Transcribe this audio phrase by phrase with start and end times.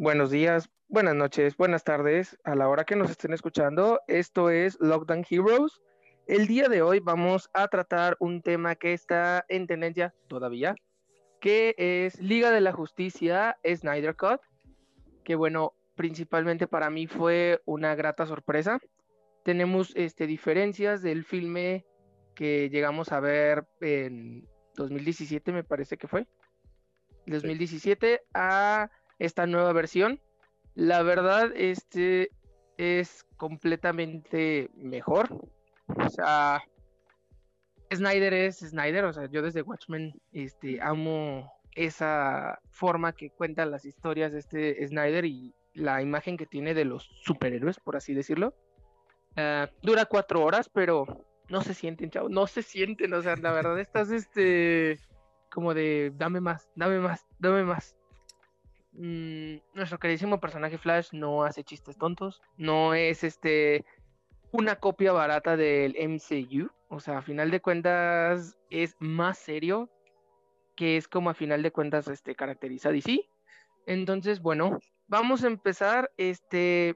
[0.00, 4.00] buenos días, buenas noches, buenas tardes, a la hora que nos estén escuchando.
[4.08, 5.78] Esto es Lockdown Heroes.
[6.26, 10.74] El día de hoy vamos a tratar un tema que está en tendencia todavía,
[11.38, 14.40] que es Liga de la Justicia Snyder Cut,
[15.22, 18.80] que bueno, principalmente para mí fue una grata sorpresa.
[19.44, 21.84] Tenemos este, diferencias del filme
[22.34, 26.26] que llegamos a ver en 2017, me parece que fue.
[27.26, 30.20] 2017 a esta nueva versión.
[30.74, 32.30] La verdad, este
[32.76, 35.28] es completamente mejor.
[35.86, 36.62] O sea,
[37.94, 43.84] Snyder es Snyder, o sea, yo desde Watchmen este, amo esa forma que cuenta las
[43.84, 48.54] historias de este Snyder y la imagen que tiene de los superhéroes, por así decirlo.
[49.36, 53.52] Ah, dura cuatro horas, pero no se sienten, chavo, no se sienten, o sea, la
[53.52, 54.98] verdad estás este
[55.50, 57.96] como de dame más, dame más, dame más.
[59.02, 63.86] Mm, nuestro queridísimo personaje Flash no hace chistes tontos, no es este
[64.52, 69.88] una copia barata del MCU, o sea, a final de cuentas es más serio,
[70.76, 73.26] que es como a final de cuentas este caracteriza DC.
[73.86, 76.94] Entonces, bueno, vamos a empezar este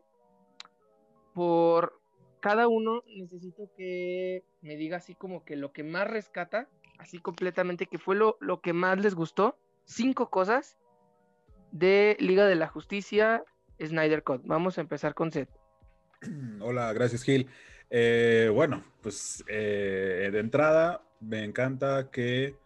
[1.32, 1.98] por
[2.40, 6.68] cada uno necesito que me diga así como que lo que más rescata,
[6.98, 9.56] así completamente, que fue lo, lo que más les gustó.
[9.86, 10.78] Cinco cosas
[11.74, 13.44] de Liga de la Justicia,
[13.78, 14.42] Snyder Cut.
[14.44, 15.50] Vamos a empezar con Seth.
[16.60, 17.48] Hola, gracias Gil.
[17.90, 22.56] Eh, bueno, pues eh, de entrada me encanta que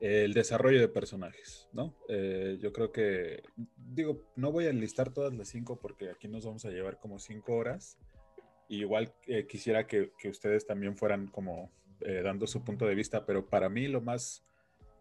[0.00, 1.94] el desarrollo de personajes, ¿no?
[2.08, 3.42] Eh, yo creo que,
[3.76, 7.18] digo, no voy a enlistar todas las cinco porque aquí nos vamos a llevar como
[7.18, 7.98] cinco horas
[8.70, 13.46] igual eh, quisiera que, ustedes también fueran como eh, dando su punto de vista, pero
[13.46, 14.44] para mí lo más,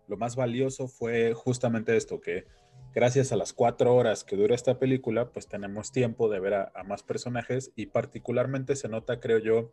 [0.08, 2.46] lo más valioso fue justamente esto, que
[2.94, 6.84] gracias a las cuatro horas que dura esta película, pues tenemos tiempo de ver a,
[6.86, 9.72] más personajes y particularmente se nota, creo yo,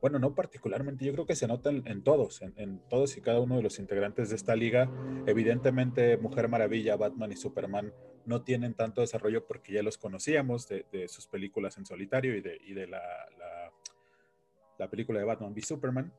[0.00, 3.56] bueno, no particularmente, yo creo que se nota en, todos, en, todos y cada uno
[3.56, 4.90] de los integrantes de esta liga.
[5.26, 7.90] Evidentemente, Mujer Maravilla, Batman y Superman
[8.26, 12.86] no tienen tanto desarrollo porque ya los conocíamos de, sus películas en solitario y de,
[12.86, 13.00] la,
[14.78, 16.12] la, película de Batman v Superman.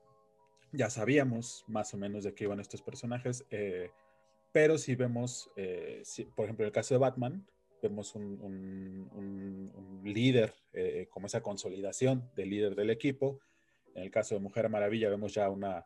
[0.71, 3.91] Ya sabíamos más o menos de qué iban estos personajes, eh,
[4.55, 6.01] pero si vemos, eh,
[6.33, 7.45] por ejemplo, en el caso de Batman,
[7.81, 13.41] vemos un, líder, eh, como esa consolidación del líder del equipo
[13.95, 15.85] en el caso de Mujer Maravilla vemos ya una,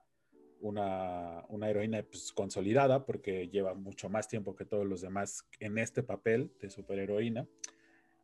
[0.62, 6.04] una, heroína pues, consolidada porque lleva mucho más tiempo que todos los demás en este
[6.04, 7.48] papel de superheroína.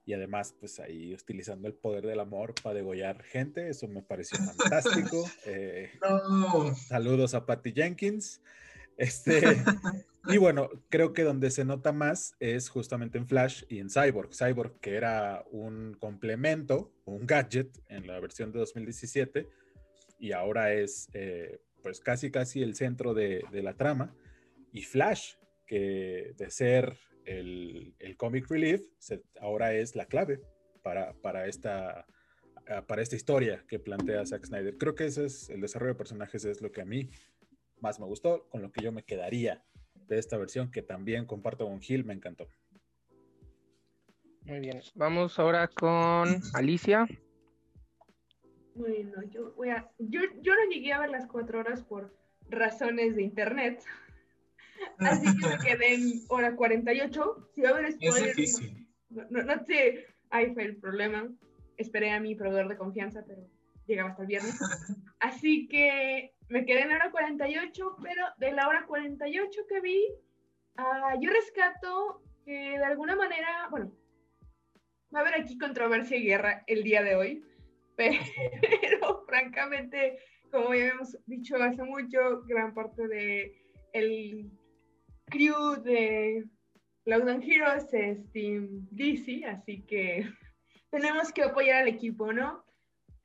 [0.07, 4.37] Y además, pues ahí utilizando el poder del amor para degollar gente, eso me pareció
[4.57, 5.23] fantástico.
[5.47, 5.91] Eh,
[6.87, 8.41] saludos a Patty Jenkins.
[8.97, 9.41] Este,
[10.27, 14.31] y bueno, creo que donde se nota más es justamente en Flash y en Cyborg.
[14.33, 19.47] Cyborg, que era un complemento, un gadget en la versión de 2017,
[20.19, 24.15] y ahora es eh, pues casi casi el centro de, la trama.
[24.71, 25.35] Y Flash,
[25.67, 28.81] que de ser el, el comic relief,
[29.39, 30.41] ahora es la clave
[30.81, 32.05] para, para, esta,
[32.87, 34.77] para esta historia que plantea Zack Snyder.
[34.77, 37.09] Creo que ese es el desarrollo de personajes, es lo que a mí
[37.85, 39.63] más me gustó, con lo que yo me quedaría
[40.07, 42.47] de esta versión, que también comparto con Gil, me encantó.
[44.41, 47.07] Muy bien, vamos ahora con Alicia.
[48.73, 49.87] Bueno, yo voy a.
[49.99, 52.11] Yo, yo no llegué a ver las cuatro horas por
[52.49, 53.83] razones de internet.
[54.97, 57.49] Así que me quedé en hora 48.
[57.53, 58.61] Si va a haber spoilers.
[59.09, 61.29] No, no, no, sé, ahí fue el problema.
[61.77, 63.47] Esperé a mi proveedor de confianza, pero
[63.85, 64.59] llegaba hasta el viernes.
[65.19, 70.05] Así que me quedé en hora 48, pero de la hora 48 que vi,
[70.77, 73.91] uh, yo rescato que de alguna manera, bueno,
[75.13, 77.43] va a haber aquí controversia y guerra el día de hoy
[77.97, 80.19] pero francamente,
[80.51, 83.55] como ya hemos dicho hace mucho, gran parte de
[83.93, 84.51] el
[85.27, 86.43] crew de
[87.05, 90.27] Lockdown Heroes es Team DC, así que
[90.91, 92.64] tenemos que apoyar al equipo, ¿no?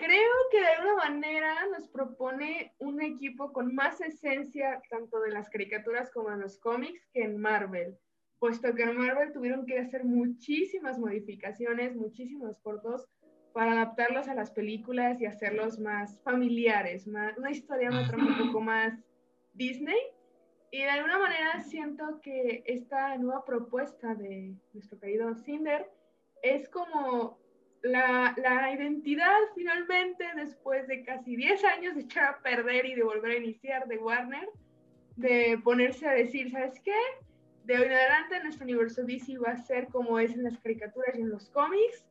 [0.00, 5.50] Creo que de alguna manera nos propone un equipo con más esencia tanto de las
[5.50, 7.99] caricaturas como de los cómics que en Marvel,
[8.38, 13.06] puesto que en Marvel tuvieron que hacer muchísimas modificaciones, muchísimos cortos
[13.52, 18.99] para adaptarlos a las películas y hacerlos más familiares, más, una historia un poco más
[19.53, 20.00] Disney.
[20.70, 25.91] Y de alguna manera siento que esta nueva propuesta de nuestro querido Cinder
[26.43, 27.38] es como
[27.82, 33.32] la, identidad finalmente después de casi 10 años de echar a perder y de volver
[33.32, 34.49] a iniciar de Warner,
[35.17, 36.94] de ponerse a decir, ¿sabes qué?
[37.65, 41.17] de hoy en adelante nuestro universo DC va a ser como es en las caricaturas
[41.17, 42.05] y en los cómics,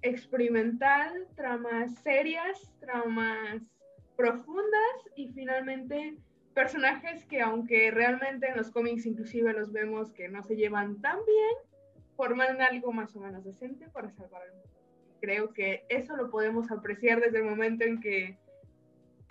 [0.00, 3.62] experimental, tramas serias, tramas
[4.16, 6.16] profundas y finalmente
[6.54, 11.18] personajes que aunque realmente en los cómics inclusive los vemos que no se llevan tan
[11.26, 11.56] bien,
[12.16, 14.81] forman algo más o menos decente para salvar el mundo.
[15.22, 18.36] Creo que eso lo podemos apreciar desde el momento en que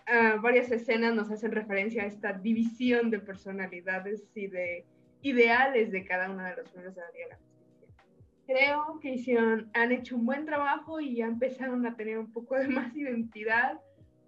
[0.08, 4.86] uh, varias escenas nos hacen referencia a esta división de personalidades y de
[5.22, 7.88] ideales de cada uno de los miembros de la Liga de la Justicia.
[8.48, 12.56] Creo que hicieron, han hecho un buen trabajo y ya empezaron a tener un poco
[12.56, 13.82] de más identidad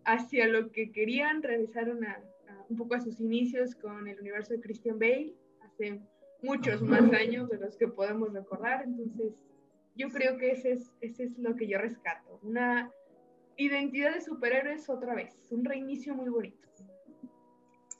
[0.04, 2.20] hacia lo que querían, realizaron a,
[2.68, 6.02] un poco a sus inicios con el universo de Christian Bale, hace
[6.42, 9.32] muchos más años de los que podemos recordar, entonces
[9.96, 12.92] yo creo que ese es, ese es lo que yo rescato, una
[13.58, 16.68] identidad de superhéroes otra vez, un reinicio muy bonito.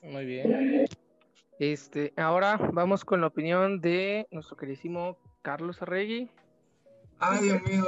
[0.02, 0.86] Muy bien.
[1.60, 6.30] Este, ahora vamos con la opinión de nuestro queridísimo Carlos Arregui.
[7.20, 7.86] Ay, Dios mío,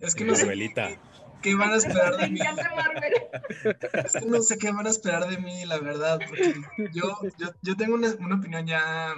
[0.00, 0.46] es que no sé
[1.42, 2.40] qué van a esperar de mí.
[4.04, 6.54] Es que no sé qué van a esperar de mí, la verdad, porque
[6.92, 9.14] yo, yo, yo tengo una, una, opinión ya,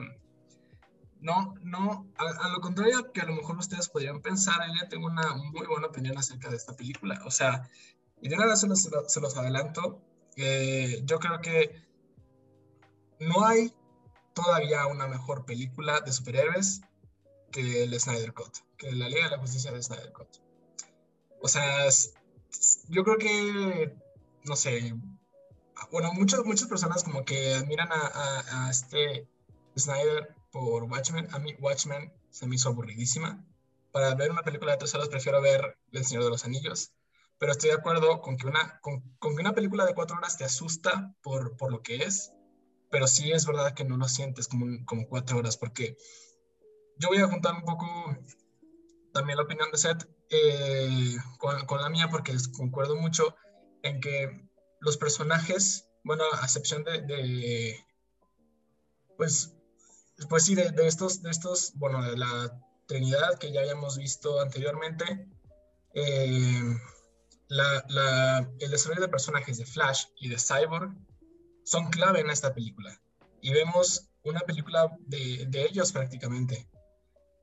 [1.20, 5.34] no, no, a, lo contrario que a lo mejor ustedes podrían pensar, yo tengo una
[5.34, 7.68] muy buena opinión acerca de esta película, o sea,
[8.20, 10.00] y de una vez se los, se los adelanto,
[10.36, 11.82] eh, yo creo que
[13.20, 13.72] no hay
[14.34, 16.82] todavía una mejor película de superhéroes
[17.50, 20.28] que el Snyder Cut, que la Liga de la Justicia de Snyder Cut.
[21.40, 21.88] O sea,
[22.88, 23.96] yo creo que,
[24.44, 24.94] no sé,
[25.90, 29.26] bueno, muchas, muchas personas como que admiran a, a, este
[29.76, 31.28] Snyder por Watchmen.
[31.32, 33.44] A mí Watchmen se me hizo aburridísima.
[33.92, 36.92] Para ver una película de tres horas prefiero ver El Señor de los Anillos.
[37.38, 40.36] Pero estoy de acuerdo con que una, con, con que una película de cuatro horas
[40.36, 42.32] te asusta por, por lo que es
[42.90, 45.96] pero sí es verdad que no lo sientes como, como cuatro horas, porque
[46.98, 47.86] yo voy a juntar un poco
[49.12, 53.34] también la opinión de Seth eh, con, con, la mía, porque concuerdo mucho
[53.82, 54.48] en que
[54.80, 57.84] los personajes, bueno, a excepción de, de
[59.16, 59.54] pues,
[60.28, 62.52] pues sí, de, de, estos, de estos, bueno, de la
[62.86, 65.28] Trinidad que ya habíamos visto anteriormente,
[65.94, 66.76] eh,
[67.48, 70.94] la, la, el desarrollo de personajes de Flash y de Cyborg
[71.64, 73.00] son clave en esta película.
[73.40, 76.68] Y vemos una película de, de ellos prácticamente.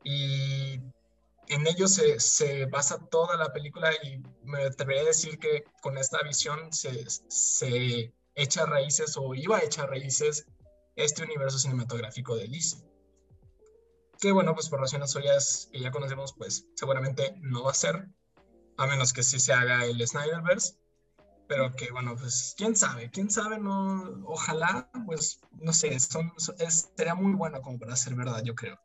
[0.03, 0.79] Y
[1.47, 5.97] en ellos se, se, basa toda la película y me atrevería a decir que con
[5.97, 10.45] esta visión se, se echa raíces o iba a echar raíces
[10.95, 12.77] este universo cinematográfico de DC.
[14.19, 18.07] Que bueno, pues por razones obvias que ya conocemos, pues seguramente no va a ser,
[18.77, 20.77] a menos que sí se haga el Snyderverse
[21.47, 26.91] pero que bueno, pues quién sabe, quién sabe, no, ojalá, pues no sé, son, es,
[26.95, 28.79] sería muy bueno como para ser verdad, yo creo,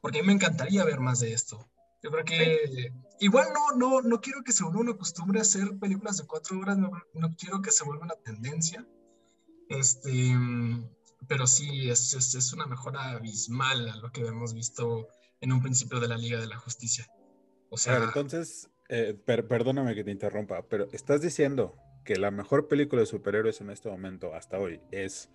[0.00, 1.68] porque a mí me encantaría ver más de esto.
[2.00, 6.18] Yo creo que igual no, no, no quiero que se vuelva una costumbre hacer películas
[6.18, 8.86] de cuatro horas, no, no quiero que se vuelva una tendencia,
[9.68, 10.36] este,
[11.26, 15.08] pero sí, es, es, es una mejora abismal a lo que hemos visto
[15.40, 17.06] en un principio de la Liga de la Justicia.
[17.70, 23.00] O sea, entonces, eh, perdóname que te interrumpa, pero estás diciendo que la mejor película
[23.00, 25.28] de superhéroes en este momento, hasta hoy, es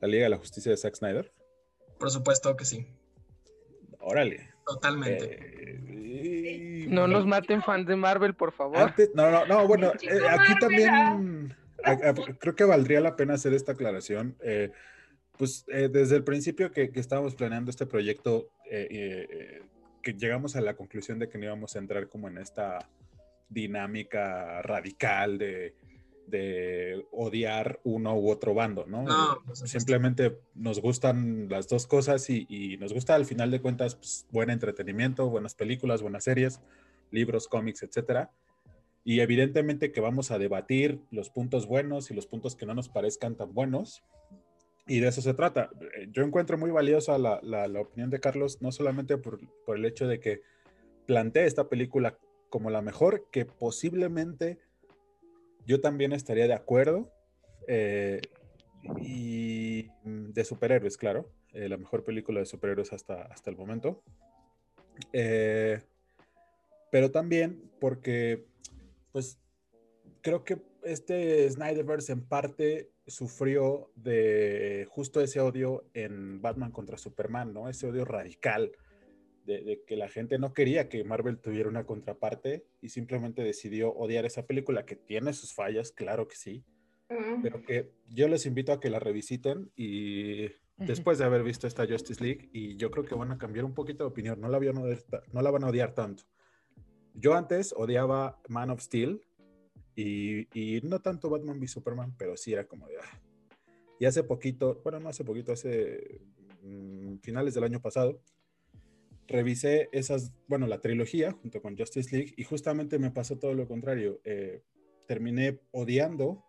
[0.00, 1.32] La Liga de la Justicia de Zack Snyder?
[1.98, 2.86] Por supuesto que sí.
[4.00, 4.50] Órale.
[4.66, 5.38] Totalmente.
[5.86, 8.94] Eh, no nos maten fans de Marvel, por favor.
[9.14, 11.54] no, no, no, bueno, eh, aquí también
[12.38, 14.36] creo que valdría la pena hacer esta aclaración.
[14.40, 14.70] Eh,
[15.36, 21.18] pues desde el principio que, que, estábamos planeando este proyecto, que llegamos a la conclusión
[21.18, 22.88] de que no íbamos a entrar como en esta
[23.48, 25.74] dinámica radical de
[26.26, 29.04] de odiar uno u otro bando, ¿no?
[29.46, 34.26] Pues, Simplemente nos gustan las dos cosas y, nos gusta al final de cuentas pues,
[34.30, 36.60] buen entretenimiento, buenas películas, buenas series,
[37.10, 38.30] libros, cómics, etcétera.
[39.04, 42.88] Y evidentemente que vamos a debatir los puntos buenos y los puntos que no nos
[42.88, 44.02] parezcan tan buenos.
[44.86, 45.70] Y de eso se trata.
[46.10, 50.06] Yo encuentro muy valiosa la, la, opinión de Carlos, no solamente por, por el hecho
[50.06, 50.42] de que
[51.06, 52.18] plantee esta película
[52.50, 54.58] como la mejor, que posiblemente
[55.66, 57.10] yo también estaría de acuerdo.
[57.66, 58.20] Eh,
[59.00, 61.30] y de superhéroes, claro.
[61.52, 64.02] Eh, la mejor película de superhéroes hasta, hasta el momento.
[65.12, 65.80] Eh,
[66.90, 68.46] pero también porque,
[69.12, 69.40] pues,
[70.20, 77.52] creo que este Snyderverse en parte sufrió de justo ese odio en Batman contra Superman,
[77.52, 77.68] ¿no?
[77.68, 78.72] Ese odio radical
[79.44, 84.24] de, que la gente no quería que Marvel tuviera una contraparte y simplemente decidió odiar
[84.24, 86.64] esa película que tiene sus fallas, claro que sí,
[87.42, 91.86] pero que yo les invito a que la revisiten y después de haber visto esta
[91.86, 94.58] Justice League y yo creo que van a cambiar un poquito de opinión, no la,
[94.58, 96.24] no la van a odiar tanto.
[97.14, 99.22] Yo antes odiaba Man of Steel
[99.96, 102.96] y, no tanto Batman v Superman, pero sí era como de...
[102.98, 103.20] Ah.
[104.00, 106.20] Y hace poquito, bueno, no hace poquito, hace
[106.62, 108.20] mm, finales del año pasado,
[109.26, 113.68] revisé esas, bueno, la trilogía junto con Justice League y justamente me pasó todo lo
[113.68, 114.20] contrario.
[114.24, 114.62] Eh,
[115.06, 116.44] terminé odiando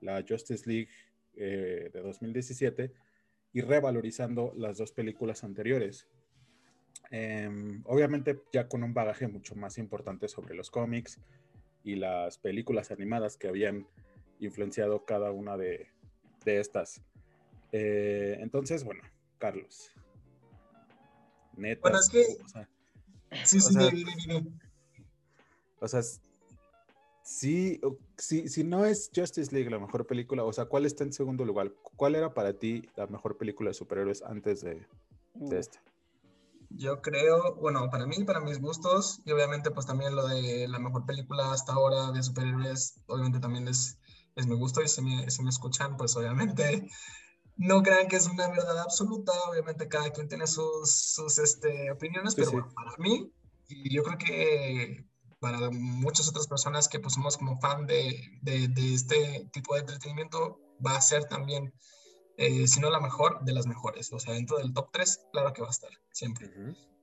[0.00, 0.90] la Justice League
[1.34, 2.92] eh, de 2017
[3.54, 6.06] y revalorizando las dos películas anteriores.
[7.10, 11.20] Em, obviamente ya con un bagaje mucho más importante sobre los cómics
[11.84, 13.86] y las películas animadas que habían
[14.40, 15.88] influenciado cada una de,
[16.44, 17.02] estas.
[17.72, 19.02] Eh, entonces, bueno,
[19.38, 19.92] Carlos.
[21.56, 21.80] Neta.
[21.82, 22.24] Bueno, es que...
[22.44, 22.68] O sea,
[23.44, 23.76] sí, sí,
[25.80, 26.02] o sea,
[27.24, 27.80] Sí,
[28.18, 31.44] si, si no es Justice League la mejor película, o sea, ¿cuál está en segundo
[31.44, 31.72] lugar?
[31.96, 34.84] ¿Cuál era para ti la mejor película de superhéroes antes de,
[35.34, 35.78] de este?
[36.76, 40.78] Yo creo, bueno, para mí, para mis gustos, y obviamente pues también lo de la
[40.78, 43.98] mejor película hasta ahora de superhéroes, obviamente también es,
[44.36, 46.88] es mi gusto y si me, si me escuchan, pues obviamente.
[47.56, 52.34] No crean que es una verdad absoluta, obviamente cada quien tiene sus, sus este, opiniones,
[52.34, 53.30] pero para mí,
[53.68, 55.06] y yo creo que
[55.42, 60.60] para muchas otras personas que pues somos como fan de, de, este tipo de entretenimiento,
[60.84, 61.74] va a ser también,
[62.36, 64.12] eh, si no la mejor, de las mejores.
[64.12, 66.50] O sea, dentro del top 3, claro que va a estar, siempre.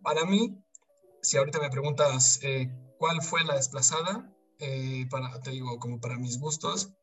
[0.02, 0.64] Para mí,
[1.22, 6.18] si ahorita me preguntas eh, cuál fue la desplazada, eh, para, te digo, como para
[6.18, 6.94] mis gustos,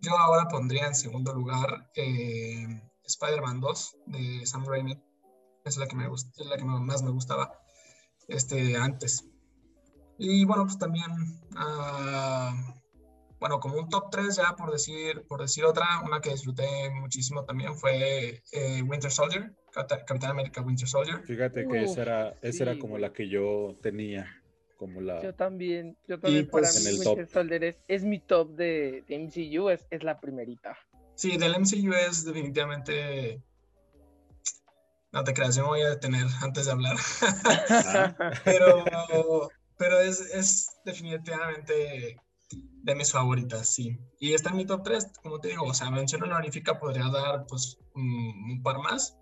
[0.00, 1.90] yo ahora pondría en segundo lugar
[3.04, 5.02] Spider-Man 2 de Sam Raimi.
[5.64, 7.52] Es la que, me es la que más me gustaba
[8.28, 9.26] este, antes.
[10.18, 11.10] Y bueno, pues también,
[11.52, 12.79] uh,
[13.40, 17.44] bueno, como un top 3 ya por decir, por decir otra, una que disfruté muchísimo
[17.44, 21.22] también fue eh, Winter Soldier, Capitán América Winter Soldier.
[21.24, 24.36] Fíjate que esa, era, esa era como la que yo tenía.
[24.76, 25.22] Como la...
[25.22, 29.18] Yo también, yo también pues, para mí Winter Soldier es, es, mi top de, de
[29.18, 30.76] MCU, es, es la primerita.
[31.16, 33.42] Sí, del MCU es definitivamente
[35.12, 36.96] no te creas, yo me voy a detener antes de hablar.
[38.44, 43.98] pero, pero es, es, definitivamente de mis favoritas, sí.
[44.18, 47.46] Y está en mi top 3, como te digo, o sea, mención honorífica podría dar
[47.46, 49.16] pues un, par más,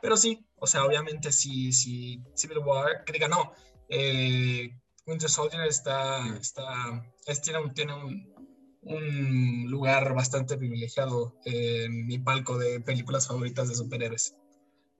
[0.00, 3.52] pero sí, o sea, obviamente si, si Civil War, que diga, no,
[3.88, 4.70] eh,
[5.06, 8.32] Winter Soldier está, está es, tiene, un, tiene un,
[8.82, 14.36] un lugar bastante privilegiado en mi palco de películas favoritas de superhéroes.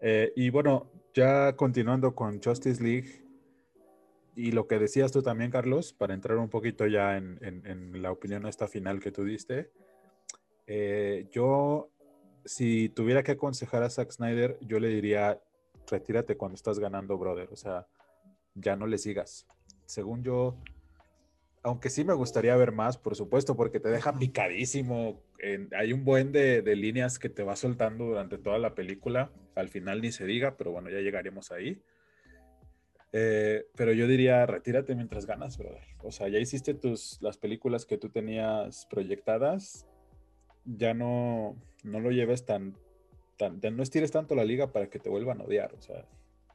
[0.01, 3.22] Eh, y bueno, ya continuando con Justice League,
[4.35, 8.11] y lo que decías tú también, Carlos, para entrar un poquito ya en, en, la
[8.11, 9.71] opinión esta final que tú diste,
[10.67, 11.91] eh, yo,
[12.45, 15.41] si tuviera que aconsejar a Zack Snyder, yo le diría,
[15.91, 17.49] retírate cuando estás ganando, brother.
[17.53, 17.87] O sea,
[18.55, 19.47] ya no le sigas.
[19.85, 20.57] Según yo,
[21.63, 25.23] aunque sí me gustaría ver más, por supuesto, porque te deja picadísimo.
[25.77, 29.31] hay un buen de, de, líneas que te va soltando durante toda la película.
[29.55, 31.83] Al final ni se diga, pero bueno, ya llegaremos ahí.
[33.13, 35.83] Eh, pero yo diría, retírate mientras ganas, brother.
[36.03, 39.87] O sea, ya hiciste tus, las películas que tú tenías proyectadas,
[40.65, 42.75] ya no, no lo lleves tan,
[43.37, 45.75] tan, no estires tanto la liga para que te vuelvan a odiar.
[45.75, 46.07] O sea,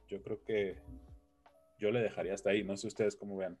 [0.08, 0.76] yo creo que
[1.78, 2.64] yo le dejaría hasta ahí.
[2.64, 3.56] No sé ustedes cómo vean.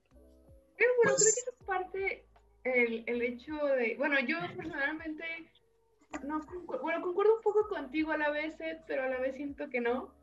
[0.76, 2.24] Pero bueno, creo que es parte
[2.64, 5.24] el, el hecho de, bueno, yo personalmente,
[6.24, 6.40] no,
[6.82, 8.54] bueno, concuerdo un poco contigo a la vez,
[8.86, 10.17] pero a la vez siento que no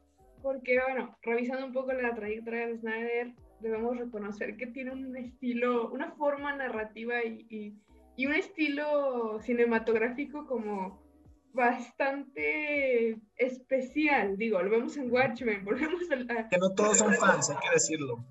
[0.45, 5.89] porque, bueno, revisando un poco la trayectoria de Snyder, debemos reconocer que tiene un estilo,
[5.89, 7.79] una forma narrativa y,
[8.15, 11.03] y, un estilo cinematográfico como
[11.51, 16.47] bastante especial, digo, lo vemos en Watchmen, volvemos a...
[16.47, 18.23] Que no todos son fans, hay que decirlo.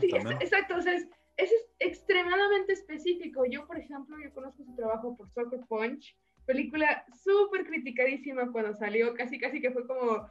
[0.00, 3.44] sí, exacto, o sea, es, es, extremadamente específico.
[3.50, 9.12] Yo, por ejemplo, yo conozco su trabajo por Soccer Punch, película súper criticadísima cuando salió,
[9.14, 10.28] casi casi que fue como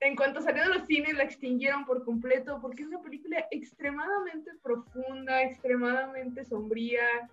[0.00, 4.50] en cuanto salió de los cines la extinguieron por completo porque es una película extremadamente
[4.62, 7.30] profunda, extremadamente sombría,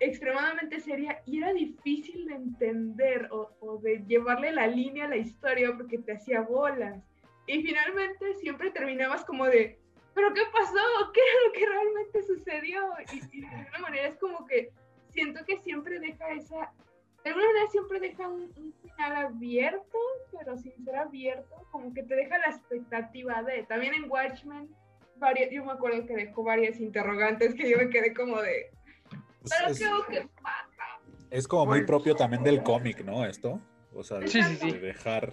[0.00, 5.74] extremadamente seria y era difícil de entender o, de llevarle la línea a la historia
[5.76, 7.02] porque te hacía bolas.
[7.46, 9.78] Y finalmente siempre terminabas como de,
[10.14, 11.12] ¿pero qué pasó?
[11.12, 12.82] ¿Qué es lo que realmente sucedió?
[13.12, 14.70] Y, y de alguna manera es como que
[15.08, 16.72] siento que siempre deja esa
[17.24, 18.52] de alguna manera siempre deja un,
[18.82, 19.98] final abierto,
[20.32, 23.62] pero sin ser abierto, como que te deja la expectativa de.
[23.64, 24.68] También en Watchmen,
[25.16, 28.70] varias, yo me acuerdo que dejó varias interrogantes que yo me quedé como de.
[29.40, 31.00] Pues pero creo que pasa.
[31.30, 33.24] Es como muy propio también del cómic, ¿no?
[33.24, 33.60] Esto.
[33.94, 35.32] O sea, de, dejar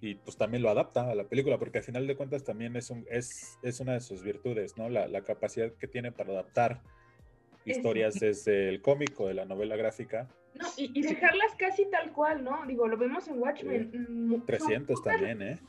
[0.00, 2.90] y pues también lo adapta a la película, porque al final de cuentas también es,
[2.90, 4.88] un, es, es una de sus virtudes, ¿no?
[4.88, 6.82] La, la capacidad que tiene para adaptar
[7.64, 10.28] historias desde el cómico, de la novela gráfica.
[10.54, 12.64] No, y, dejarlas casi tal cual, ¿no?
[12.66, 14.42] Digo, lo vemos en Watchmen.
[14.44, 15.60] 300 mm, también, ¿eh?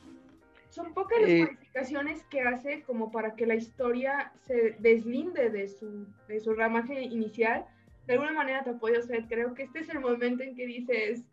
[0.70, 5.68] Son pocas las eh, modificaciones que hace como para que la historia se deslinde de
[5.68, 7.66] su, de su ramaje inicial.
[8.06, 11.24] De alguna manera te apoyo, o creo que este es el momento en que dices,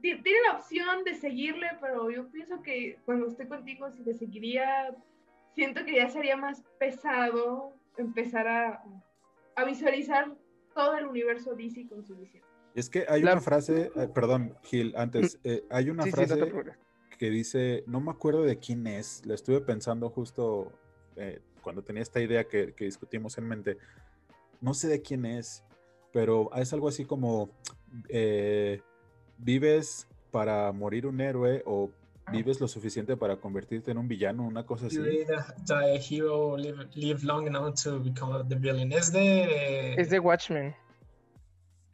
[0.00, 4.94] tiene la opción de seguirle, pero yo pienso que cuando esté contigo, si le seguiría,
[5.54, 8.82] siento que ya sería más pesado empezar a,
[9.56, 10.32] a visualizar
[10.76, 12.44] todo el universo DC con su visión.
[12.74, 15.48] Es que hay una frase, eh, perdón, Gil, antes, mm.
[15.48, 16.52] eh, hay una frase
[17.18, 20.70] que dice, no me acuerdo de quién es, la estuve pensando justo
[21.16, 23.78] eh, cuando tenía esta idea que, que, discutimos en mente,
[24.60, 25.64] no sé de quién es,
[26.12, 27.50] pero es algo así como,
[29.38, 31.90] vives para morir un héroe o
[32.32, 34.98] vives lo suficiente para convertirte en un villano, una cosa así.
[36.10, 38.92] hero, live, long enough to become the villain.
[38.92, 39.94] Es de...
[39.94, 40.74] Es de Watchmen.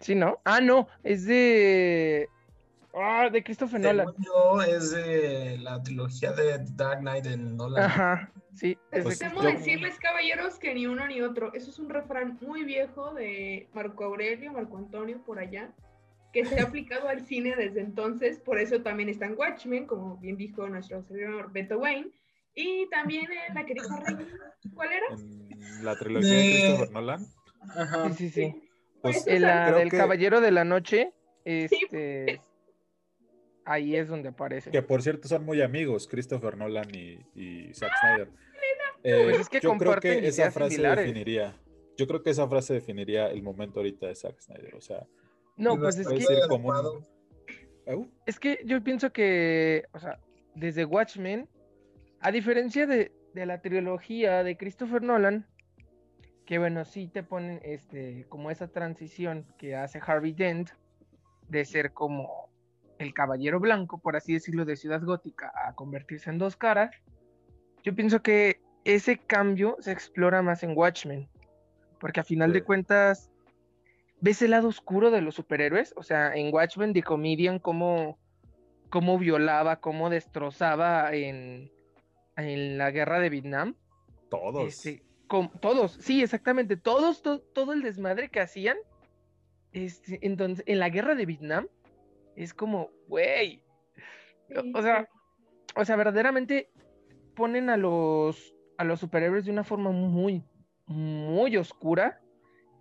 [0.01, 0.39] Sí, ¿no?
[0.45, 2.29] Ah, no, es de...
[2.95, 4.09] Ah, de Christopher Nolan.
[4.19, 7.85] No, es de la trilogía de Dark Knight en Nolan.
[7.85, 8.77] Ajá, sí.
[8.91, 11.55] Pues, decirles, caballeros, que ni uno ni otro.
[11.55, 15.73] Eso es un refrán muy viejo de Marco Aurelio, Marco Antonio, por allá
[16.33, 20.17] que se ha aplicado al cine desde entonces, por eso también está en Watchmen, como
[20.17, 22.11] bien dijo nuestro señor Beto Wayne,
[22.55, 24.29] y también en la querida reina,
[24.75, 25.07] ¿cuál era?
[25.83, 27.27] la trilogía de, Christopher Nolan.
[27.77, 28.09] Ajá.
[28.11, 28.69] Sí, sí, sí.
[29.01, 31.13] Pues, pues la del Caballero de la Noche,
[31.45, 32.41] este,
[33.65, 34.71] ahí es donde aparece.
[34.71, 38.29] Que por cierto son muy amigos, Christopher Nolan y, Zack Snyder.
[39.05, 41.57] Eh, pues es que yo creo que esa frase definiría,
[41.97, 45.05] yo creo que esa frase definiría el momento ahorita de Zack Snyder, o sea,
[45.57, 46.17] no, pues es que.
[48.27, 50.19] Es que yo pienso que, o sea,
[50.55, 51.49] desde Watchmen,
[52.21, 55.47] a diferencia de, la trilogía de Christopher Nolan,
[56.47, 60.71] que bueno, sí te ponen este, como esa transición que hace Harvey Dent
[61.49, 62.51] de ser como
[62.99, 66.91] el caballero blanco, por así decirlo, de Ciudad Gótica a convertirse en dos caras.
[67.83, 71.29] Yo pienso que ese cambio se explora más en Watchmen,
[71.99, 73.32] porque a final de cuentas
[74.23, 75.93] ves el lado oscuro de los superhéroes.
[75.97, 78.19] O sea, en Watchmen, The Comedian, cómo,
[78.89, 81.71] cómo violaba, cómo destrozaba en,
[82.37, 83.75] en la guerra de Vietnam.
[84.31, 84.67] Todos.
[84.67, 85.03] Este,
[85.61, 86.77] todos, sí, exactamente.
[86.77, 88.77] Todos, todo el desmadre que hacían.
[89.73, 91.69] Este, entonces, en la guerra de Vietnam,
[92.37, 93.63] es como, güey.
[94.75, 95.09] O sea,
[95.75, 96.71] o sea, verdaderamente
[97.35, 100.45] ponen a los, a los superhéroes de una forma muy,
[100.87, 102.22] muy oscura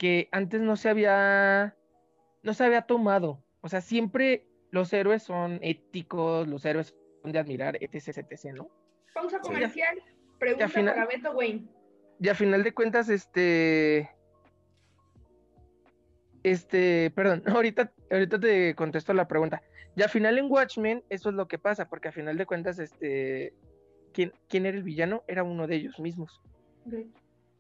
[0.01, 1.77] que antes no se había,
[2.41, 3.43] no se había tomado.
[3.61, 8.67] O sea, siempre los héroes son éticos, los héroes son de admirar, etc, etc, ¿no?
[9.13, 10.01] Pausa comercial,
[10.39, 11.67] pregunta para Beto Wayne.
[12.19, 14.09] Y a final de cuentas, este...
[16.41, 19.61] Este, perdón, ahorita, ahorita te contesto la pregunta.
[19.95, 22.79] Y al final en Watchmen, eso es lo que pasa, porque a final de cuentas,
[22.79, 23.53] este,
[24.13, 25.23] ¿quién, quién era el villano?
[25.27, 26.41] Era uno de ellos mismos.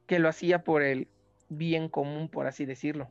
[0.07, 1.07] Que lo hacía por el,
[1.51, 3.09] bien común, por así decirlo.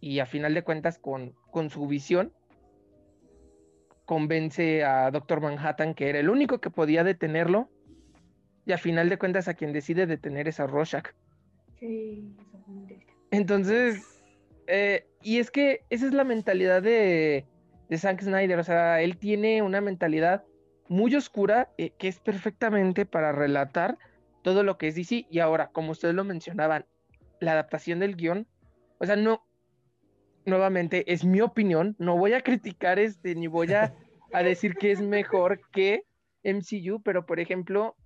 [0.00, 2.32] Y a final de cuentas, con, con su visión,
[4.04, 7.68] convence a Doctor Manhattan que era el único que podía detenerlo.
[8.66, 11.08] Y a final de cuentas, a quien decide detener es a Rorschach.
[11.78, 12.36] Sí,
[13.30, 14.22] Entonces,
[14.66, 17.46] eh, y es que esa es la mentalidad de,
[17.88, 18.58] de Zack Snyder.
[18.58, 20.44] O sea, él tiene una mentalidad
[20.88, 23.96] muy oscura eh, que es perfectamente para relatar
[24.42, 25.26] todo lo que es DC.
[25.30, 26.84] Y ahora, como ustedes lo mencionaban,
[27.40, 28.46] la adaptación del guion,
[28.98, 29.42] o sea, no,
[30.44, 33.94] nuevamente, es mi opinión, no voy a criticar este, ni voy a,
[34.44, 36.04] decir que es mejor que
[36.44, 37.96] MCU, pero por ejemplo,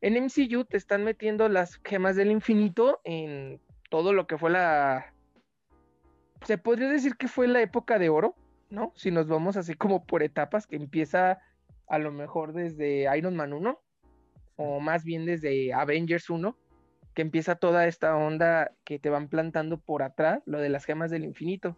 [0.00, 3.60] en MCU te están metiendo las gemas del infinito en
[3.90, 5.12] todo lo que fue la...
[6.42, 8.36] Se podría decir que fue la época de oro,
[8.70, 8.92] ¿no?
[8.94, 11.40] Si nos vamos así como por etapas, que empieza
[11.88, 13.80] a lo mejor desde Iron Man 1,
[14.56, 16.56] o más bien desde Avengers 1,
[17.18, 21.10] que empieza toda esta onda que te van plantando por atrás, lo de las gemas
[21.10, 21.76] del infinito.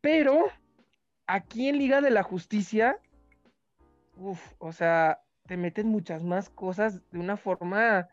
[0.00, 0.46] Pero
[1.28, 2.98] aquí en Liga de la Justicia,
[4.16, 8.08] uff, o sea, te meten muchas más cosas de una forma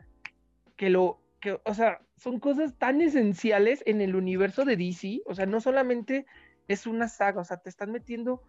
[0.76, 5.34] que lo, que, o sea, son cosas tan esenciales en el universo de DC, o
[5.34, 6.26] sea, no solamente
[6.68, 8.40] es una saga, o sea, te están metiendo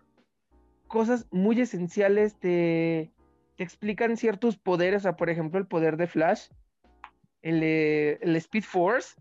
[0.88, 3.12] cosas muy esenciales, te,
[3.56, 6.50] te explican ciertos poderes, o sea, por ejemplo, el poder de Flash,
[7.44, 9.16] el, Speed Force,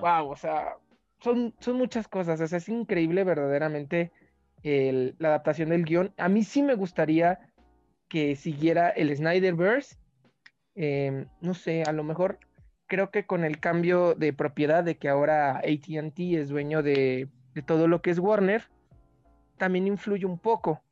[0.00, 0.76] wow, o sea,
[1.18, 4.12] son, son muchas cosas, o sea, es increíble verdaderamente
[4.62, 6.12] la adaptación del guion.
[6.16, 7.40] A mí sí me gustaría
[8.08, 9.96] que siguiera el Snyderverse.
[10.74, 12.38] Em, no sé, a lo mejor
[12.86, 17.62] creo que con el cambio de propiedad de que ahora ATT es dueño de, de,
[17.62, 18.64] todo lo que es Warner,
[19.56, 20.82] también influye un poco.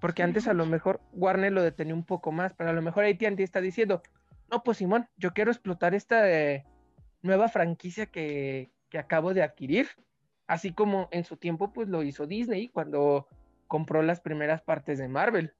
[0.00, 3.04] Porque antes a lo mejor Warner lo detenía un poco más, pero a lo mejor
[3.04, 4.02] ATT está diciendo,
[4.50, 6.64] no, pues Simón, yo quiero explotar esta eh,
[7.22, 9.88] nueva franquicia que, que acabo de adquirir
[10.50, 13.28] Así como en su tiempo, pues lo hizo Disney cuando
[13.68, 15.54] compró las primeras partes de Marvel.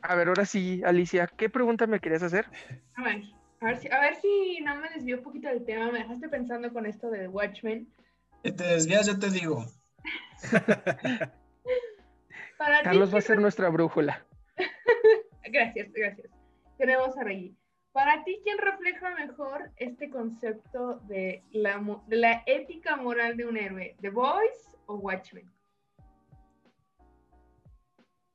[0.00, 2.46] A ver, ahora sí, Alicia, ¿qué pregunta me querías hacer?
[2.96, 3.22] A ver,
[3.60, 6.30] a ver si, a ver si no me desvió un poquito del tema, me dejaste
[6.30, 7.86] pensando con esto de Watchmen.
[8.42, 9.66] Si te desvías, yo te digo.
[12.84, 14.24] Carlos va a ser nuestra brújula.
[15.44, 16.30] gracias, gracias.
[16.78, 17.54] Tenemos a Reggie.
[17.94, 23.56] Para ti, ¿quién refleja mejor este concepto de la, de la ética moral de un
[23.56, 23.96] héroe?
[24.00, 25.48] ¿The Boys o Watchmen?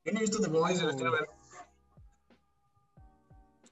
[0.05, 1.27] Yo no he visto The Boys, lo quiero ver.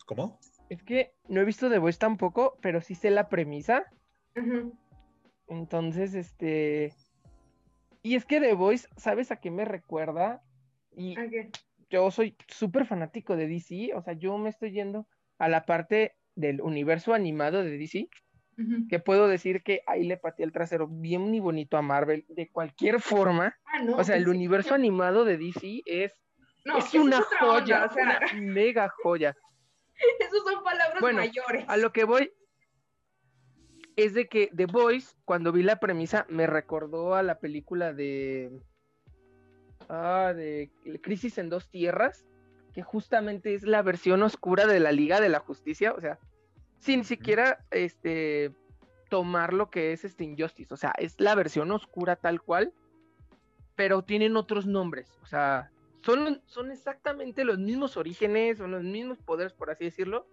[0.06, 0.38] ¿Cómo?
[0.68, 3.86] Es que no he visto The Boys tampoco, pero sí sé la premisa.
[5.48, 6.94] Entonces, este.
[8.04, 10.44] Y es que The Boys, ¿sabes a qué me recuerda?
[10.98, 11.16] Y
[11.90, 16.16] yo soy súper fanático de DC, o sea, yo me estoy yendo a la parte
[16.36, 18.10] del universo animado de DC,
[18.90, 22.50] que puedo decir que ahí le pateé el trasero bien y bonito a Marvel, de
[22.50, 23.56] cualquier forma.
[23.66, 26.14] Ah, o sea, el universo animado de DC es,
[26.66, 29.36] es una joya, una mega joya.
[30.20, 31.66] Esos son palabras mayores.
[31.68, 32.32] A lo que voy
[33.96, 38.52] es de que The Voice, cuando vi la premisa, me recordó a la película de.
[39.90, 40.72] Ah, de
[41.02, 42.26] Crisis en Dos Tierras,
[42.78, 46.20] que justamente es la versión oscura de la Liga de la Justicia, o sea,
[46.78, 48.52] sin siquiera este
[49.10, 52.72] tomar lo que es este Injustice, o sea, es la versión oscura tal cual,
[53.76, 55.72] pero tienen otros nombres, o sea,
[56.04, 60.28] son, son exactamente los mismos orígenes, son los mismos poderes, por así decirlo,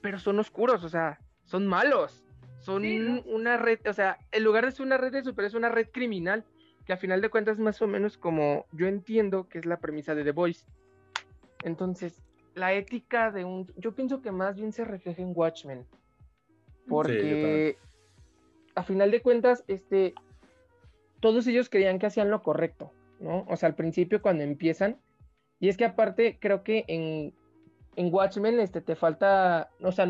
[0.00, 2.24] pero son oscuros, o sea, son malos,
[2.58, 2.82] son
[3.26, 5.86] una red, o sea, en lugar de ser una red de super, es una red
[5.92, 6.44] criminal,
[6.84, 10.16] que a final de cuentas más o menos como yo entiendo que es la premisa
[10.16, 10.66] de The Voice
[11.64, 12.22] entonces,
[12.54, 13.72] la ética de un...
[13.76, 15.86] Yo pienso que más bien se refleja en Watchmen.
[16.88, 17.76] Porque
[18.74, 20.14] a final de cuentas, este,
[21.20, 23.44] todos ellos creían que hacían lo correcto, ¿no?
[23.48, 24.96] O sea, al principio cuando empiezan.
[25.60, 27.34] Y es que aparte, creo que en,
[27.96, 30.06] en Watchmen este, te falta, o sea,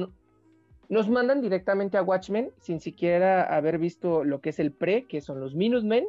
[0.88, 5.20] nos mandan directamente a Watchmen sin siquiera haber visto lo que es el pre, que
[5.20, 6.06] son los Minusmen.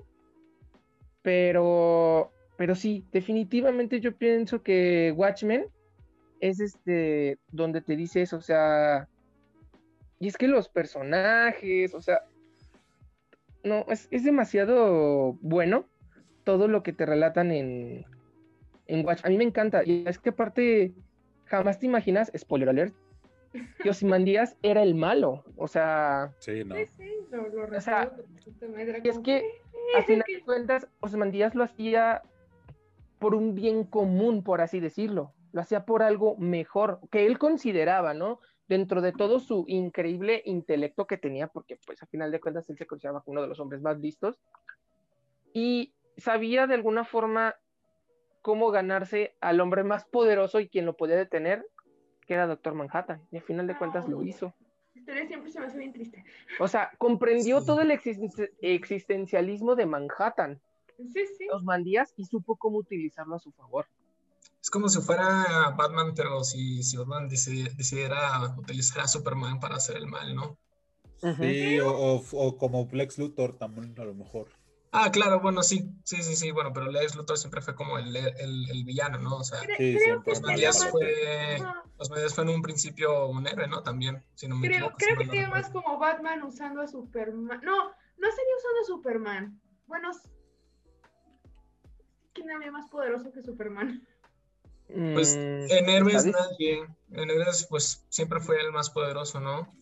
[1.22, 5.68] Pero pero sí, definitivamente yo pienso que Watchmen
[6.42, 9.08] es este donde te dice eso, o sea,
[10.20, 12.26] y es que los personajes, o sea,
[13.64, 15.86] no, es, demasiado bueno
[16.44, 18.06] todo lo que te relatan en,
[18.88, 19.22] en Watch.
[19.24, 20.94] A mí me encanta, y es que aparte,
[21.46, 22.94] jamás te imaginas, spoiler alert,
[23.82, 26.34] que Osimandías era el malo, o sea...
[26.40, 26.76] Sí, no.
[26.76, 28.12] Sí, sí, lo, lo o sea,
[29.06, 29.46] es que,
[29.98, 32.22] a final de cuentas, Osimandías lo hacía
[33.20, 35.34] por un bien común, por así decirlo.
[35.52, 38.40] Lo hacía por algo mejor, que él consideraba, ¿no?
[38.68, 42.78] Dentro de todo su increíble intelecto que tenía, porque pues a final de cuentas él
[42.78, 44.40] se consideraba uno de los hombres más listos,
[45.54, 47.56] y sabía de alguna forma
[48.42, 51.66] cómo ganarse al hombre más poderoso y quien lo podía detener,
[52.28, 54.54] que era Doctor Manhattan, y a final de cuentas lo hizo.
[54.94, 56.24] La historia siempre se me hace bien triste.
[56.60, 57.92] O sea, comprendió todo el
[58.62, 60.62] existencialismo de Manhattan
[61.14, 61.48] Sí, sí.
[61.52, 63.88] Los mandías y supo cómo utilizarlo a su favor.
[64.62, 69.96] Es como si fuera Batman, pero si, si Batman decidiera utilizar a Superman para hacer
[69.98, 70.58] el mal, ¿no?
[71.38, 74.50] Sí, o, como Lex Luthor también, a lo mejor.
[74.92, 78.16] Ah, claro, bueno, sí, sí, sí, sí, bueno, pero Lex Luthor siempre fue como el,
[78.16, 79.38] el, villano, ¿no?
[79.38, 81.60] O sea, sí, los Mandías fue,
[81.98, 83.84] los fue en un principio un héroe, ¿no?
[83.84, 84.98] También, si no me creo, equivoco.
[84.98, 87.62] Creo que tiene más como Batman usando a Superman.
[87.64, 89.62] No, no sería usando a Superman.
[89.86, 90.12] Bueno,
[92.40, 94.02] ¿quién había más poderoso que Superman?
[94.88, 96.86] Pues mm, en héroes nadie.
[97.12, 99.74] En héroes, pues siempre fue el más poderoso, ¿no?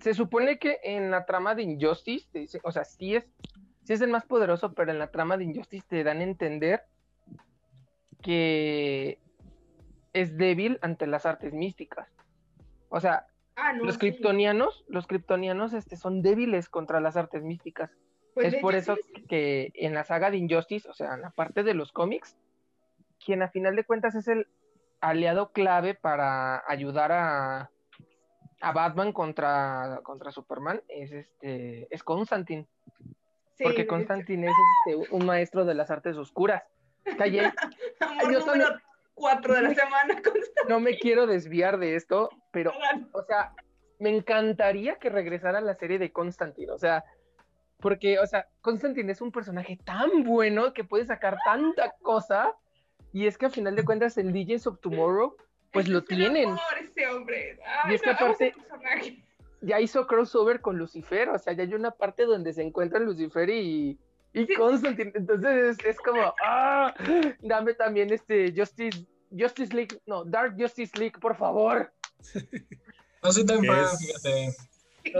[0.00, 3.24] Se supone que en la trama de Injustice, dice, o sea, sí es,
[3.84, 6.82] sí es el más poderoso, pero en la trama de Injustice te dan a entender
[8.20, 9.18] que
[10.12, 12.08] es débil ante las artes místicas.
[12.90, 17.90] O sea, ah, los kryptonianos, los kryptonianos este, son débiles contra las artes místicas.
[18.34, 18.96] Pues es por eso
[19.28, 22.36] que en la saga de Injustice, o sea, en la parte de los cómics,
[23.24, 24.48] quien a final de cuentas es el
[25.00, 27.70] aliado clave para ayudar a,
[28.60, 32.66] a Batman contra, contra Superman es este es Constantine.
[33.62, 34.54] porque Constantine es
[34.86, 36.62] este, un maestro de las artes oscuras.
[37.18, 37.52] Calle.
[38.32, 38.80] Yo número
[39.14, 40.20] cuatro de la semana.
[40.68, 42.72] No me quiero desviar de esto, pero,
[43.12, 43.52] o sea,
[43.98, 46.72] me encantaría que regresara la serie de Constantine.
[46.72, 47.04] O sea,
[47.80, 52.52] porque, o sea, Constantine es un personaje tan bueno que puede sacar tanta cosa.
[53.12, 55.36] Y es que al final de cuentas, el DJs of Tomorrow,
[55.72, 56.56] pues lo tienen.
[56.80, 57.58] Ese hombre.
[57.88, 58.54] y es que aparte,
[59.60, 61.28] ya hizo crossover con Lucifer.
[61.28, 63.98] O sea, ya hay una parte donde se encuentran Lucifer y,
[64.32, 65.12] y Constantine.
[65.14, 66.94] Entonces es, como, ah,
[67.40, 71.92] dame también este Justice, Justice League, no, Dark Justice League, por favor.
[73.22, 74.54] No soy tan fan, fíjate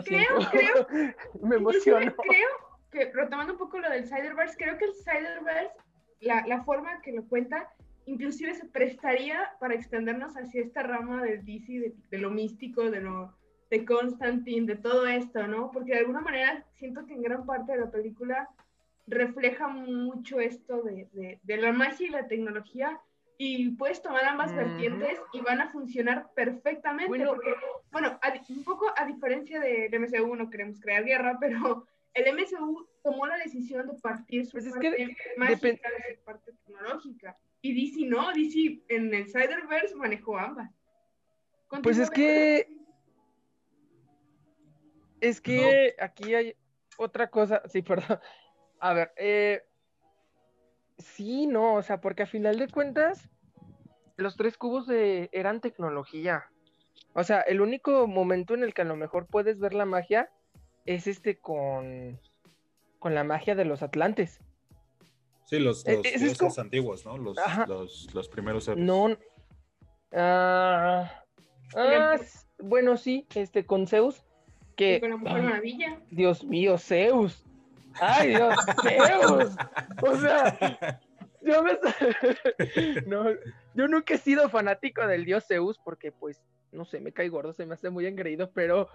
[0.05, 0.87] creo, creo.
[1.43, 2.15] Me emociono.
[2.17, 2.49] Creo
[2.91, 5.75] que, retomando un poco lo del Cyberverse, creo que el Cyberverse,
[6.21, 7.71] la, la forma que lo cuenta,
[8.07, 13.35] inclusive se prestaría para extendernos hacia esta rama del DC, de, lo místico, de lo
[13.71, 15.71] de Constantine, de todo esto, ¿no?
[15.71, 18.49] Porque de alguna manera siento que en gran parte de la película
[19.07, 23.01] refleja mucho esto de, de, de la magia y la tecnología
[23.39, 27.09] y puedes tomar ambas vertientes y van a funcionar perfectamente.
[27.09, 27.55] Bueno, porque,
[27.91, 28.19] bueno,
[28.49, 33.37] un poco a diferencia del MCU, no queremos crear guerra, pero el MCU tomó la
[33.39, 37.37] decisión de partir su pues parte mágica de su parte tecnológica.
[37.61, 40.71] Y DC no, DC en el Cyberverse manejó ambas.
[41.83, 42.69] Pues es que.
[45.21, 46.55] Es que aquí hay
[46.99, 47.63] otra cosa.
[47.67, 48.21] Sí, perdón.
[48.81, 49.63] A ver, eh,
[50.99, 53.29] Sí, no, o sea, porque a final de cuentas,
[54.17, 56.45] los tres cubos de, eran tecnología.
[57.15, 60.31] O sea, el único momento en el que a lo mejor puedes ver la magia
[60.87, 62.21] es este con,
[62.99, 64.41] con la magia de los atlantes.
[65.47, 65.85] Sí, los,
[66.41, 67.19] los antiguos, ¿no?
[67.19, 67.37] Los,
[68.15, 69.17] los, primeros No.
[70.13, 71.23] Ah,
[71.77, 72.17] ah,
[72.59, 74.25] bueno, sí, este, con Zeus.
[74.75, 76.01] Que, con la Mujer Maravilla.
[76.11, 77.45] Dios mío, Zeus.
[78.01, 78.57] ¡Ay, Dios!
[78.83, 79.57] ¡Zeus!
[80.03, 81.01] O sea,
[81.43, 81.73] yo me...
[83.07, 83.27] no,
[83.75, 87.53] yo nunca he sido fanático del dios Zeus porque, pues, no sé, me cae gordo,
[87.53, 88.89] se me hace muy engreído, pero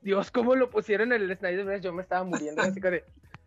[0.00, 3.04] Dios, ¿cómo lo pusieron en el Snyder Yo me estaba muriendo, así de,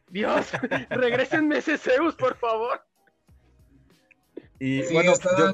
[0.09, 0.51] Dios,
[0.89, 2.81] regresenme ese Zeus, por favor.
[4.59, 5.53] Y bueno, yo,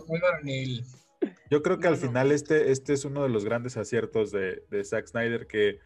[1.50, 4.84] yo, creo que al final este, este es uno de los grandes aciertos de, de
[4.84, 5.80] Zack Snyder que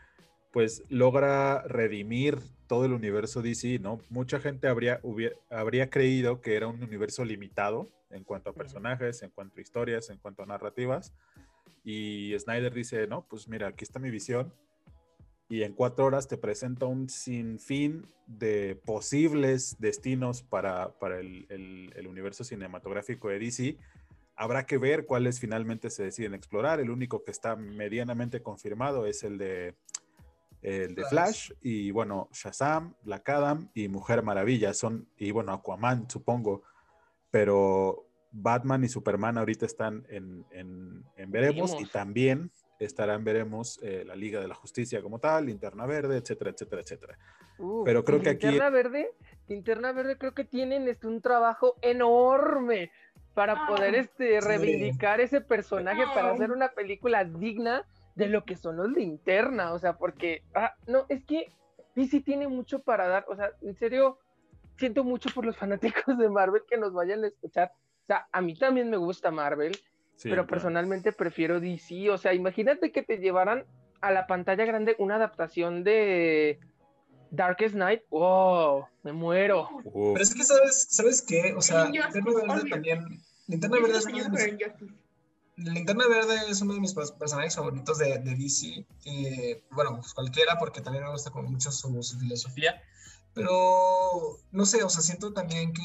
[0.52, 2.40] pues logra redimir
[2.74, 4.02] todo el universo DC, ¿no?
[4.10, 5.00] Mucha gente habría,
[5.52, 10.10] habría creído que era un universo limitado en cuanto a personajes, en cuanto a historias,
[10.10, 11.14] en cuanto a narrativas.
[11.84, 14.52] Y Snyder dice, no, pues mira, aquí está mi visión.
[15.48, 21.46] Y en cuatro horas te presenta un sinfín de posibles destinos para, el,
[21.96, 23.78] el universo cinematográfico de DC.
[24.36, 26.80] Habrá que ver cuáles finalmente se deciden explorar.
[26.80, 29.76] El único que está medianamente confirmado es el de
[30.64, 34.74] el de Flash y bueno, Shazam, Black Adam y Mujer Maravilla.
[34.74, 36.64] Son, y bueno, Aquaman supongo,
[37.30, 44.40] pero Batman y Superman ahorita están en, Veremos y también estarán Veremos eh, la Liga
[44.40, 47.18] de la Justicia como tal, Linterna Verde, etcétera, etcétera, etcétera.
[47.86, 48.48] pero creo que aquí...
[48.48, 49.12] Linterna Verde,
[49.48, 52.92] Linterna Verde creo que tienen este, un trabajo enorme
[53.34, 58.78] para poder este, reivindicar ese personaje, para hacer una película digna de lo que son
[58.78, 61.52] los linterna, o sea, porque, ah, no, es que
[61.96, 64.20] DC tiene mucho para dar, o sea, en serio,
[64.78, 67.72] siento mucho por los fanáticos de Marvel que nos vayan a escuchar,
[68.04, 69.78] o sea, a mí también me gusta Marvel,
[70.22, 73.66] pero personalmente prefiero DC, o sea, imagínate que te llevaran
[74.00, 76.60] a la pantalla grande una adaptación de
[77.32, 79.70] Darkest Night, wow, me muero.
[79.84, 81.54] Pero es que sabes, ¿sabes qué?
[81.58, 83.06] O sea, Verde también,
[83.48, 84.08] Linterna Verde es
[85.56, 88.86] Linterna Verde es uno de mis personajes favoritos de, DC.
[89.72, 92.82] bueno, pues cualquiera, porque también me gusta como mucho su, filosofía.
[93.34, 95.84] Pero, no sé, o sea, siento también que,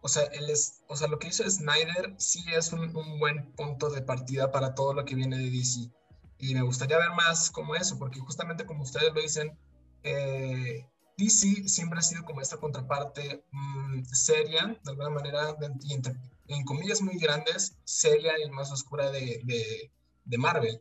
[0.00, 3.90] o sea, él es, o sea, lo que hizo Snyder sí es un, buen punto
[3.90, 5.90] de partida para todo lo que viene de DC.
[6.38, 9.58] Y me gustaría ver más como eso, porque justamente como ustedes lo dicen,
[10.02, 10.86] eh,
[11.18, 15.94] DC siempre ha sido como esta contraparte mm, seria, de alguna manera, y
[16.54, 19.40] en comillas muy grandes, seria y más oscura de,
[20.24, 20.80] de, Marvel.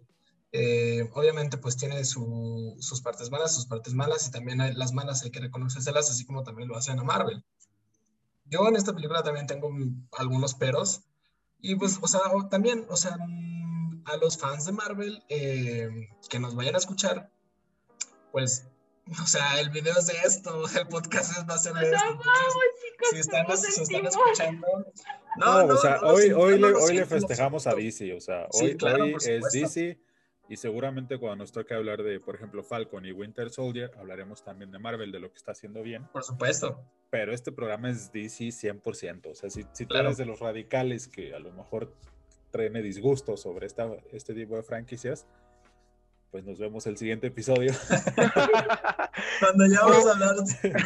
[0.51, 5.23] Eh, obviamente pues tiene sus partes buenas, sus partes malas y también hay, las malas
[5.23, 7.43] hay que reconocérselas así como también lo hacen a Marvel.
[8.45, 9.69] Yo en esta película también tengo
[10.17, 11.01] algunos peros
[11.59, 13.17] y pues, o sea, también, o sea,
[14.05, 17.31] a los fans de Marvel eh, que nos vayan a escuchar,
[18.31, 18.65] pues
[19.21, 22.19] o sea, el video es de esto, el podcast es, va a ser de esto.
[23.11, 23.45] Si están,
[24.05, 24.67] escuchando.
[25.37, 28.77] No, no, o sea, hoy, hoy, le, hoy le festejamos a DC, o sea, hoy,
[28.81, 29.97] hoy es DC,
[30.49, 34.71] Y seguramente cuando nos toque hablar de, por ejemplo, Falcon y Winter Soldier, hablaremos también
[34.71, 36.07] de Marvel, de lo que está haciendo bien.
[36.11, 36.79] Por supuesto.
[37.09, 39.31] Pero este programa es DC 100%.
[39.31, 41.93] O sea, si, si tú eres de los radicales que a lo mejor
[42.51, 45.25] traen disgusto sobre esta, este tipo de franquicias,
[46.31, 47.73] pues nos vemos el siguiente episodio.
[49.39, 50.35] Cuando ya vamos a hablar.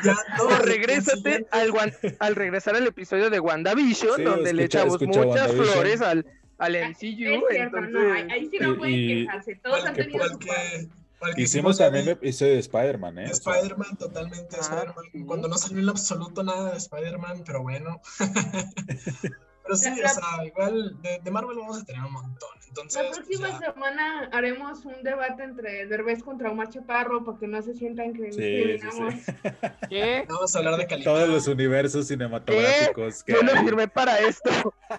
[0.04, 1.72] Ya no, regrésate al,
[2.20, 6.26] al, regresar al episodio de WandaVision, donde le echamos muchas flores al,
[6.58, 7.48] al MCU.
[7.50, 8.32] entonces...
[8.32, 9.56] ahí sí no pueden quejarse.
[9.56, 10.40] Todos han tenido su
[11.38, 13.26] Hicimos también el episodio de Spider-Man, ¿eh?
[13.32, 14.58] Spider-Man, totalmente.
[14.58, 15.26] Ah, Spider-Man.
[15.26, 18.02] Cuando no salió en absoluto nada de Spider-Man, pero bueno.
[19.64, 22.50] Pero sí, o sea, igual de, Marvel vamos a tener un montón.
[22.68, 27.62] Entonces, la próxima semana haremos un debate entre Derbez contra Omar Chaparro para que no
[27.62, 29.14] se sientan que discriminamos.
[29.90, 30.26] ¿Qué?
[30.28, 31.14] Vamos a hablar de calidad.
[31.14, 33.24] Todos los universos cinematográficos.
[33.24, 33.34] ¿Qué?
[33.34, 34.50] Yo no firmé para esto.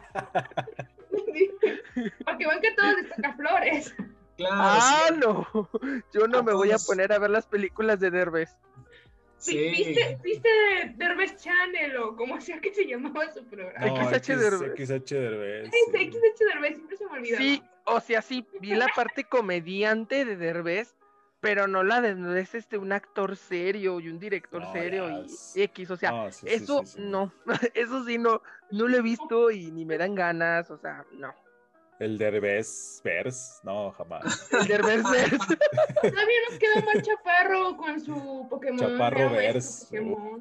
[2.24, 3.94] para que vean que todo destaca flores.
[4.36, 5.46] Claro, ah, no.
[6.12, 8.56] Yo no me voy a poner a ver las películas de Derbez.
[9.44, 9.58] Sí.
[9.58, 10.48] ¿Viste, ¿Viste
[10.96, 13.86] Derbez Channel o como sea que se llamaba su programa?
[13.86, 14.72] No, XH Derbez.
[14.74, 15.70] XH Derbez.
[15.70, 16.10] Sí.
[16.10, 17.42] XH Derbez, siempre se me olvidaba.
[17.42, 20.94] Sí, o sea, sí, vi la parte comediante de Derbez,
[21.40, 25.90] pero no la de es este un actor serio y un director serio y X,
[25.90, 27.30] o sea, eso no,
[27.74, 31.34] eso sí no, no lo he visto y ni me dan ganas, o sea, no.
[32.00, 34.48] El Derbez Verse, no, jamás.
[34.52, 35.36] El Derbez Verse.
[35.38, 38.78] Todavía nos queda más Chaparro con su Pokémon.
[38.78, 39.86] Chaparro Verse.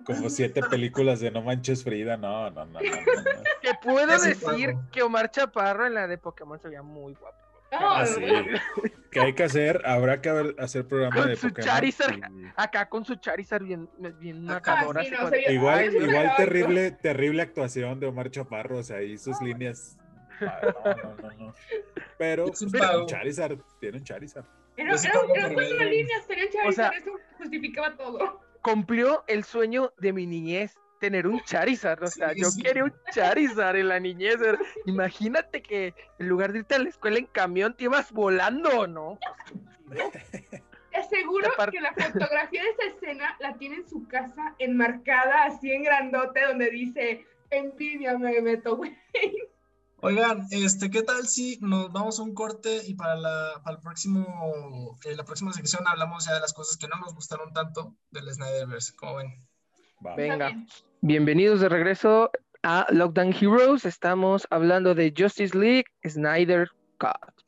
[0.06, 2.80] como siete películas de No Manches Frida, no, no, no.
[2.80, 3.44] no, no.
[3.62, 7.38] Te puedo decir que Omar Chaparro en la de Pokémon se veía muy guapo.
[7.72, 8.22] Ah, sí.
[9.12, 9.82] ¿Qué hay que hacer?
[9.86, 11.68] Habrá que hacer programa de su Pokémon.
[11.68, 12.20] Charizard,
[12.56, 13.90] acá con su Charizard bien,
[14.20, 15.04] bien macabra.
[15.50, 19.98] igual, igual terrible, terrible actuación de Omar Chaparro, o sea, ahí sus líneas
[20.46, 21.56] no, no, no,
[22.18, 24.46] Pero, pero Charizard, tiene un Charizard.
[24.76, 28.42] Era, era, cuatro líneas, tenía Charizard, o sea, eso justificaba todo.
[28.62, 32.02] Cumplió el sueño de mi niñez, tener un Charizard.
[32.04, 34.38] O sea, yo quería un Charizard en la niñez.
[34.86, 39.20] Imagínate que en lugar de irte a la escuela en camión, te ibas volando, ¿no?
[39.90, 45.72] Te aseguro que la fotografía de esa escena la tiene en su casa enmarcada así
[45.72, 48.96] en grandote donde dice envidia me meto, güey.
[50.06, 53.82] Oigan, este, ¿qué tal si nos vamos a un corte y para la, para el
[53.82, 57.96] próximo, eh, la próxima sección hablamos ya de las cosas que no nos gustaron tanto
[58.12, 58.98] del Snyderverse?
[58.98, 59.34] ¿Cómo ven?
[60.18, 60.52] Venga,
[61.00, 62.32] bienvenidos de regreso
[62.64, 63.86] a Lockdown Heroes.
[63.86, 67.46] Estamos hablando de Justice League Snyder Cut.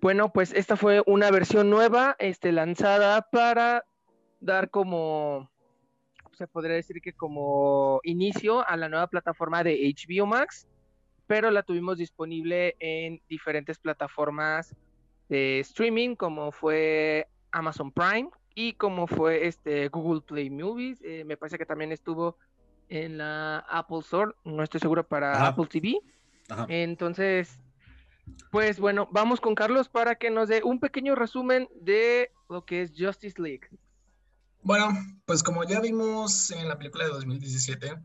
[0.00, 3.84] Bueno, pues esta fue una versión nueva, este, lanzada para
[4.40, 5.50] dar como,
[6.38, 10.66] se podría decir que como inicio a la nueva plataforma de HBO Max
[11.26, 14.74] pero la tuvimos disponible en diferentes plataformas
[15.28, 21.00] de streaming, como fue Amazon Prime y como fue este Google Play Movies.
[21.02, 22.36] Eh, me parece que también estuvo
[22.88, 26.00] en la Apple Store, no estoy seguro para Apple TV.
[26.68, 27.58] Entonces,
[28.50, 32.82] pues bueno, vamos con Carlos para que nos dé un pequeño resumen de lo que
[32.82, 33.68] es Justice League.
[34.62, 34.90] Bueno,
[35.24, 37.96] pues como ya vimos en la película de 2017,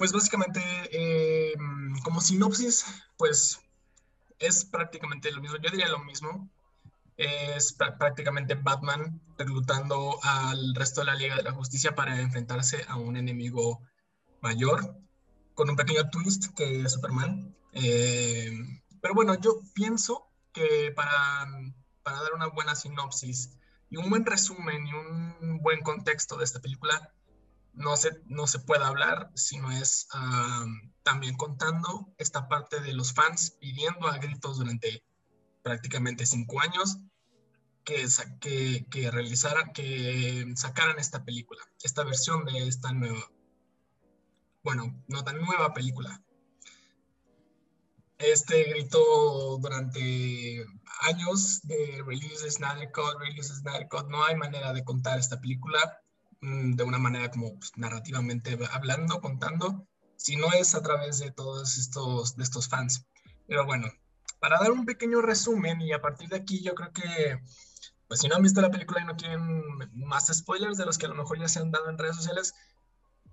[0.00, 1.52] pues básicamente, eh,
[2.02, 2.86] como sinopsis,
[3.18, 3.60] pues
[4.38, 5.58] es prácticamente lo mismo.
[5.58, 6.48] Yo diría lo mismo.
[7.18, 12.96] Es prácticamente Batman reclutando al resto de la Liga de la Justicia para enfrentarse a
[12.96, 13.82] un enemigo
[14.40, 14.96] mayor,
[15.52, 17.54] con un pequeño twist que es Superman.
[17.74, 18.52] Eh,
[19.02, 21.46] pero bueno, yo pienso que para,
[22.02, 23.50] para dar una buena sinopsis
[23.90, 27.12] y un buen resumen y un buen contexto de esta película,
[27.72, 30.08] no se, no se puede hablar, sino es
[31.02, 35.04] también contando esta parte de los fans pidiendo a gritos durante
[35.62, 36.98] prácticamente cinco años
[37.84, 38.06] que,
[38.40, 43.30] que, que realizaran, que sacaran esta película, esta versión de esta nueva,
[44.62, 46.22] bueno, no tan nueva película.
[48.18, 50.66] Este grito durante
[51.00, 56.02] años de release Snyder Cut, release Snyder Cut, no hay manera de contar esta película
[56.40, 59.86] de una manera como pues, narrativamente hablando, contando,
[60.16, 63.06] si no es a través de todos estos, de estos fans.
[63.46, 63.88] Pero bueno,
[64.38, 67.40] para dar un pequeño resumen y a partir de aquí yo creo que,
[68.08, 69.62] pues si no han visto la película y no quieren
[69.92, 72.54] más spoilers de los que a lo mejor ya se han dado en redes sociales,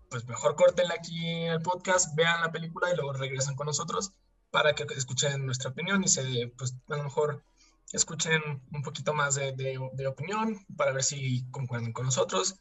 [0.09, 4.13] pues mejor córtenla aquí en el podcast, vean la película y luego regresan con nosotros
[4.51, 7.43] para que escuchen nuestra opinión y se, pues a lo mejor
[7.91, 8.41] escuchen
[8.71, 12.59] un poquito más de, de, de opinión para ver si concuerdan con nosotros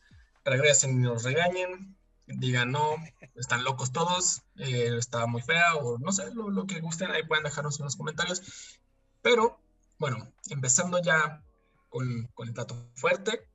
[0.51, 2.97] regresen y nos regañen, digan no,
[3.35, 7.45] están locos todos, eh, está muy fea o no sé, lo, que gusten, ahí pueden
[7.45, 8.43] dejarnos en los comentarios.
[9.23, 9.61] Pero
[9.99, 11.43] bueno, empezando ya
[11.89, 13.49] con, con el plato fuerte,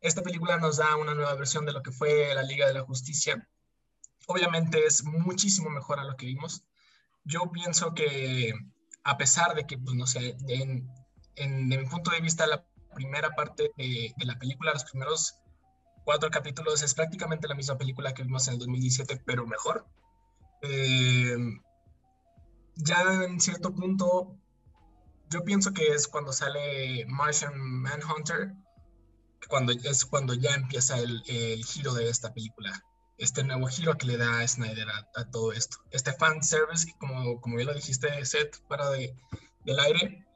[0.00, 2.82] esta película nos da una nueva versión de lo que fue la Liga de la
[2.82, 3.46] Justicia.
[4.26, 6.64] Obviamente es muchísimo mejor a lo que vimos.
[7.24, 8.54] Yo pienso que
[9.04, 10.88] a pesar de que, pues no sé, en,
[11.36, 12.64] en, mi punto de vista, la
[12.94, 15.36] primera parte de, la película, los primeros
[16.04, 19.86] cuatro capítulos, es prácticamente la misma película que vimos en el 2017, pero mejor.
[20.62, 21.36] Eh,
[22.76, 24.36] ya en cierto punto,
[25.30, 28.52] yo pienso que es cuando sale Martian Manhunter,
[29.48, 32.84] cuando, es cuando ya empieza el, el, giro de esta película,
[33.18, 35.78] este nuevo giro que le da Snyder a, todo esto.
[35.90, 39.14] Este fan service, como, como ya lo dijiste, Seth, para de,
[39.64, 40.26] del aire,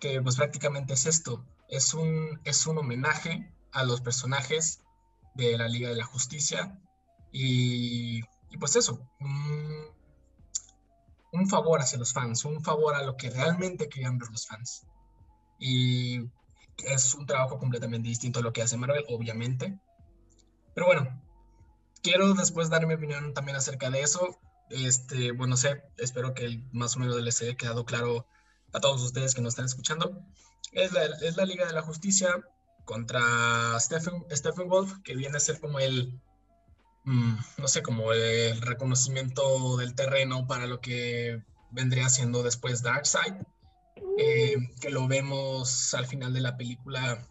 [0.00, 4.80] que pues prácticamente es esto, es un, es un homenaje a los personajes
[5.34, 6.78] de la Liga de la Justicia
[7.32, 8.20] y,
[8.52, 9.08] y pues eso,
[11.32, 14.86] un, favor hacia los fans, un favor a lo que realmente querían ver los fans.
[15.58, 16.20] Y
[16.84, 19.78] es un trabajo completamente distinto a lo que hace Marvel, obviamente.
[20.74, 21.22] Pero bueno,
[22.02, 24.38] quiero después dar mi opinión también acerca de eso.
[24.68, 28.26] Este, bueno, sé, espero que más o menos les haya quedado claro
[28.72, 30.22] a todos ustedes que nos están escuchando.
[30.72, 32.42] Es la, es la Liga de la Justicia
[32.84, 36.12] contra Stephen, Stephen Wolf, que viene a ser como el,
[37.04, 43.34] mm, no sé, como el reconocimiento del terreno para lo que vendría siendo después Darkseid.
[44.18, 47.26] Eh, que lo vemos al final de la película,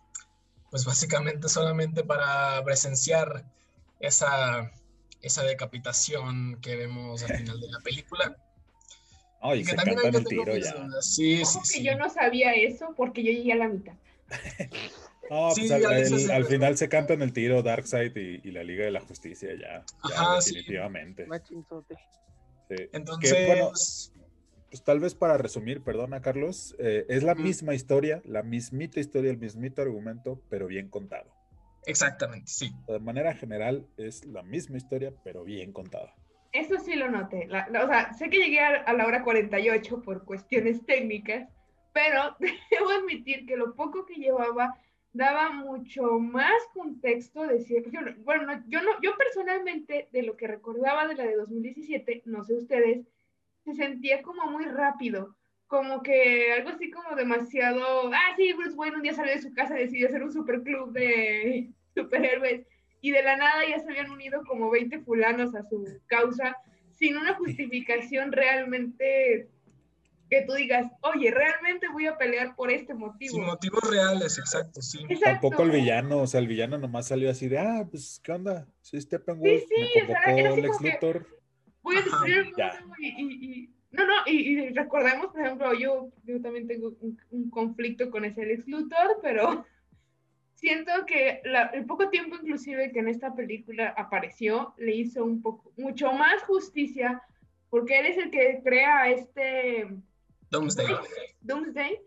[0.72, 3.46] pues básicamente solamente para presenciar
[4.00, 4.72] esa,
[5.22, 8.36] esa decapitación que vemos al final de la película.
[9.42, 10.74] Ay, se canta el tiro ya.
[11.02, 11.78] Sí, sí, sí.
[11.78, 13.94] que yo no sabía eso porque yo llegué a la mitad.
[15.32, 15.72] No, pues
[16.30, 19.52] al, final se canta en el tiro Darkseid y, y, la Liga de la Justicia
[19.56, 21.26] ya, ya definitivamente.
[22.68, 22.76] Sí.
[22.92, 24.12] Entonces,
[24.70, 29.32] pues tal vez para resumir, perdona Carlos, eh, es la misma historia, la mismita historia,
[29.32, 31.32] el mismito argumento, pero bien contado.
[31.86, 32.70] Exactamente, sí.
[32.90, 36.14] De manera general es la misma historia, pero bien contada.
[36.52, 37.48] Eso sí lo noté.
[37.48, 41.48] o sea, sé que llegué a, la hora 48 por cuestiones técnicas,
[41.94, 42.36] pero
[42.70, 44.76] debo admitir que lo poco que llevaba
[45.14, 51.16] daba mucho más contexto de bueno, yo no, yo personalmente de lo que recordaba de
[51.16, 53.06] la de 2017, no sé ustedes,
[53.66, 55.36] se sentía como muy rápido,
[55.68, 59.54] como que algo así como demasiado, ah, sí, Bruce Wayne un día salió de su
[59.54, 62.66] casa y decidió hacer un superclub de superhéroes
[63.02, 66.56] y de la nada ya se habían unido como 20 fulanos a su causa
[66.92, 69.50] sin una justificación realmente
[70.32, 73.36] que tú digas, oye, realmente voy a pelear por este motivo.
[73.36, 75.06] Sin motivos reales, exacto, sí.
[75.22, 78.66] Tampoco el villano, o sea, el villano nomás salió así de, ah, pues, ¿qué onda?
[78.82, 81.42] Sí, Steppenwolf, sí, sí, me convocó o sea, Lex Luthor
[81.82, 86.66] voy a destruir el mundo y, no, no, y, recordemos, por ejemplo, yo, yo también
[86.68, 86.94] tengo
[87.32, 89.66] un, conflicto con ese Lex Luthor, pero
[90.56, 91.42] siento que
[91.74, 96.42] el poco tiempo inclusive que en esta película apareció le hizo un poco, mucho más
[96.44, 97.22] justicia,
[97.70, 99.88] porque él es el que crea este...
[100.52, 100.96] Doomsday.
[101.42, 102.00] Doomsday.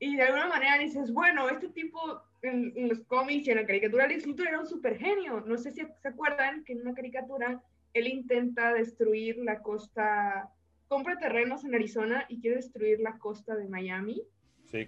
[0.00, 4.08] Y de alguna manera dices, bueno, este tipo en, los cómics y en la caricatura,
[4.08, 5.40] Lex Luthor era un super genio.
[5.46, 7.62] No sé si se acuerdan que en una caricatura
[7.94, 10.50] él intenta destruir la costa,
[10.88, 14.22] compra terrenos en Arizona y quiere destruir la costa de Miami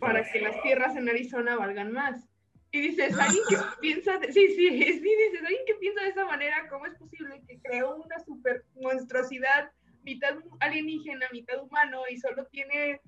[0.00, 2.28] para que las tierras en Arizona valgan más.
[2.72, 6.24] Y dices, alguien que piensa, de, sí, sí, sí, dices, alguien que piensa de esa
[6.24, 9.70] manera, ¿cómo es posible que creó una super monstruosidad,
[10.04, 13.00] mitad alienígena, mitad humano, y solo tiene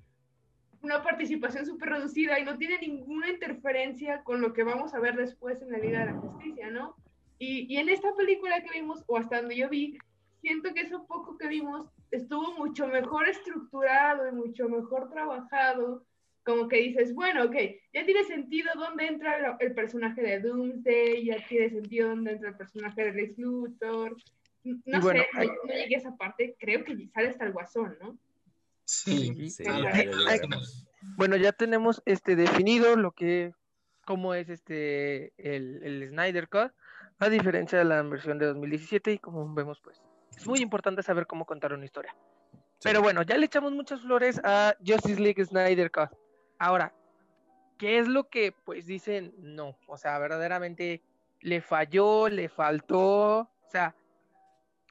[0.81, 5.15] una participación súper reducida y no tiene ninguna interferencia con lo que vamos a ver
[5.15, 6.95] después en la Liga de la Justicia, ¿no?
[7.39, 9.97] Y, y, en esta película que vimos, o hasta donde yo vi,
[10.41, 16.05] siento que eso poco que vimos estuvo mucho mejor estructurado y mucho mejor trabajado.
[16.43, 17.55] Como que dices, bueno, ok,
[17.93, 22.55] ya tiene sentido dónde entra el, personaje de Doomsday, ya tiene sentido dónde entra el
[22.55, 24.15] personaje de Lex Luthor.
[24.85, 28.17] No sé, no, llegué a esa parte, creo que sale hasta el guasón, ¿no?
[28.85, 29.63] Sí, sí.
[31.17, 33.53] bueno, ya tenemos este definido lo que,
[34.05, 36.71] cómo es este el, el Snyder Cut
[37.19, 40.01] a diferencia de la versión de 2017 y como vemos pues
[40.35, 42.15] es muy importante saber cómo contar una historia.
[42.83, 46.11] Pero bueno, ya le echamos muchas flores a Justice League Snyder Cut.
[46.59, 46.93] Ahora,
[47.77, 49.75] ¿qué es lo que pues dicen no?
[49.87, 51.01] O sea, verdaderamente
[51.41, 53.95] le falló, le faltó, o sea,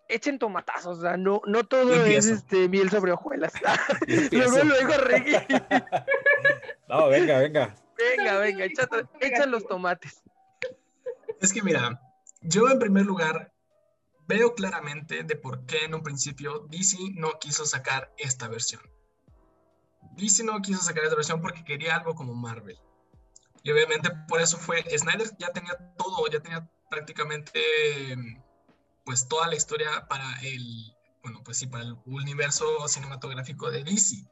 [0.09, 3.53] echen tomatazos, o sea, no, no todo es este miel sobre hojuelas.
[4.31, 5.47] Luego lo digo Reggie.
[6.89, 7.75] no, venga, venga.
[7.97, 8.65] Venga, venga,
[9.21, 10.23] echa los tomates.
[11.41, 12.01] Es que mira,
[12.43, 13.53] yo en primer lugar
[14.27, 18.83] veo claramente de por qué en un principio DC no quiso sacar esta versión.
[20.17, 22.79] DC no quiso sacar esta versión porque quería algo como Marvel.
[23.63, 27.61] Y obviamente por eso fue, Snyder ya tenía todo, ya tenía prácticamente
[29.07, 30.93] pues toda la historia para el,
[31.23, 34.27] bueno, pues sí, para el universo cinematográfico de DC.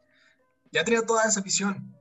[0.72, 1.97] Ya tenía toda esa visión,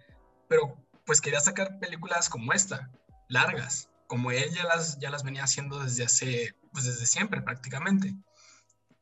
[0.49, 2.91] pero pues quería sacar películas como esta,
[3.29, 8.15] largas, como él ya las, ya las venía haciendo desde hace, pues desde siempre prácticamente.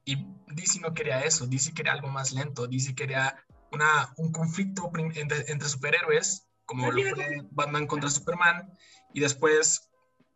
[0.03, 3.41] Y DC no quería eso, DC quería algo más lento, DC quería
[3.71, 8.73] una, un conflicto entre, entre superhéroes como lo fue Batman contra Superman,
[9.13, 9.89] y después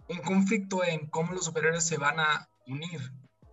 [0.09, 2.99] un conflicto en cómo los superiores se van a unir,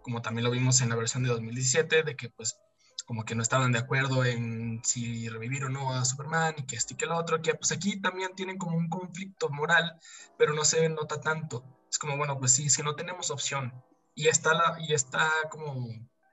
[0.03, 2.59] como también lo vimos en la versión de 2017, de que pues
[3.07, 6.77] como que no estaban de acuerdo en si revivir o no a Superman y que
[6.77, 9.99] este y que el otro, que pues aquí también tienen como un conflicto moral,
[10.39, 11.65] pero no se nota tanto.
[11.91, 13.73] Es como, bueno, pues sí, si no tenemos opción
[14.15, 15.89] y está, la, y está como,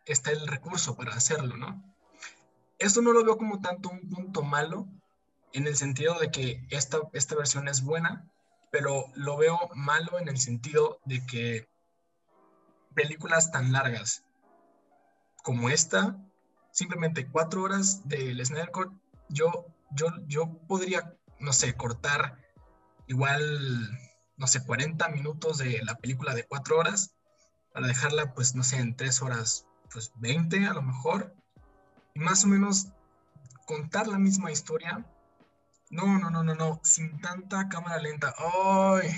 [0.05, 1.83] está el recurso para hacerlo, ¿no?
[2.77, 4.87] Esto no lo veo como tanto un punto malo,
[5.51, 8.29] en el sentido de que esta, esta versión es buena,
[8.71, 11.67] pero lo veo malo en el sentido de que
[12.99, 14.25] películas tan largas
[15.41, 16.17] como esta,
[16.71, 18.91] simplemente cuatro horas del Snyder Cut,
[19.29, 22.37] yo, yo, yo podría, no sé, cortar
[23.07, 23.89] igual,
[24.35, 27.15] no sé, 40 minutos de la película de cuatro horas
[27.73, 31.33] para dejarla, pues, no sé, en tres horas, pues 20 a lo mejor,
[32.13, 32.89] y más o menos
[33.65, 35.05] contar la misma historia
[35.89, 38.33] no, no, no, no, no, sin tanta cámara lenta.
[38.37, 39.09] ¡Ay!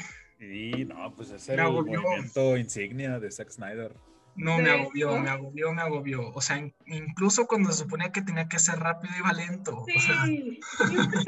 [0.42, 3.96] Y no, pues es el movimiento insignia de Zack Snyder.
[4.36, 6.32] No, me agobió, me agobió, me agobió.
[6.34, 9.86] O sea, incluso cuando se suponía que tenía que ser rápido, iba lento.
[9.86, 10.26] Sí, o sea...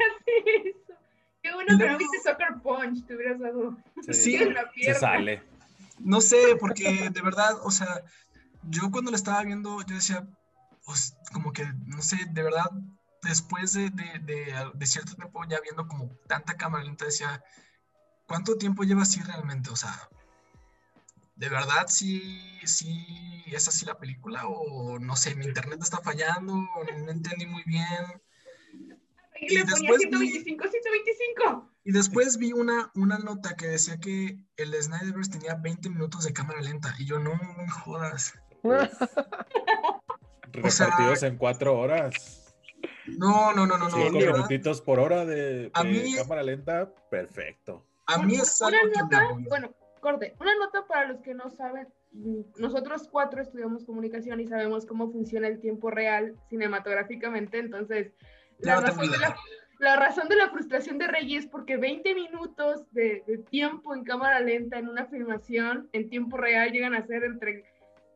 [1.42, 3.76] Qué bueno que no viste Soccer Punch, te hubieras dado.
[4.10, 4.38] Sí,
[4.80, 5.42] se sale.
[5.98, 8.02] No sé, porque de verdad, o sea,
[8.62, 10.26] yo cuando lo estaba viendo, yo decía,
[10.86, 12.70] pues como que, no sé, de verdad,
[13.22, 17.44] después de, de, cierto tiempo ya viendo como tanta cámara lenta, decía,
[18.26, 19.70] ¿cuánto tiempo lleva así realmente?
[19.70, 20.08] O sea,
[21.36, 24.46] ¿de verdad sí, sí es así la película?
[24.46, 28.22] O no sé, mi internet está fallando, no entendí muy bien.
[29.40, 31.70] Y, después 125, vi, 125.
[31.84, 36.32] Y después vi una, una nota que decía que el Snyderverse tenía 20 minutos de
[36.32, 36.94] cámara lenta.
[36.98, 38.34] Y yo, no me jodas.
[40.52, 42.54] Repartidos en cuatro horas.
[43.06, 43.90] No, no, no, no.
[43.90, 47.84] Cinco no, minutitos por hora de, cámara lenta, perfecto.
[48.06, 51.88] A mí es algo una nota, bueno, corte, una nota para los que no saben,
[52.58, 58.12] nosotros cuatro estudiamos comunicación y sabemos cómo funciona el tiempo real cinematográficamente, entonces
[58.58, 59.36] la, razón, de la,
[59.78, 64.04] la razón de la frustración de Rey es porque 20 minutos de, de, tiempo en
[64.04, 67.64] cámara lenta en una filmación en tiempo real llegan a ser entre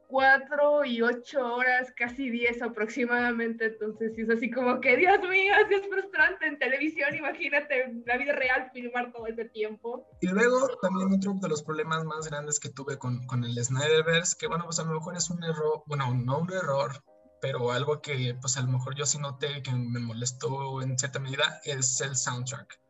[0.09, 5.87] cuatro y ocho horas, casi diez aproximadamente, entonces es así como que, Dios mío, es
[5.87, 10.09] frustrante en televisión, imagínate en la vida real filmar todo ese tiempo.
[10.21, 14.37] Y luego también otro de los problemas más grandes que tuve con, con el Snyderverse,
[14.39, 16.93] que bueno, pues a lo mejor es un error, bueno, no un error,
[17.41, 21.19] pero algo que pues a lo mejor yo sí noté que me molestó en cierta
[21.19, 22.81] medida, es el soundtrack.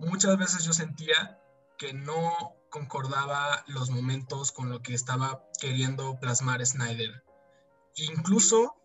[0.00, 1.38] Muchas veces yo sentía
[1.76, 7.24] que no concordaba los momentos con lo que estaba queriendo plasmar Snyder.
[7.96, 8.76] Incluso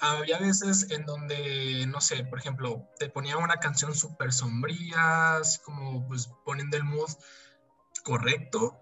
[0.00, 5.58] había veces en donde, no sé, por ejemplo, te ponía una canción súper sombría, así
[5.60, 7.10] como pues poniendo el mood
[8.04, 8.80] correcto,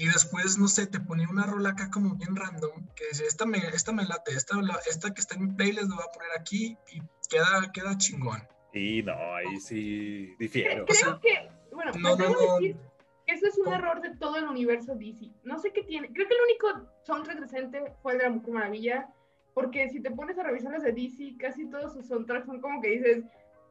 [0.00, 3.44] y después, no sé, te ponía una rola acá como bien random, que dice, esta
[3.44, 6.30] me, esta me late, esta, esta que está en mi playlist lo voy a poner
[6.38, 8.42] aquí y queda, queda chingón.
[8.72, 10.86] Y no, ahí sí difiero.
[10.86, 12.89] Creo que, bueno, no, no, no.
[13.32, 15.30] Eso es un error de todo el universo DC.
[15.44, 16.12] No sé qué tiene.
[16.12, 19.08] Creo que el único soundtrack decente fue el de la Mujer Maravilla,
[19.54, 22.80] porque si te pones a revisar los de DC, casi todos sus soundtracks son como
[22.80, 23.24] que dices,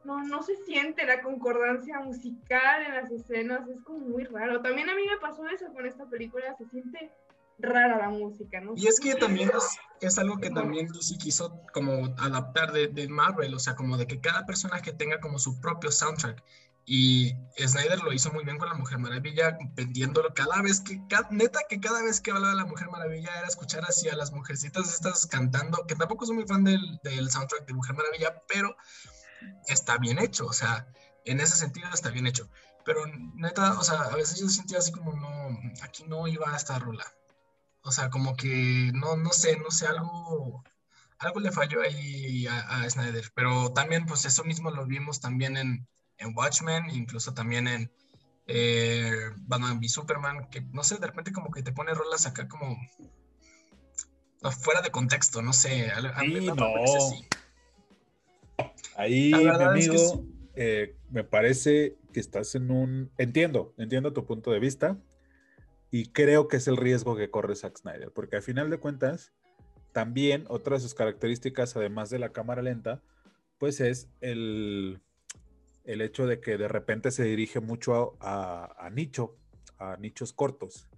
[0.04, 4.62] no, no se siente la concordancia musical en las escenas, es como muy raro.
[4.62, 7.12] También a mí me pasó eso con esta película, se siente
[7.58, 8.72] rara la música, ¿no?
[8.76, 13.08] Y es que también es, es algo que también DC quiso como adaptar de, de,
[13.08, 16.42] Marvel, o sea, como de que cada personaje tenga como su propio soundtrack.
[16.92, 21.60] Y Snyder lo hizo muy bien con la Mujer Maravilla, vendiéndolo cada vez que, neta
[21.68, 24.92] que cada vez que hablaba de la Mujer Maravilla era escuchar así a las mujercitas
[24.92, 28.74] estas cantando, que tampoco soy muy fan del, del soundtrack de Mujer Maravilla, pero
[29.68, 30.88] está bien hecho, o sea,
[31.26, 32.50] en ese sentido está bien hecho.
[32.84, 36.56] Pero neta, o sea, a veces yo sentía así como, no, aquí no iba a
[36.56, 37.06] esta rola.
[37.82, 40.64] O sea, como que, no, no sé, no sé, algo,
[41.20, 43.30] algo le falló ahí a, a Snyder.
[43.36, 45.86] Pero también, pues eso mismo lo vimos también en,
[46.20, 47.90] en Watchmen, incluso también en
[48.46, 52.46] eh, Batman v Superman, que no sé, de repente como que te pone rolas acá
[52.48, 52.76] como
[54.50, 55.90] fuera de contexto, no sé.
[55.90, 56.66] A, no.
[58.96, 63.10] Ahí, mi amigo, eh, me parece que estás en un...
[63.18, 64.98] Entiendo, entiendo tu punto de vista
[65.90, 69.32] y creo que es el riesgo que corre Zack Snyder, porque al final de cuentas,
[69.92, 73.02] también otra de sus características, además de la cámara lenta,
[73.58, 75.02] pues es el,
[75.84, 79.36] el hecho de que de repente se dirige mucho a, nicho,
[79.78, 80.88] a nichos cortos.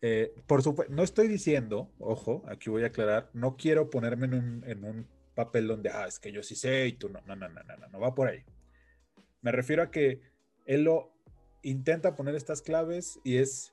[0.00, 4.34] Eh, por supuesto, no estoy diciendo, ojo, aquí voy a aclarar, no quiero ponerme en
[4.34, 7.34] un, en un papel donde, ah, es que yo sí sé y tú no, no,
[7.34, 8.44] no, no, no, no, no va por ahí.
[9.40, 10.20] Me refiero a que
[10.66, 11.12] él lo
[11.62, 13.72] intenta poner estas claves y es,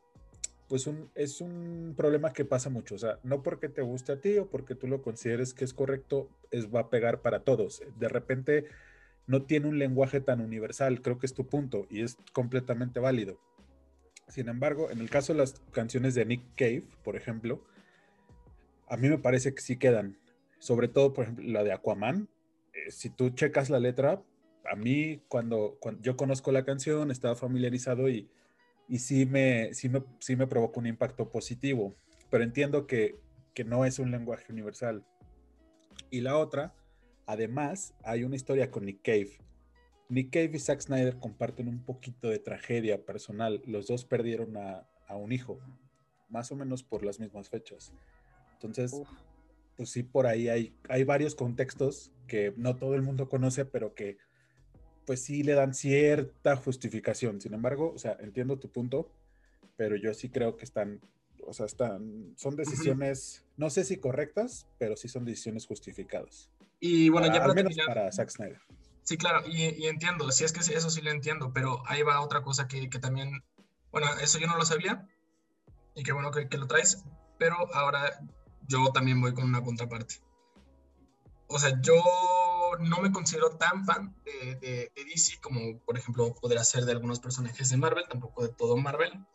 [0.67, 2.95] pues, un, es un problema que pasa mucho.
[2.95, 5.73] O sea, no porque te guste a ti o porque tú lo consideres que es
[5.73, 7.81] correcto, es, va a pegar para todos.
[7.97, 8.65] De repente
[9.27, 13.39] no tiene un lenguaje tan universal, creo que es tu punto y es completamente válido.
[14.27, 17.63] Sin embargo, en el caso de las canciones de Nick Cave, por ejemplo,
[18.87, 20.17] a mí me parece que sí quedan.
[20.59, 22.27] Sobre todo, por ejemplo, la de Aquaman.
[22.73, 24.23] Eh, si tú checas la letra,
[24.69, 28.29] a mí cuando, yo conozco la canción, estaba familiarizado y,
[28.87, 31.95] y sí, me, sí, me, sí me provocó un impacto positivo.
[32.31, 33.15] Pero entiendo que,
[33.53, 35.05] que no es un lenguaje universal.
[36.09, 36.73] Y la otra,
[37.25, 39.37] además, hay una historia con Nick Cave
[40.09, 43.61] Nick Cave y Zack Snyder comparten un poquito de tragedia personal.
[43.65, 45.59] Los dos perdieron a, un hijo,
[46.29, 47.91] más o menos por las mismas fechas.
[48.53, 49.01] Entonces,
[49.77, 53.93] pues sí, por ahí hay, hay varios contextos que no todo el mundo conoce, pero
[53.93, 54.17] que
[55.05, 57.41] pues sí le dan cierta justificación.
[57.41, 59.11] Sin embargo, o sea, entiendo tu punto,
[59.75, 61.01] pero yo sí creo que están,
[61.45, 66.49] o sea, están, son decisiones, no sé si correctas, pero sí son decisiones justificadas.
[66.87, 68.61] Y bueno, ya al menos para Zack Snyder.
[69.01, 72.43] Sí, claro, y, entiendo, si es que eso sí lo entiendo, pero ahí va otra
[72.43, 73.43] cosa que, también,
[73.91, 75.07] bueno, eso yo no lo sabía,
[75.95, 77.03] y qué bueno que, lo traes,
[77.39, 78.19] pero ahora
[78.67, 80.21] yo también voy con una contraparte.
[81.47, 82.03] O sea, yo
[82.79, 87.19] no me considero tan fan de, de, DC como, por ejemplo, podría ser de algunos
[87.19, 89.25] personajes de Marvel, tampoco de todo Marvel,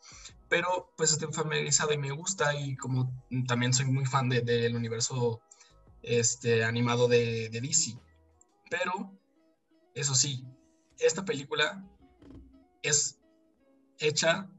[0.47, 3.11] pero pues estoy familiarizado y me gusta y como
[3.45, 5.41] también soy muy fan del universo
[6.03, 7.97] este, animado de, de DC.
[8.69, 9.19] Pero
[9.93, 10.45] eso sí,
[10.97, 11.83] esta película
[12.81, 13.19] es
[13.99, 14.49] hecha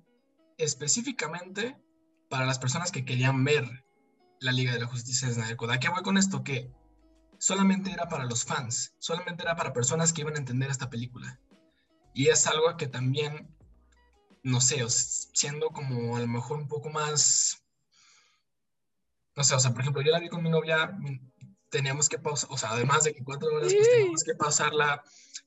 [0.59, 1.77] específicamente
[2.29, 3.85] para las personas que querían ver
[4.41, 5.71] la Liga de la Justicia de Snyder.
[5.71, 6.43] ¿A qué voy con esto?
[6.43, 6.71] Que
[7.39, 11.41] solamente era para los fans, solamente era para personas que iban a entender esta película.
[12.15, 13.55] Y es algo que también,
[14.43, 17.65] no sé, siendo como a lo mejor un poco más,
[19.35, 20.97] no sé, o sea, por ejemplo, yo la vi con mi novia,
[21.73, 25.03] teníamos que pausar, o sea, además de que cuatro horas, pues teníamos que pasarla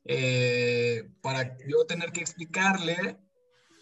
[0.05, 3.19] eh, para yo tener que explicarle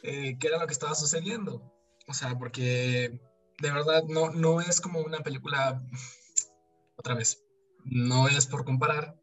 [0.04, 1.74] eh, qué era lo que estaba sucediendo.
[2.06, 3.18] O sea, porque
[3.60, 5.82] de verdad no, no es como una película,
[6.98, 7.42] otra vez,
[7.86, 9.18] no es por comparar,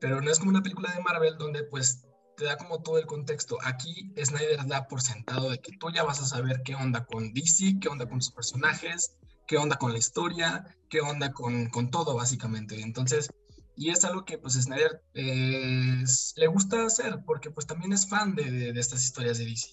[0.00, 2.04] pero no es como una película de Marvel donde pues
[2.36, 3.56] te da como todo el contexto.
[3.62, 7.32] Aquí Snyder da por sentado de que tú ya vas a saber qué onda con
[7.32, 9.14] DC, qué onda con sus personajes,
[9.48, 12.80] qué onda con la historia, qué onda con, con todo, básicamente.
[12.80, 13.28] Entonces,
[13.74, 16.04] y es algo que pues Snyder eh,
[16.36, 19.70] le gusta hacer, porque pues también es fan de, de, estas historias de DC.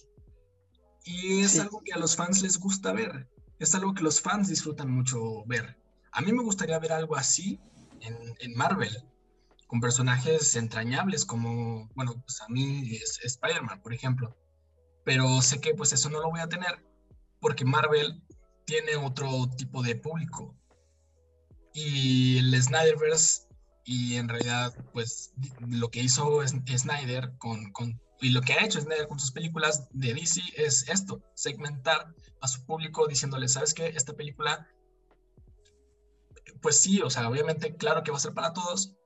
[1.04, 3.28] Y es algo que a los fans les gusta ver,
[3.60, 5.78] es algo que los fans disfrutan mucho ver.
[6.10, 7.60] A mí me gustaría ver algo así
[8.00, 9.04] en, en Marvel,
[9.66, 14.36] con personajes entrañables como, bueno, pues a mí es Spider-Man, por ejemplo.
[15.04, 16.82] Pero sé que pues eso no lo voy a tener
[17.40, 18.22] porque Marvel
[18.66, 20.54] tiene otro tipo de público.
[21.72, 23.46] Y el Snyderverse,
[23.84, 28.80] y en realidad, pues lo que hizo Snyder con, con, y lo que ha hecho
[28.80, 33.86] Snyder con sus películas de DC es esto, segmentar a su público diciéndole, ¿sabes qué?
[33.88, 34.68] Esta película,
[36.60, 38.96] pues sí, o sea, obviamente, claro que va a ser para todos,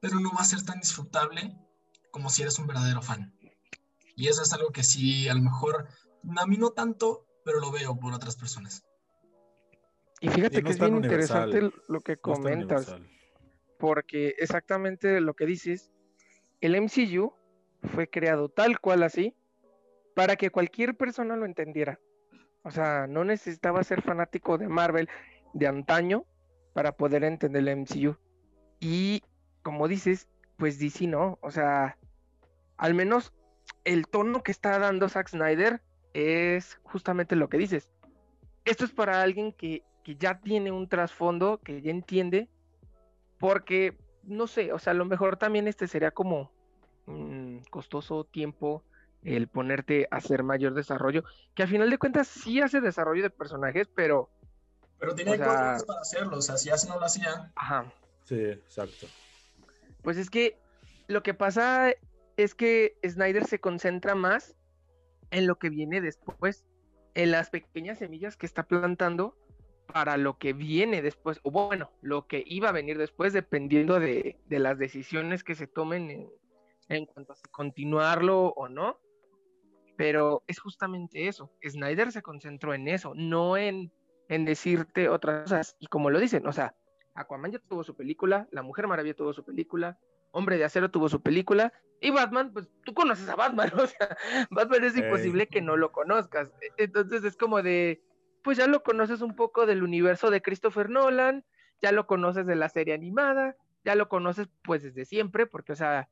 [0.00, 1.56] pero no va a ser tan disfrutable
[2.10, 3.34] como si eres un verdadero fan.
[4.14, 5.88] Y eso es algo que sí, a lo mejor,
[6.36, 8.84] a mí no tanto, pero lo veo por otras personas.
[10.20, 12.96] Y fíjate que es bien interesante lo que comentas,
[13.78, 15.92] porque exactamente lo que dices,
[16.60, 17.32] el MCU
[17.94, 19.34] fue creado tal cual así
[20.14, 22.00] para que cualquier persona lo entendiera.
[22.64, 25.08] O sea, no necesitaba ser fanático de Marvel
[25.54, 26.24] de antaño
[26.72, 28.16] para poder entender el MCU.
[28.80, 29.22] Y
[29.62, 31.96] como dices, pues DC no, o sea,
[32.76, 33.32] al menos
[33.84, 35.80] el tono que está dando Zack Snyder
[36.14, 37.88] es justamente lo que dices.
[38.64, 42.48] Esto es para alguien que que ya tiene un trasfondo, que ya entiende,
[43.38, 46.50] porque, no sé, o sea, a lo mejor también este sería como
[47.06, 48.82] un costoso tiempo
[49.22, 53.28] el ponerte a hacer mayor desarrollo, que al final de cuentas sí hace desarrollo de
[53.28, 54.30] personajes, pero...
[54.98, 57.52] Pero tiene cosas para hacerlo, o sea, si hace no lo hacía.
[57.54, 57.92] Ajá.
[58.24, 59.08] Sí, exacto.
[60.00, 60.56] Pues es que
[61.06, 61.92] lo que pasa
[62.38, 64.56] es que Snyder se concentra más
[65.30, 66.64] en lo que viene después,
[67.12, 69.36] en las pequeñas semillas que está plantando
[69.92, 74.38] para lo que viene después, o bueno, lo que iba a venir después, dependiendo de,
[74.48, 76.28] las decisiones que se tomen en,
[76.88, 78.98] en cuanto a si continuarlo o no.
[79.96, 81.50] Pero es justamente eso.
[81.66, 83.90] Snyder se concentró en eso, no en,
[84.28, 85.76] en decirte otras cosas.
[85.80, 86.76] Y como lo dicen, o sea,
[87.14, 89.98] Aquaman ya tuvo su película, La Mujer Maravilla tuvo su película,
[90.30, 94.16] Hombre de Acero tuvo su película, y Batman, pues tú conoces a Batman, o sea,
[94.50, 96.52] Batman es imposible que no lo conozcas.
[96.76, 98.02] Entonces es como de,
[98.42, 101.44] pues ya lo conoces un poco del universo de Christopher Nolan,
[101.80, 105.76] ya lo conoces de la serie animada, ya lo conoces pues desde siempre, porque o
[105.76, 106.08] sea,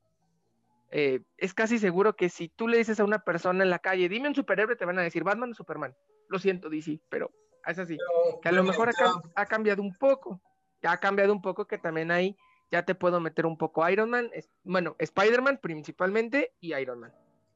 [0.91, 4.09] eh, es casi seguro que si tú le dices a una persona en la calle,
[4.09, 5.95] dime un superhéroe, te van a decir Batman o Superman.
[6.29, 7.33] Lo siento, DC, pero
[7.67, 7.99] es así.
[8.43, 8.91] que a lo mejor
[9.35, 10.41] ha, cambiado un poco,
[10.83, 12.37] ya ha cambiado un poco que también ahí
[12.71, 14.31] ya te puedo meter un poco Iron Man,
[14.65, 17.13] bueno, Spider-Man principalmente y Iron Man.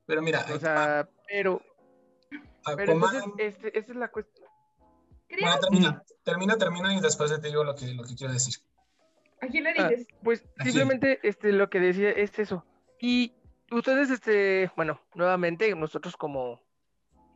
[0.06, 1.62] Pero mira, o sea, pero,
[2.76, 4.49] pero entonces, este, esa es la cuestión.
[5.60, 8.54] Termina, termina, termina y después te digo lo que, lo que quiero decir.
[9.40, 10.06] ¿A quién le dices?
[10.22, 12.64] pues simplemente este, lo que decía es eso.
[13.00, 13.32] Y
[13.70, 16.60] ustedes, este, bueno, nuevamente, nosotros como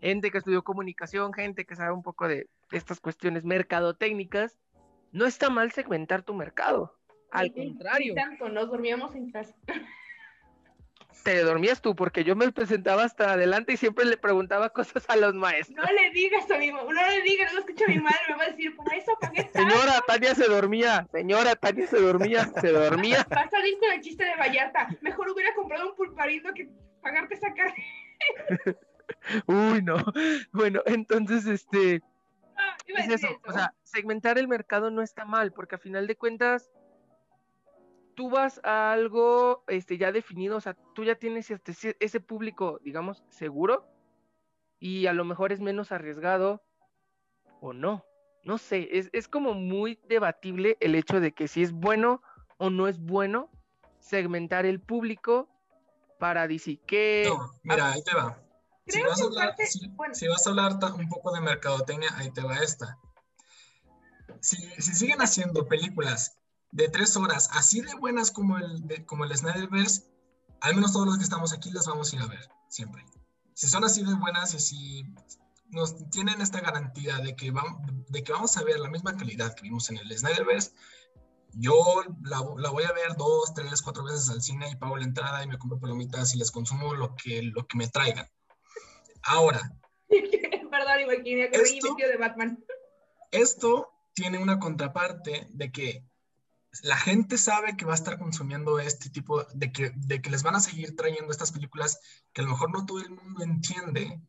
[0.01, 4.59] gente que estudió comunicación, gente que sabe un poco de estas cuestiones mercadotécnicas,
[5.13, 6.99] no está mal segmentar tu mercado.
[7.31, 8.15] Al contrario.
[8.15, 9.55] tanto, nos dormíamos en casa.
[11.25, 15.17] Te dormías tú, porque yo me presentaba hasta adelante y siempre le preguntaba cosas a
[15.17, 15.77] los maestros.
[15.77, 18.37] No le digas a mi mamá, no le digas, no escucho a mi madre, me
[18.37, 22.73] va a decir, por eso pagué Señora, Tania se dormía, señora, Tania se dormía, se
[22.73, 23.27] dormía.
[23.35, 24.89] Va a con el chiste de Vallarta.
[25.01, 26.69] Mejor hubiera comprado un pulparindo que
[27.03, 27.85] pagarte esa carne.
[29.47, 29.97] Uy, no.
[30.53, 32.03] Bueno, entonces, este...
[32.57, 36.17] Ah, es eso, o sea, segmentar el mercado no está mal, porque a final de
[36.17, 36.71] cuentas
[38.15, 42.81] tú vas a algo este, ya definido, o sea, tú ya tienes este, ese público,
[42.83, 43.87] digamos, seguro
[44.79, 46.63] y a lo mejor es menos arriesgado
[47.61, 48.05] o no.
[48.45, 52.23] No sé, es, es como muy debatible el hecho de que si es bueno
[52.59, 53.51] o no es bueno
[53.99, 55.49] segmentar el público
[56.19, 57.25] para decir que...
[57.27, 58.39] No, mira, ahí te va.
[58.87, 59.55] Si vas, a hablar,
[60.13, 62.99] si, vas, a hablar, un poco de mercadotecnia, ahí te va esta.
[64.41, 66.37] Si, si siguen haciendo películas
[66.75, 70.03] de tres horas, así de buenas como el, como el Snyderverse,
[70.61, 73.07] al menos todos los que estamos aquí las vamos a ir a ver, siempre.
[73.55, 75.05] Si son así de buenas y si
[75.71, 79.55] nos tienen esta garantía de que, vamos, de que vamos a ver la misma calidad
[79.55, 80.73] que vimos en el Snyderverse,
[81.53, 85.05] yo la, la, voy a ver dos, tres, cuatro veces al cine y pago la
[85.05, 88.29] entrada y me compro palomitas y les consumo lo que, lo que me traigan.
[89.23, 89.61] Ahora.
[90.09, 92.65] Perdón, imaginé que esto, de Batman.
[93.31, 96.05] Esto tiene una contraparte de que
[96.83, 100.43] la gente sabe que va a estar consumiendo este tipo de que, de que les
[100.43, 102.01] van a seguir trayendo estas películas
[102.33, 104.21] que a lo mejor no todo el mundo entiende.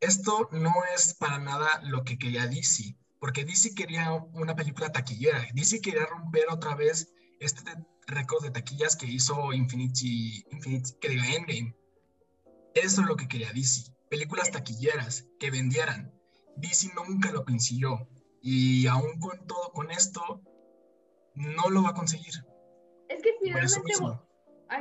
[0.00, 5.46] Esto no es para nada lo que quería DC, porque DC quería una película taquillera.
[5.54, 7.62] DC quería romper otra vez este
[8.06, 11.76] récord de taquillas que hizo Infinity, Infinity que diga Endgame.
[12.74, 13.92] Eso es lo que quería DC.
[14.10, 16.12] Películas taquilleras que vendieran.
[16.56, 18.08] DC nunca lo consiguió.
[18.42, 20.42] Y aún con todo, con esto,
[21.36, 22.34] no lo va a conseguir.
[23.08, 23.92] Es que finalmente...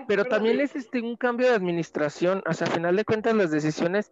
[0.08, 3.52] Pero también es este un cambio de administración, o sea, a final de cuentas las
[3.52, 4.12] decisiones,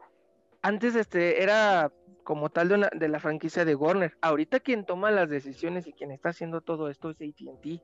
[0.62, 1.92] antes este era
[2.24, 5.94] como tal de, una, de la franquicia de Warner, ahorita quien toma las decisiones y
[5.94, 7.82] quien está haciendo todo esto es AT&T.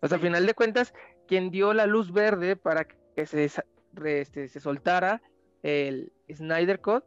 [0.00, 0.92] O sea, a final de cuentas,
[1.26, 3.48] quien dio la luz verde para que se,
[4.04, 5.22] este, se soltara
[5.62, 7.04] el Snyder Code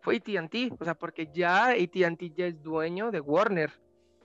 [0.00, 3.72] fue AT&T, o sea, porque ya AT&T ya es dueño de Warner.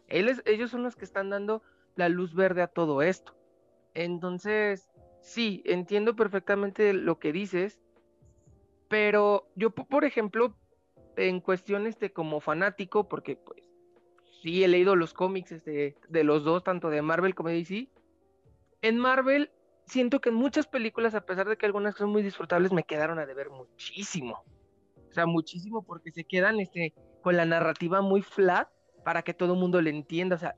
[0.08, 1.62] ellos son los que están dando
[1.98, 3.36] la luz verde a todo esto.
[3.94, 4.90] Entonces,
[5.20, 7.80] sí, entiendo perfectamente lo que dices,
[8.88, 10.56] pero yo, por ejemplo,
[11.18, 13.64] en cuestiones de como fanático, porque pues
[14.42, 17.90] sí he leído los cómics este, de los dos, tanto de Marvel como de DC,
[18.82, 19.52] en Marvel
[19.88, 23.20] siento que en muchas películas, a pesar de que algunas son muy disfrutables, me quedaron
[23.20, 24.44] a deber muchísimo.
[25.10, 28.70] O sea, muchísimo porque se quedan este, con la narrativa muy flat
[29.04, 30.36] para que todo el mundo le entienda.
[30.36, 30.56] O sea,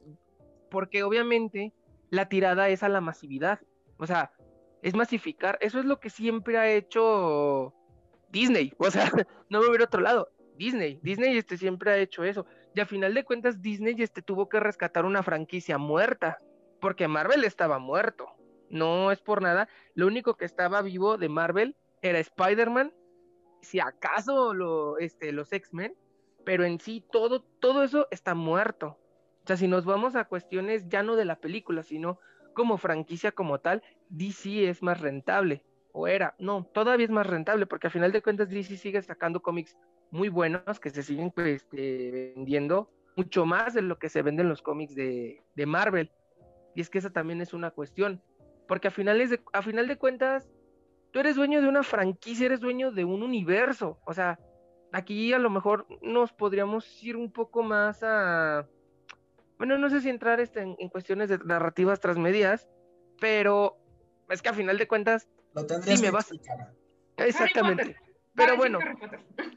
[0.70, 1.74] porque obviamente
[2.10, 3.60] la tirada es a la masividad,
[3.98, 4.32] o sea,
[4.82, 7.74] es masificar, eso es lo que siempre ha hecho
[8.30, 9.12] Disney, o sea,
[9.50, 12.86] no me voy a otro lado, Disney, Disney este siempre ha hecho eso, y a
[12.86, 16.38] final de cuentas Disney este tuvo que rescatar una franquicia muerta,
[16.80, 18.28] porque Marvel estaba muerto,
[18.70, 22.94] no es por nada, lo único que estaba vivo de Marvel era Spider-Man,
[23.62, 25.94] si acaso lo, este, los X-Men,
[26.46, 28.99] pero en sí todo, todo eso está muerto
[29.50, 32.20] sea, si nos vamos a cuestiones ya no de la película, sino
[32.54, 35.64] como franquicia como tal, DC es más rentable.
[35.92, 39.42] O era, no, todavía es más rentable, porque a final de cuentas DC sigue sacando
[39.42, 39.76] cómics
[40.12, 44.50] muy buenos que se siguen pues, este, vendiendo mucho más de lo que se venden
[44.50, 46.12] los cómics de, de, Marvel.
[46.76, 48.22] Y es que esa también es una cuestión.
[48.68, 50.48] Porque a, finales de, a final de cuentas,
[51.12, 54.00] tú eres dueño de una franquicia, eres dueño de un universo.
[54.06, 54.40] O sea,
[54.92, 58.68] aquí a lo mejor nos podríamos ir un poco más a...
[59.60, 62.68] Bueno, no sé si entrar este, en, cuestiones de narrativas transmedias,
[63.20, 63.78] pero
[64.30, 65.28] es que a final de cuentas...
[65.54, 66.32] Lo tendrías me vas...
[67.18, 67.98] Exactamente.
[68.36, 68.80] Pero bueno,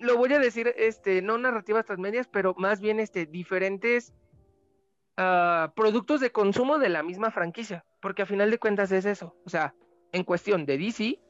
[0.00, 4.12] lo voy a decir, este, no narrativas transmedias, pero más bien este, diferentes
[5.18, 9.36] uh, productos de consumo de la misma franquicia, porque a final de cuentas es eso.
[9.46, 9.72] O sea,
[10.10, 11.20] en cuestión de DC,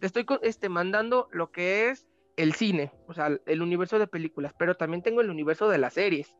[0.00, 2.06] te estoy este, mandando lo que es
[2.36, 5.94] el cine, o sea, el universo de películas, pero también tengo el universo de las
[5.94, 6.36] series,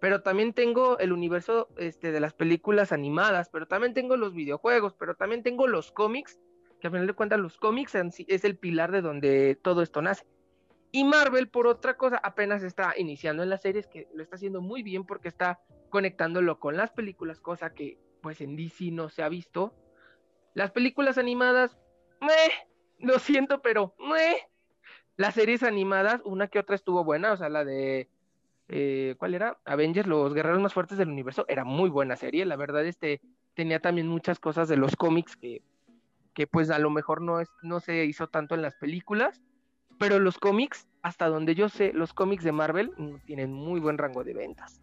[0.00, 4.94] pero también tengo el universo este, de las películas animadas, pero también tengo los videojuegos,
[4.94, 6.38] pero también tengo los cómics,
[6.80, 10.24] que al final de cuentas los cómics es el pilar de donde todo esto nace.
[10.92, 14.60] Y Marvel, por otra cosa, apenas está iniciando en las series, que lo está haciendo
[14.60, 19.22] muy bien porque está conectándolo con las películas, cosa que pues en DC no se
[19.22, 19.74] ha visto.
[20.54, 21.78] Las películas animadas,
[22.20, 22.52] meh,
[22.98, 24.48] lo siento, pero meh,
[25.16, 28.08] las series animadas, una que otra estuvo buena, o sea, la de.
[28.72, 29.58] Eh, ¿Cuál era?
[29.64, 31.44] Avengers, los guerreros más fuertes del universo.
[31.48, 33.20] Era muy buena serie, la verdad, este
[33.54, 35.60] tenía también muchas cosas de los cómics que,
[36.34, 39.42] que pues a lo mejor no, es, no se hizo tanto en las películas,
[39.98, 42.92] pero los cómics, hasta donde yo sé, los cómics de Marvel
[43.26, 44.80] tienen muy buen rango de ventas.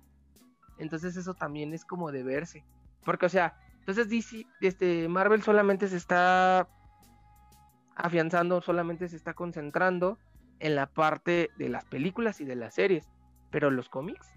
[0.77, 2.65] Entonces eso también es como de verse.
[3.05, 6.67] Porque, o sea, entonces DC, este, Marvel solamente se está
[7.95, 10.19] afianzando, solamente se está concentrando
[10.59, 13.07] en la parte de las películas y de las series.
[13.51, 14.27] Pero los cómics,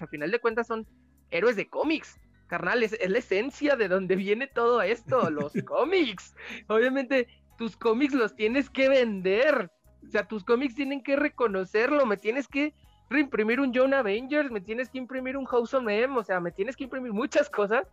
[0.00, 0.86] al final de cuentas son
[1.30, 2.18] héroes de cómics.
[2.48, 6.34] Carnal, es, la esencia de donde viene todo esto, los cómics.
[6.68, 9.70] Obviamente, tus cómics los tienes que vender.
[10.06, 12.04] O sea, tus cómics tienen que reconocerlo.
[12.04, 12.74] Me tienes que
[13.08, 16.50] reimprimir un John Avengers, me tienes que imprimir un House of M, o sea, me
[16.50, 17.86] tienes que imprimir muchas cosas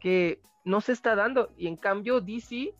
[0.00, 1.52] que no se está dando.
[1.56, 2.74] Y en cambio, DC,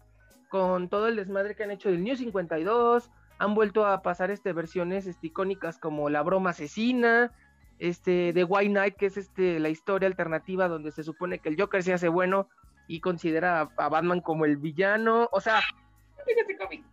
[0.48, 3.10] con todo el desmadre que han hecho del New 52,
[3.42, 7.32] han vuelto a pasar este, versiones este, icónicas como La Broma Asesina,
[7.80, 11.60] este, de White Knight, que es este, la historia alternativa donde se supone que el
[11.60, 12.48] Joker se hace bueno
[12.86, 15.28] y considera a, Batman como el villano.
[15.32, 15.60] O sea,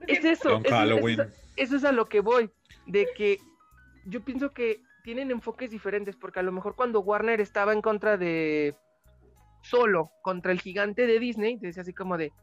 [0.07, 0.59] es eso.
[1.55, 2.49] eso es a lo que voy.
[2.87, 3.37] De que
[4.05, 8.17] yo pienso que tienen enfoques diferentes, porque a lo mejor cuando Warner estaba en contra
[8.17, 8.75] de
[9.61, 12.33] solo contra el gigante de Disney, decía así como de,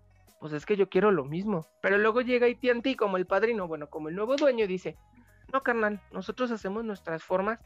[0.40, 1.66] pues es que yo quiero lo mismo.
[1.82, 4.96] Pero luego llega AT&T como el padrino, bueno, como el nuevo dueño dice,
[5.52, 7.64] no carnal, nosotros hacemos nuestras formas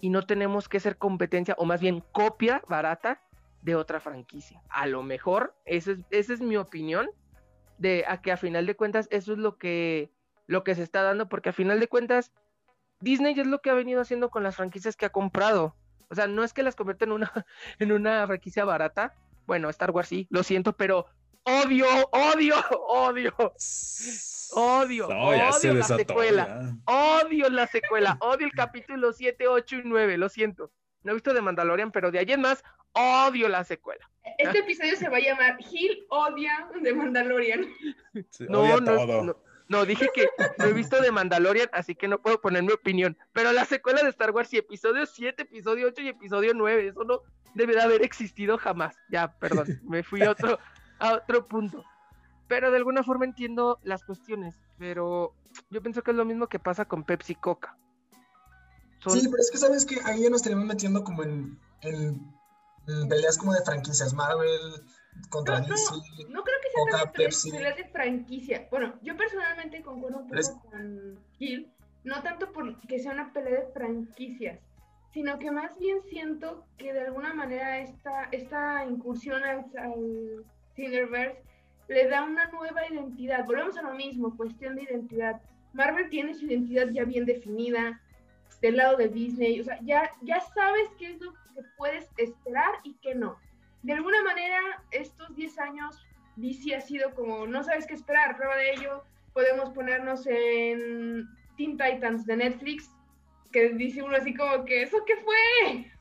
[0.00, 3.20] y no tenemos que ser competencia o más bien copia barata
[3.62, 4.62] de otra franquicia.
[4.68, 7.10] A lo mejor, esa es, esa es mi opinión,
[7.78, 10.10] de a que a final de cuentas eso es lo que,
[10.46, 12.32] lo que se está dando, porque a final de cuentas
[13.00, 15.76] Disney es lo que ha venido haciendo con las franquicias que ha comprado.
[16.10, 17.32] O sea, no es que las convierta en una,
[17.78, 19.14] en una franquicia barata.
[19.46, 21.06] Bueno, Star Wars sí, lo siento, pero
[21.48, 22.56] odio, odio,
[22.88, 23.34] odio.
[24.52, 26.76] Odio, odio la secuela.
[26.86, 28.16] Odio la secuela.
[28.20, 30.16] Odio el capítulo 7, 8 y 9.
[30.16, 30.70] Lo siento.
[31.02, 34.08] No he visto de Mandalorian, pero de ayer más, odio la secuela.
[34.38, 37.66] Este episodio se va a llamar Gil odia de Mandalorian.
[38.48, 39.36] no, no,
[39.68, 40.28] no, dije que
[40.58, 43.16] no he visto de Mandalorian, así que no puedo poner mi opinión.
[43.32, 47.04] Pero la secuela de Star Wars, y episodio 7, episodio 8 y episodio 9, eso
[47.04, 47.22] no
[47.54, 48.96] debe de haber existido jamás.
[49.10, 50.58] Ya, perdón, me fui a otro,
[50.98, 51.84] a otro punto.
[52.48, 55.34] Pero de alguna forma entiendo las cuestiones, pero
[55.70, 57.76] yo pienso que es lo mismo que pasa con Pepsi Coca.
[59.06, 62.20] Sí, pero es que sabes que ahí ya nos tenemos metiendo como en, en,
[63.08, 64.82] peleas como de franquicias Marvel
[65.28, 65.94] contra no, DC.
[66.30, 67.50] No, creo que sea Pepsi.
[67.52, 68.66] peleas de franquicia.
[68.70, 71.72] Bueno, yo personalmente concuerdo un poco con Gil,
[72.04, 74.58] no tanto porque sea una pelea de franquicias,
[75.12, 80.44] sino que más bien siento que de alguna manera esta, esta incursión al, al
[80.78, 81.42] Cineverse
[81.88, 83.44] le da una nueva identidad.
[83.44, 85.40] Volvemos a lo mismo, cuestión de identidad.
[85.72, 88.00] Marvel tiene su identidad ya bien definida
[88.62, 92.74] del lado de Disney, o sea, ya, ya sabes qué es lo que puedes esperar
[92.82, 93.36] y qué no.
[93.82, 94.58] De alguna manera,
[94.90, 96.04] estos 10 años,
[96.36, 101.76] DC ha sido como, no sabes qué esperar, prueba de ello, podemos ponernos en Teen
[101.76, 102.90] Titans de Netflix,
[103.52, 105.92] que dice uno así como que, ¿eso qué fue?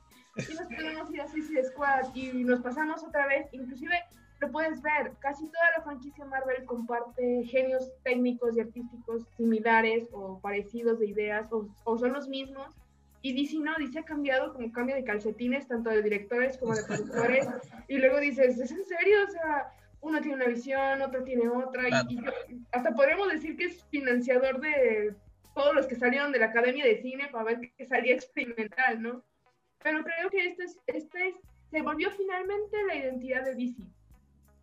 [0.50, 3.96] Y nos podemos ir a Suicide Squad y nos pasamos otra vez, inclusive
[4.40, 10.40] lo puedes ver, casi toda la franquicia Marvel comparte genios técnicos y artísticos similares o
[10.40, 12.76] parecidos de ideas o, son los mismos
[13.24, 16.84] Y DC no, DC ha cambiado como cambio de calcetines, tanto de directores como de
[16.84, 17.48] productores.
[17.88, 19.18] y luego dices, ¿es en serio?
[19.28, 21.90] O sea, uno tiene una visión, otro tiene otra.
[21.90, 22.20] Y,
[22.72, 25.16] hasta podríamos decir que es financiador de
[25.56, 29.24] todos los que salieron de la Academia de Cine para ver qué salía experimental, ¿no?
[29.82, 31.36] Pero creo que este, es, este
[31.72, 33.82] se volvió finalmente la identidad de DC.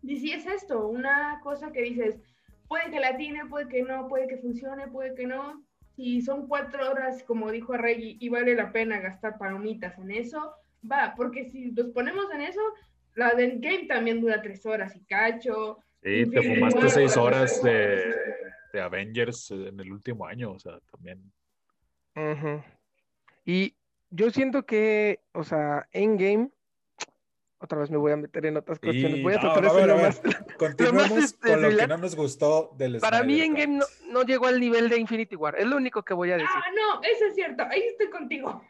[0.05, 2.19] DC es esto, una cosa que dices,
[2.67, 5.63] puede que la tiene, puede que no, puede que funcione, puede que no,
[5.95, 10.53] si son cuatro horas, como dijo Rey, y vale la pena gastar palomitas en eso,
[10.89, 12.61] va, porque si nos ponemos en eso,
[13.15, 15.79] la del game también dura tres horas y cacho.
[16.03, 18.13] Sí, te fumaste seis horas de,
[18.73, 21.31] de, Avengers en el último año, o sea, también.
[23.45, 23.75] Y
[24.09, 26.49] yo siento que, o sea, en game
[27.59, 29.23] otra vez me voy a meter en otras cuestiones.
[29.23, 30.21] Voy a tratar de ser lo más.
[30.57, 34.59] Continuemos con lo que no nos gustó del Para mí, Endgame no, no llegó al
[34.59, 35.55] nivel de Infinity War.
[35.57, 36.49] Es lo único que voy a decir.
[36.53, 37.63] Ah, no, eso es cierto.
[37.63, 38.61] Ahí estoy contigo.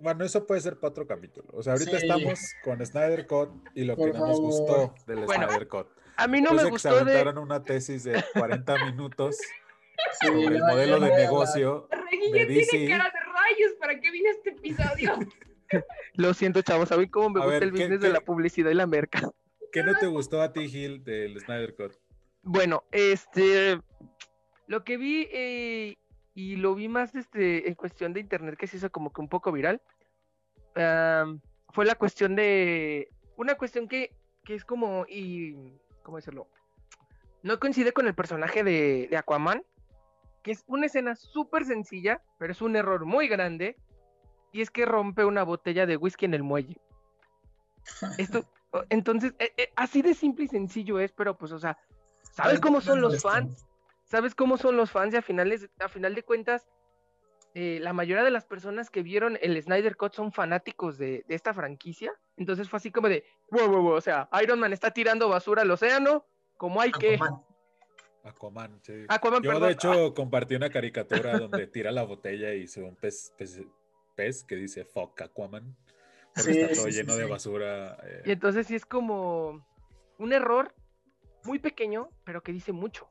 [0.00, 1.48] Bueno, eso puede ser para otro capítulo.
[1.52, 5.68] O sea, ahorita estamos con Snyder Cut y lo que no nos gustó del Snyder
[5.68, 5.86] Cut.
[6.16, 6.90] A mí no me gustó.
[6.90, 9.38] Que se aventaron una tesis de 40 minutos
[10.20, 11.88] sobre el modelo de negocio.
[12.32, 12.70] de DC.
[12.70, 13.72] tiene cara de rayos.
[13.78, 15.18] ¿Para qué vine este episodio?
[16.14, 16.88] Lo siento, chavos.
[16.88, 19.30] ¿Saben cómo me gusta el business de la publicidad y la merca?
[19.72, 21.92] ¿Qué no te gustó a ti, Gil, del Snyder Cut?
[22.42, 23.80] Bueno, este.
[24.66, 25.96] Lo que vi eh,
[26.34, 29.28] y lo vi más este, en cuestión de internet que se hizo como que un
[29.28, 29.80] poco viral.
[30.74, 33.08] fue la cuestión de.
[33.36, 35.06] Una cuestión que, que es como.
[35.08, 35.56] y
[36.02, 36.48] ¿Cómo decirlo?
[37.42, 39.64] No coincide con el personaje de, de Aquaman.
[40.42, 43.78] Que es una escena súper sencilla, pero es un error muy grande
[44.54, 46.80] y es que rompe una botella de whisky en el muelle.
[48.18, 48.44] Esto,
[48.88, 51.76] entonces, eh, eh, así de simple y sencillo es, pero pues, o sea,
[52.30, 53.66] ¿sabes cómo son los fans?
[54.04, 55.12] ¿Sabes cómo son los fans?
[55.12, 56.68] Y a, finales, a final de cuentas,
[57.54, 61.52] eh, la mayoría de las personas que vieron el Snyder Cut son fanáticos de, esta
[61.52, 62.12] franquicia.
[62.36, 65.62] Entonces fue así como de, wow, wow, wow, o sea, Iron Man está tirando basura
[65.62, 66.24] al océano,
[66.56, 67.18] como hay que...
[68.22, 69.04] Aquaman, sí.
[69.08, 72.94] Aquaman, Yo, de hecho, compartí una caricatura donde tira la botella y se ve un
[72.94, 73.60] pez pez
[74.46, 75.76] que dice fuck Aquaman.
[76.36, 77.98] está todo lleno de basura.
[78.04, 78.22] Eh.
[78.26, 79.66] Y entonces sí es como
[80.18, 80.74] un error
[81.44, 83.08] muy pequeño, pero que dice mucho.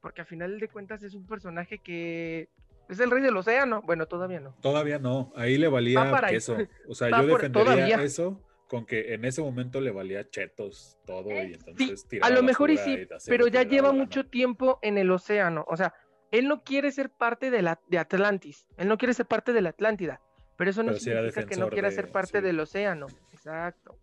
[0.00, 2.48] Porque al final de cuentas es un personaje que
[2.88, 3.82] es el rey del océano.
[3.82, 4.54] Bueno, todavía no.
[4.60, 5.32] Todavía no.
[5.34, 6.56] Ahí le valía eso.
[6.88, 11.54] O sea, yo defendería eso con que en ese momento le valía chetos todo y
[11.54, 15.64] entonces A lo mejor y sí, pero ya lleva mucho tiempo en el océano.
[15.68, 15.94] O sea,
[16.30, 19.62] él no quiere ser parte de, la, de Atlantis, él no quiere ser parte de
[19.62, 20.20] la Atlántida,
[20.56, 23.06] pero eso no significa que no quiera ser parte del océano.
[23.32, 23.96] Exacto.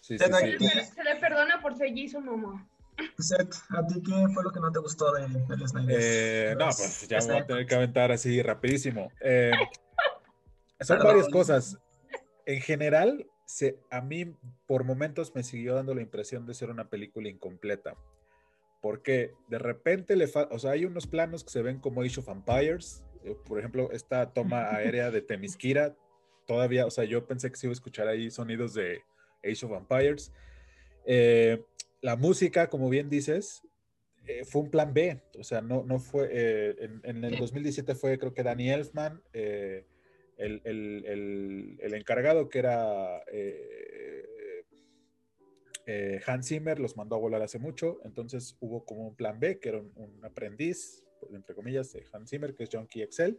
[0.00, 2.64] Sí, se, le, perdona por ser Jason Momoa.
[2.98, 6.00] ¿a ti qué fue lo que no te gustó de, de Snyder?
[6.00, 9.10] Eh, no, pues ya voy a tener que aventar así rapidísimo.
[9.20, 9.50] Eh,
[10.80, 11.78] son varias cosas.
[12.46, 14.32] En general, se, a mí
[14.66, 17.94] por momentos me siguió dando la impresión de ser una película incompleta
[18.86, 22.28] porque de repente le o sea, hay unos planos que se ven como Age of
[22.28, 25.96] Empires, eh, por ejemplo, esta toma aérea de Temisquira,
[26.46, 29.00] todavía, o sea, yo pensé que se iba a escuchar ahí sonidos de
[29.42, 30.32] Age of Empires.
[31.04, 31.64] Eh,
[32.00, 33.60] la música, como bien dices,
[34.24, 38.34] eh, fue un plan B, o sea, no, no fue, en, el 2017 fue creo
[38.34, 39.84] que Danny Elfman, el,
[40.36, 43.20] el, el, el, encargado que era
[45.86, 49.60] eh, Hans Zimmer los mandó a volar hace mucho, entonces hubo como un plan B,
[49.60, 53.38] que era un, aprendiz, entre comillas, de Hans Zimmer, que es John Key Excel.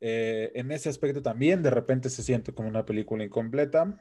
[0.00, 4.00] Eh, en ese aspecto también de repente se siente como una película incompleta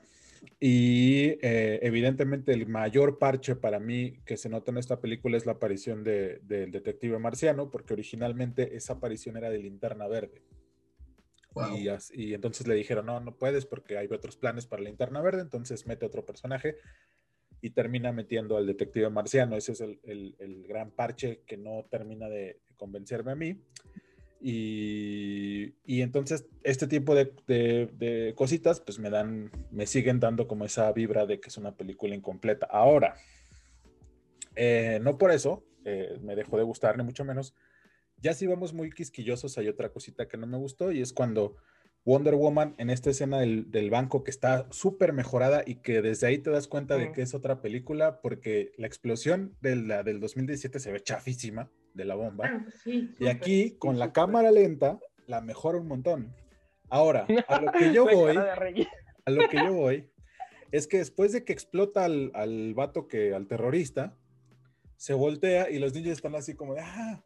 [0.59, 5.45] y eh, evidentemente el mayor parche para mí que se nota en esta película es
[5.45, 10.41] la aparición del detective marciano, porque originalmente esa aparición era de linterna verde.
[12.13, 15.41] Y, entonces le dijeron, no, no puedes porque hay otros planes para la interna verde,
[15.41, 16.75] entonces mete otro personaje
[17.61, 19.55] y termina metiendo al detective marciano.
[19.55, 23.61] Ese es el, gran parche que no termina de, convencerme a mí.
[24.41, 31.25] Y, entonces este tipo de, cositas pues me dan, me siguen dando como esa vibra
[31.25, 32.67] de que es una película incompleta.
[32.67, 33.15] Ahora,
[34.55, 37.53] eh, no por eso eh, me dejó de gustar, ni mucho menos,
[38.21, 41.55] ya si vamos muy quisquillosos, hay otra cosita que no me gustó y es cuando
[42.05, 46.37] Wonder Woman en esta escena del, banco que está súper mejorada y que desde ahí
[46.37, 50.79] te das cuenta de que es otra película porque la explosión de la, del 2017
[50.79, 52.45] se ve chafísima de la bomba.
[52.47, 52.65] Ah,
[53.19, 56.35] y aquí con la cámara lenta la mejora un montón.
[56.89, 60.09] Ahora, a lo que yo voy, a lo que yo voy,
[60.71, 64.17] es que después de que explota al, al vato que, al terrorista,
[64.95, 67.23] se voltea y los niños están así como de, ah,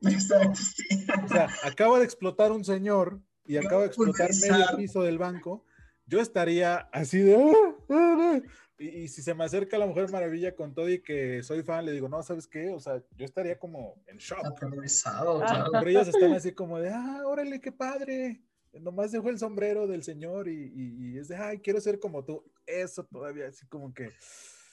[1.24, 5.64] o sea, acaba de explotar un señor y acaba de explotar medio piso del banco,
[6.06, 7.34] yo estaría así de...
[7.36, 8.40] Ah, ah, ah".
[8.78, 11.92] Y, si se me acerca la Mujer Maravilla con todo y que soy fan, le
[11.92, 12.70] digo, no, ¿sabes qué?
[12.70, 14.58] O sea, yo estaría como en shock.
[14.60, 18.42] Pero ellos están así como de, ah, órale, qué padre.
[18.74, 22.44] Nomás dejó el sombrero del señor y, y, es de, ay, quiero ser como tú.
[22.66, 24.10] Eso todavía, así como que...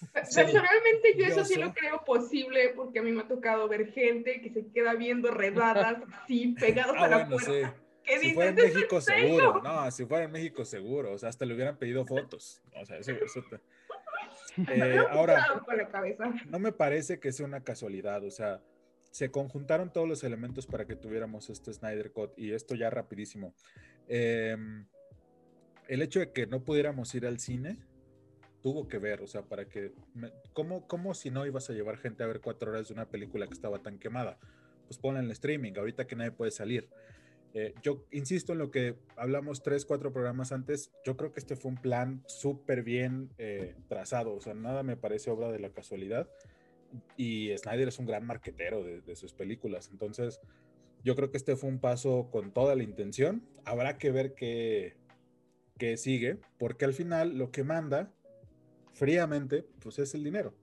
[0.13, 4.41] Personalmente yo eso sí lo creo posible porque a mí me ha tocado ver gente
[4.41, 7.75] que se queda viendo redadas así pegados a la puerta.
[8.19, 11.53] si fuera en México seguro, no, si fuera en México seguro, o sea, hasta le
[11.53, 12.61] hubieran pedido fotos.
[12.75, 13.43] O sea, eso, eso
[14.69, 15.45] eh, ahora,
[16.47, 18.61] no me parece que sea una casualidad, o sea,
[19.13, 23.53] se conjuntaron todos los elementos para que tuviéramos este Snyder Cut y esto ya rapidísimo.
[24.07, 24.87] Em,
[25.87, 27.77] el hecho de que no pudiéramos ir al cine
[28.63, 29.91] tuvo que ver, o sea, para que,
[30.53, 33.45] ¿cómo, ¿cómo si no ibas a llevar gente a ver cuatro horas de una película
[33.45, 34.39] que estaba tan quemada?
[34.87, 36.89] Pues ponla en el streaming, ahorita que nadie puede salir.
[37.53, 40.91] Eh, yo insisto en lo que hablamos tres, cuatro programas antes.
[41.05, 44.33] Yo creo que este fue un plan súper bien eh, trazado.
[44.33, 46.27] O sea, nada me parece obra de la casualidad.
[47.17, 49.89] Y Snyder es un gran marquetero de, sus películas.
[49.91, 50.39] Entonces,
[51.03, 53.43] yo creo que este fue un paso con toda la intención.
[53.65, 54.95] Habrá que ver qué,
[55.77, 58.13] qué sigue, porque al final lo que manda
[58.93, 60.53] fríamente, pues es el dinero.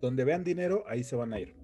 [0.00, 1.54] Donde vean dinero, ahí se van a ir.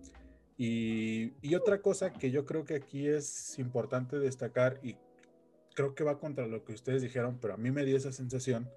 [0.57, 4.97] Y, otra cosa que yo creo que aquí es importante destacar y
[5.75, 8.69] creo que va contra lo que ustedes dijeron, pero a mí me dio esa sensación.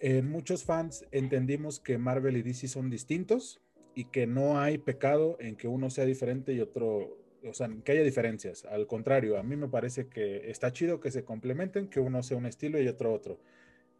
[0.00, 3.60] En muchos fans entendimos que Marvel y DC son distintos
[3.94, 7.92] y que no hay pecado en que uno sea diferente y otro, o sea, que
[7.92, 8.64] haya diferencias.
[8.64, 12.36] Al contrario, a mí me parece que está chido que se complementen, que uno sea
[12.36, 13.38] un estilo y otro otro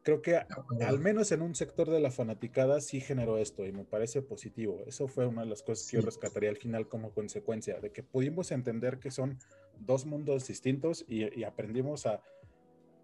[0.03, 3.85] creo que al menos en un sector de la fanaticada sí generó esto y me
[3.85, 4.83] parece positivo.
[4.87, 8.03] Eso fue una de las cosas que yo rescataría al final como consecuencia, de que
[8.03, 9.39] pudimos entender que son
[9.79, 12.23] dos mundos distintos y, aprendimos a,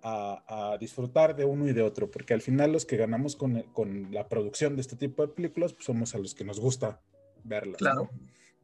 [0.02, 4.12] a, disfrutar de uno y de otro, porque al final los que ganamos con, con
[4.12, 7.00] la producción de este tipo de películas pues somos a los que nos gusta
[7.44, 7.76] verlas.
[7.78, 8.10] Claro.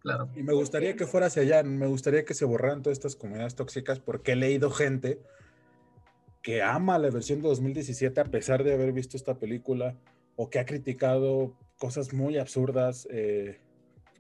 [0.01, 0.31] Claro.
[0.35, 3.55] Y me gustaría que fuera hacia allá, me gustaría que se borraran todas estas comunidades
[3.55, 5.21] tóxicas porque he leído gente
[6.43, 9.97] que ama la versión de 2017 a pesar de haber visto esta película
[10.37, 13.61] o que ha criticado cosas muy absurdas eh,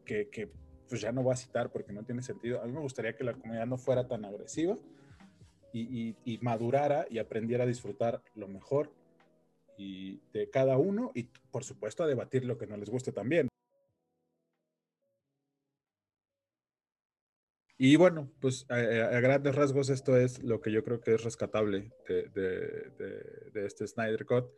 [0.05, 0.51] que,
[0.89, 2.61] pues ya no voy a citar porque no tiene sentido.
[2.61, 4.77] A mí me gustaría que la comunidad no fuera tan agresiva
[5.73, 8.93] y, y madurara y aprendiera a disfrutar lo mejor
[9.79, 13.50] y de cada uno y por supuesto a debatir lo que no les guste también.
[17.83, 18.76] Y bueno, pues a,
[19.20, 24.51] grandes rasgos esto es lo que yo creo que es rescatable de, este Snyder Cut.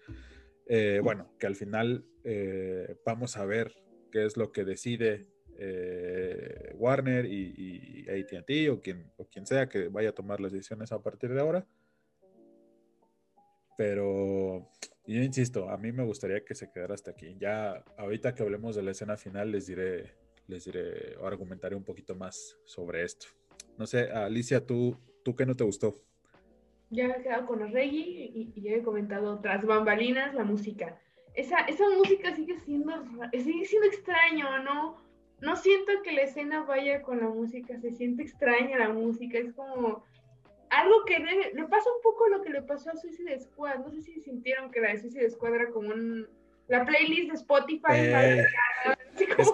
[0.66, 3.72] Eh, bueno, que al final eh, vamos a ver
[4.10, 9.86] qué es lo que decide eh, Warner y, ATT o quien, o quien sea que
[9.86, 11.64] vaya a tomar las decisiones a partir de ahora.
[13.76, 14.68] Pero
[15.06, 17.36] yo insisto, a mí me gustaría que se quedara hasta aquí.
[17.38, 21.84] Ya ahorita que hablemos de la escena final les diré les diré o argumentaré un
[21.84, 23.26] poquito más sobre esto.
[23.78, 26.00] No sé, Alicia, ¿tú, tú qué no te gustó?
[26.90, 31.00] Ya he quedado con los reggae y, ya he comentado tras bambalinas la música.
[31.34, 32.92] Esa, esa música sigue siendo,
[33.32, 34.96] sigue siendo extraño, ¿no?
[35.40, 39.52] No siento que la escena vaya con la música, se siente extraña la música, es
[39.54, 40.04] como
[40.68, 43.78] algo que le pasa un poco lo que le pasó a Suicide Squad.
[43.80, 46.28] No sé si sintieron que la de Suicide Squad era como un,
[46.68, 47.92] la playlist de Spotify.
[47.92, 48.44] Eh,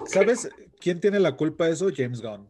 [0.07, 0.49] ¿Sabes
[0.81, 1.89] quién tiene la culpa de eso?
[1.95, 2.49] James Gunn.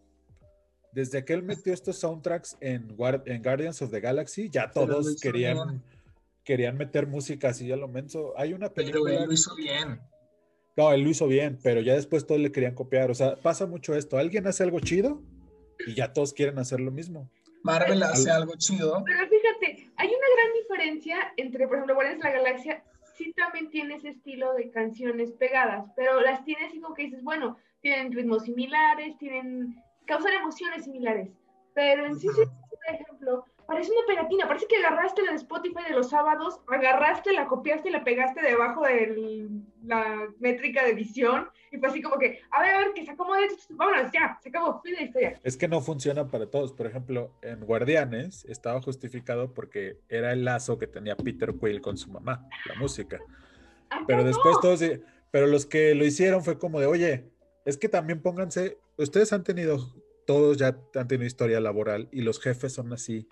[0.93, 2.97] Desde que él metió estos soundtracks en,
[3.27, 5.83] en Guardians of the Galaxy, ya todos querían,
[6.45, 8.33] querían meter música así a lo menso.
[8.37, 9.05] Hay una película.
[9.05, 10.01] Pero él lo hizo bien.
[10.77, 13.11] No, él lo hizo bien, pero ya después todos le querían copiar.
[13.11, 14.17] O sea, pasa mucho esto.
[14.17, 15.21] Alguien hace algo chido
[15.87, 17.31] y ya todos quieren hacer lo mismo.
[17.63, 19.03] Marvel hace algo chido.
[19.05, 22.85] Pero fíjate, hay una gran diferencia entre, por ejemplo, Guardians of the Galaxia
[23.19, 27.23] sí también tiene ese estilo de canciones pegadas, pero las tiene así como que dices,
[27.23, 31.29] bueno, tienen ritmos similares, tienen, causan emociones similares,
[31.75, 35.95] pero en sí, por ejemplo, parece una pegatina, parece que agarraste la de Spotify de
[35.95, 39.47] los sábados, agarraste, la copiaste y la pegaste debajo de
[39.85, 43.11] la métrica de edición y fue así como que, a ver, a ver, que se
[43.11, 45.39] acomode, vámonos, ya, se acabó, fin de historia.
[45.45, 46.73] Es que no funciona para todos.
[46.73, 51.99] Por ejemplo, en Guardianes estaba justificado porque era el lazo que tenía Peter Quill con
[51.99, 53.21] su mamá, la música.
[54.07, 54.83] pero después todos,
[55.31, 57.31] pero los que lo hicieron fue como de, oye,
[57.67, 59.93] es que también pónganse, ustedes han tenido,
[60.27, 63.29] todos ya han tenido historia laboral y los jefes son así.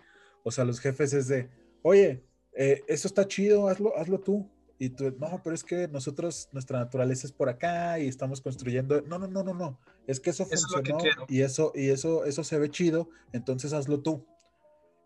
[0.46, 1.50] O sea, los jefes es de,
[1.82, 4.48] oye, eh, eso está chido, hazlo, hazlo tú.
[4.78, 9.00] Y tú, no, pero es que nosotros, nuestra naturaleza es por acá y estamos construyendo.
[9.02, 9.80] No, no, no, no, no.
[10.06, 14.24] Es que eso, funcionó y eso, y eso, eso se ve chido, entonces hazlo tú.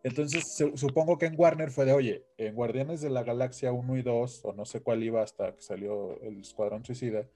[0.03, 4.03] Entonces, supongo que en Warner fue de, oye, en Guardianes de la Galaxia 1 y
[4.03, 7.27] 2, o no sé cuál iba hasta que salió el Escuadrón Suicida,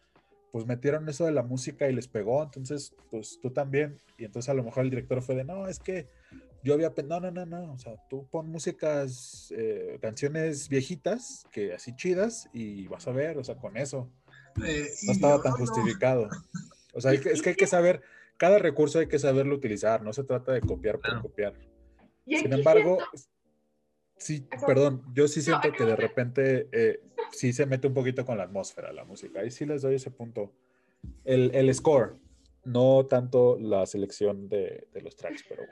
[0.53, 3.97] pues metieron eso de la música y les pegó, entonces, pues tú también.
[4.19, 6.07] Y entonces a lo mejor el director fue de, no, es que
[6.65, 11.75] yo había, no, no, no, no, o sea, tú pon músicas, eh, canciones viejitas, que
[11.75, 14.11] así chidas, y vas a ver, o sea, con eso.
[14.65, 16.31] Eh, no estaba tan justificado.
[16.95, 18.01] O sea, es que hay que saber,
[18.39, 21.55] cada recurso hay que saberlo utilizar, no se trata de copiar por copiar.
[22.27, 22.97] Sin embargo,
[24.17, 28.39] sí, perdón, yo sí siento que de repente eh, sí se mete un poquito con
[28.39, 29.41] la atmósfera la música.
[29.41, 30.55] Ahí sí les doy ese punto.
[31.25, 32.17] El, el score,
[32.65, 35.65] no tanto la selección de, de los tracks, pero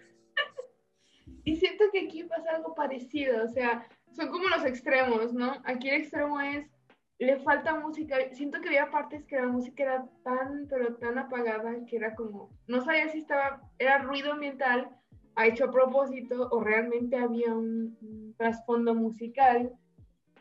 [1.44, 5.54] Y siento que aquí pasa algo parecido, o sea, son como los extremos, ¿no?
[5.64, 6.70] Aquí el extremo es,
[7.18, 11.84] le falta música, siento que había partes que la música era tan, pero tan apagada
[11.86, 14.88] que era como, no sabía si estaba, era ruido ambiental,
[15.34, 19.72] ha hecho a propósito o realmente había un, trasfondo musical.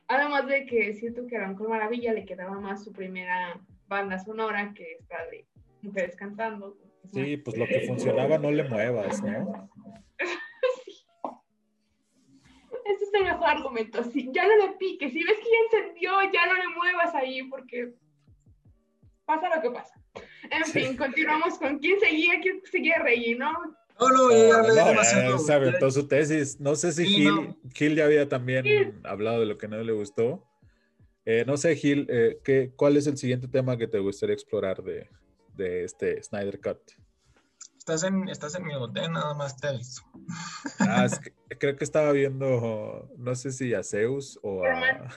[0.07, 4.73] Además de que siento que a Ronco Maravilla le quedaba más su primera banda sonora
[4.73, 5.45] que esta de
[5.81, 6.77] mujeres cantando.
[7.13, 9.69] Sí, pues lo que funcionaba no le muevas, ¿no?
[12.93, 14.03] Ese es el mejor argumento.
[14.03, 17.43] Si ya no le piques, si ves que ya encendió, ya no le muevas ahí
[17.43, 17.93] porque
[19.25, 19.93] pasa lo que pasa.
[20.49, 23.53] En fin, continuamos con quién seguía, quién seguía Rey, ¿no?
[23.99, 25.37] No, no, ya no, demasiado.
[25.37, 26.59] Se aventó su tesis.
[26.59, 27.05] No sé si
[27.73, 30.43] Gil, ya había también hablado de lo que no le gustó.
[31.25, 34.81] Eh, no sé, Gil, eh, ¿qué, ¿cuál es el siguiente tema que te gustaría explorar
[34.83, 35.07] de,
[35.55, 36.79] de este Snyder Cut?
[37.81, 40.03] Estás en, estás en mi hotel, nada más te aviso.
[40.81, 41.07] Ah,
[41.59, 45.09] creo que estaba viendo, no sé si a Zeus o a,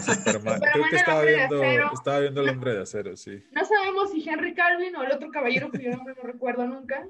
[0.00, 0.58] Superman.
[0.72, 1.62] Creo que estaba viendo,
[1.92, 3.44] estaba viendo el hombre de acero, sí.
[3.52, 7.06] No sabemos si Henry Calvin o el otro caballero cuyo nombre no recuerdo nunca.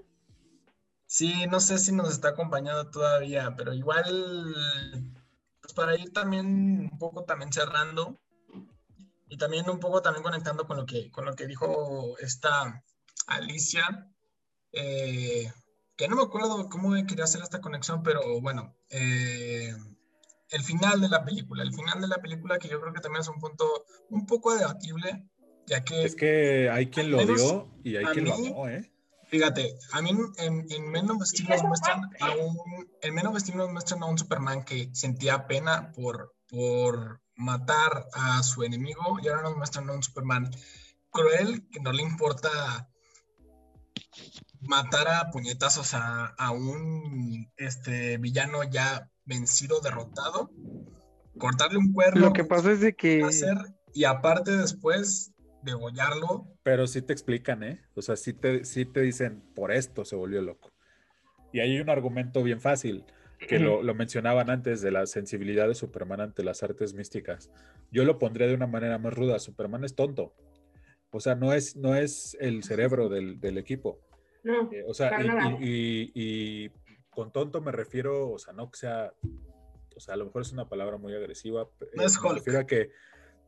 [1.07, 4.53] Sí, no sé si nos está acompañando todavía, pero igual,
[5.61, 8.19] pues para ir también un poco también cerrando
[9.29, 12.83] y también un poco también conectando con lo que, con lo que dijo esta
[13.29, 14.11] Alicia,
[14.73, 15.51] eh,
[15.97, 19.75] que no me acuerdo cómo quería hacer esta conexión, pero bueno, eh,
[20.51, 23.23] el final de la película, el final de la película que yo creo que también
[23.23, 25.27] es un punto un poco debatible,
[25.67, 26.05] ya que...
[26.05, 28.93] Es que hay quien lo odió y hay quien lo amó, ¿eh?
[29.29, 33.39] Fíjate, a mí en, en Men of Steel nos muestran a un, en Men of
[33.39, 39.19] Steel nos muestran a un Superman que sentía pena por, por matar a su enemigo
[39.21, 40.49] y ahora nos muestran a un Superman
[41.11, 42.89] cruel que no le importa
[44.69, 50.51] matar a puñetazos a, a un este, villano ya vencido, derrotado,
[51.39, 52.27] cortarle un cuerno.
[52.27, 53.23] Lo que pasa es de que...
[53.23, 53.57] Hacer,
[53.93, 55.33] y aparte después
[55.63, 56.47] degollarlo.
[56.63, 57.83] Pero sí te explican, ¿eh?
[57.95, 60.73] O sea, sí te, sí te dicen, por esto se volvió loco.
[61.53, 63.05] Y hay un argumento bien fácil,
[63.39, 67.51] que lo, lo, mencionaban antes, de la sensibilidad de Superman ante las artes místicas.
[67.91, 69.39] Yo lo pondría de una manera más ruda.
[69.39, 70.35] Superman es tonto.
[71.11, 74.01] O sea, no es, no es el cerebro del, del equipo.
[74.47, 75.10] No, eh, o sea,
[75.60, 76.70] y, y,
[77.10, 79.12] con tonto me refiero, o sea, no que sea,
[79.97, 81.68] o sea, a lo mejor es una palabra muy agresiva.
[81.94, 82.90] No es eh, me refiero a que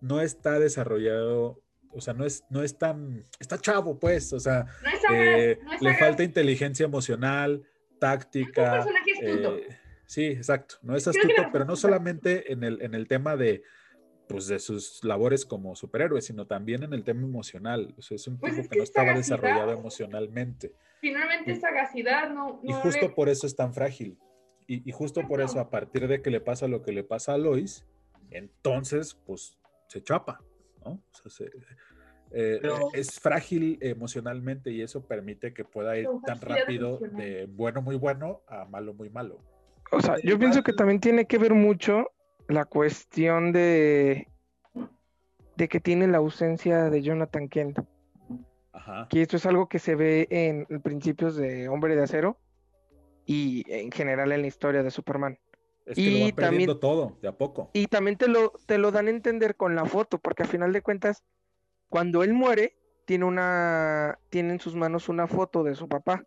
[0.01, 1.63] no está desarrollado
[1.93, 4.67] o sea, no es, no es tan, está chavo, pues, o sea,
[5.13, 7.63] eh, le falta inteligencia emocional,
[7.99, 8.85] táctica.
[9.23, 9.69] Eh,
[10.07, 13.63] sí, exacto, no es astuto, pero no solamente en el, en el tema de,
[14.29, 17.95] pues, de sus labores como superhéroe, sino también en el tema emocional.
[17.97, 20.73] O sea, es un pues tipo que, no estaba desarrollado emocionalmente.
[21.01, 22.61] Finalmente, esa sagacidad no.
[22.63, 24.19] y justo por eso es tan frágil.
[24.67, 27.35] Y, y justo por eso, a partir de que le pasa lo que le pasa
[27.35, 27.87] a Lois,
[28.31, 30.43] entonces, pues, se chapa.
[30.85, 31.03] ¿no?
[32.31, 32.61] Eh,
[32.93, 38.43] es frágil emocionalmente y eso permite que pueda ir tan rápido de bueno muy bueno
[38.47, 39.43] a malo muy malo.
[39.91, 42.11] O sea, yo pienso que también tiene que ver mucho
[42.49, 44.29] la cuestión de,
[45.57, 47.79] de que tiene la ausencia de Jonathan Kent.
[49.11, 52.39] Que esto es algo que se ve en principios de Hombre de Acero
[53.27, 55.39] y en general en la historia de Superman.
[55.85, 57.71] Es que y lo también, todo, de a poco.
[57.75, 60.73] Y también te lo, te lo dan a entender con la foto, porque a final
[60.73, 61.23] de cuentas,
[61.91, 66.25] cuando él muere, tiene una, tiene en sus manos una foto de su papá,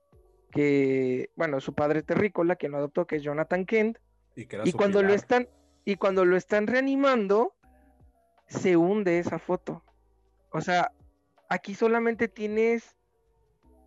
[0.51, 3.97] que, bueno, su padre terrícola, que lo adoptó, que es Jonathan Kent.
[4.35, 5.47] Y, cuando lo están,
[5.85, 7.53] y cuando lo están reanimando,
[8.47, 9.83] se hunde esa foto.
[10.51, 10.91] O sea,
[11.49, 12.95] aquí solamente tienes,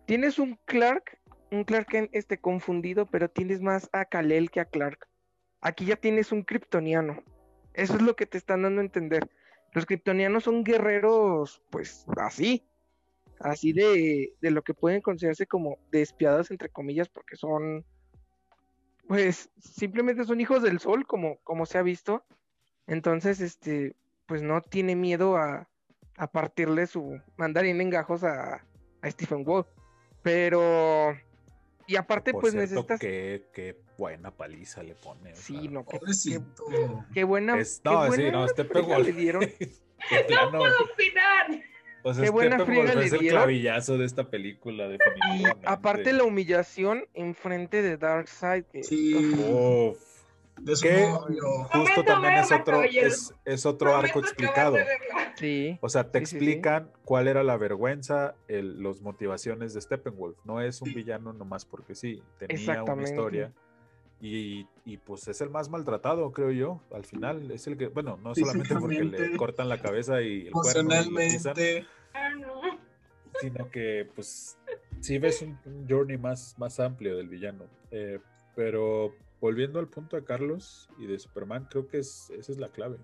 [0.05, 1.19] tienes un Clark,
[1.51, 5.07] un Clark Kent este confundido, pero tienes más a Kalel que a Clark.
[5.61, 7.23] Aquí ya tienes un kryptoniano.
[7.73, 9.29] Eso es lo que te están dando a entender.
[9.73, 12.65] Los kryptonianos son guerreros, pues así.
[13.39, 17.85] Así de, de lo que pueden considerarse como despiadados, entre comillas, porque son
[19.07, 22.23] pues simplemente son hijos del sol, como, como se ha visto.
[22.87, 23.95] Entonces, este,
[24.25, 25.69] pues no tiene miedo a,
[26.17, 28.65] a partirle su mandarín en gajos a,
[29.01, 29.67] a Stephen Wolf.
[30.23, 31.15] Pero,
[31.87, 32.99] y aparte, pues necesitas.
[32.99, 35.35] Qué, qué, buena paliza le pone.
[35.35, 35.99] Sí, no, qué,
[37.13, 37.59] qué, buena.
[37.59, 39.05] Es, no, sí, no, Stephen Wolf.
[39.05, 39.41] Le dieron.
[40.41, 41.63] no puedo opinar.
[42.05, 45.59] Pues Qué buena friega le es el clavillazo de esta película, definitivamente.
[45.59, 48.63] Y aparte la humillación enfrente de Darkseid.
[48.65, 48.83] Que...
[48.83, 49.15] Sí.
[50.83, 51.07] que
[51.71, 54.77] justo también es otro, es, es otro arco explicado.
[55.33, 55.79] Sí.
[55.81, 60.37] O sea, te explican cuál era la vergüenza, los motivaciones de Steppenwolf.
[60.45, 63.51] No es un villano nomás porque sí, tenía una historia.
[64.21, 67.51] Y, y, pues es el más maltratado, creo yo, al final.
[67.51, 70.89] Es el que, bueno, no solamente porque le cortan la cabeza y el cuerno.
[72.13, 72.77] Ah,
[73.41, 74.57] sino que pues
[75.01, 77.65] sí ves un, journey más, más amplio del villano.
[77.91, 78.19] Eh,
[78.55, 82.69] pero volviendo al punto de Carlos y de Superman, creo que es, esa es la
[82.69, 82.97] clave.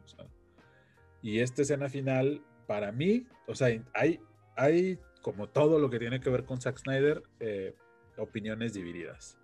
[1.21, 4.19] y esta escena final, para mí, o sea, hay,
[4.55, 7.75] hay como todo lo que tiene que ver con Zack Snyder, eh,
[8.17, 9.37] opiniones divididas.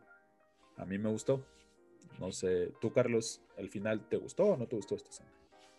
[0.77, 1.45] A mí me gustó.
[2.19, 5.29] No sé, tú, Carlos, al final, ¿te gustó o no te gustó esta escena?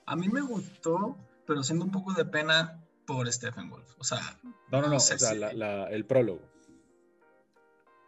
[0.06, 1.16] A mí me gustó,
[1.46, 3.94] pero siendo un poco de pena por Stephen Wolf.
[3.98, 4.20] O sea,
[4.70, 5.32] no, no, no, o sea,
[5.90, 6.40] el prólogo.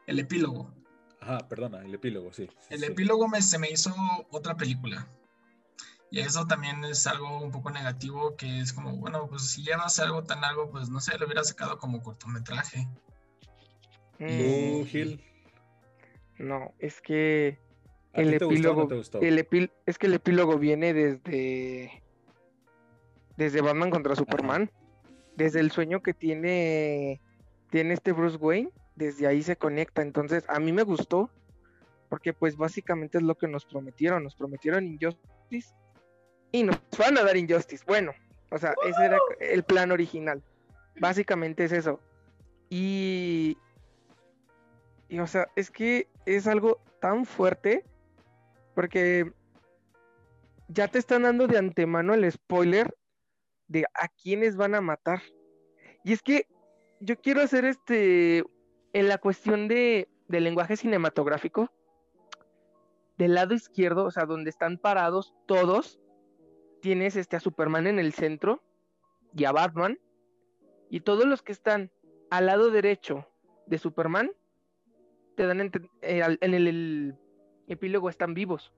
[0.06, 0.72] El epílogo.
[1.20, 2.48] Ajá, perdona, el epílogo, sí.
[2.70, 3.94] el epílogo me, se me hizo
[4.30, 5.06] otra película.
[6.10, 9.76] Y eso también es algo un poco negativo, que es como, bueno, pues si ya
[9.76, 12.88] no hace algo tan algo, pues no sé, lo hubiera sacado como cortometraje.
[14.18, 14.84] Mm.
[14.86, 15.24] Gil?
[16.38, 17.58] No, es que
[18.12, 18.88] el epílogo,
[19.20, 22.02] el es que el epílogo viene desde
[23.36, 24.70] desde Batman contra Superman
[25.40, 27.20] desde el sueño que tiene,
[27.70, 30.02] tiene este Bruce Wayne, desde ahí se conecta.
[30.02, 31.30] Entonces, a mí me gustó,
[32.10, 35.74] porque pues básicamente es lo que nos prometieron, nos prometieron Injustice
[36.52, 37.84] y nos van a dar Injustice.
[37.86, 38.12] Bueno,
[38.50, 40.42] o sea, ese era el plan original.
[41.00, 42.00] Básicamente es eso.
[42.68, 43.56] Y,
[45.08, 47.84] y o sea, es que es algo tan fuerte,
[48.74, 49.32] porque
[50.68, 52.94] ya te están dando de antemano el spoiler
[53.68, 55.22] de a quiénes van a matar.
[56.04, 56.46] Y es que
[57.00, 58.44] yo quiero hacer este,
[58.92, 61.70] en la cuestión de, del lenguaje cinematográfico,
[63.18, 66.00] del lado izquierdo, o sea, donde están parados todos,
[66.80, 68.62] tienes este, a Superman en el centro
[69.34, 69.98] y a Batman,
[70.88, 71.90] y todos los que están
[72.30, 73.26] al lado derecho
[73.66, 74.30] de Superman,
[75.36, 75.70] te dan en,
[76.02, 77.16] eh, en el
[77.72, 78.72] epílogo están vivos.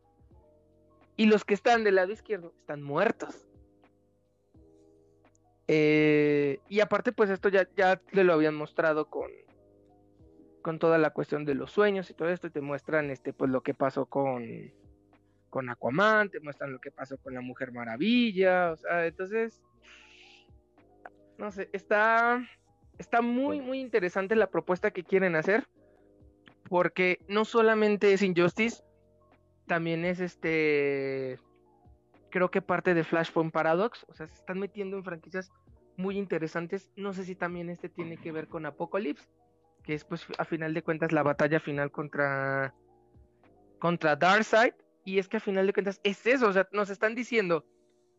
[1.16, 3.47] Y los que están del lado izquierdo están muertos.
[5.69, 9.31] Eh, y aparte, pues esto ya, ya te lo habían mostrado con,
[10.62, 13.51] con toda la cuestión de los sueños y todo esto, y te muestran este, pues
[13.51, 14.73] lo que pasó con,
[15.51, 19.60] con Aquaman, te muestran lo que pasó con la Mujer Maravilla, o sea, entonces,
[21.36, 22.47] no sé, está,
[22.98, 25.66] está muy, muy interesante la propuesta que quieren hacer,
[26.72, 28.82] porque no solamente es Injustice,
[29.66, 31.38] también es este
[32.30, 35.52] creo que parte de Flashpoint Paradox, o sea, se están metiendo en franquicias
[35.98, 36.90] muy interesantes.
[36.96, 39.28] No sé si también este tiene que ver con Apocalypse,
[39.82, 42.72] que es pues a final de cuentas la batalla final contra
[43.78, 44.72] contra Darkseid
[45.04, 47.66] y es que a final de cuentas es eso, o sea, nos están diciendo,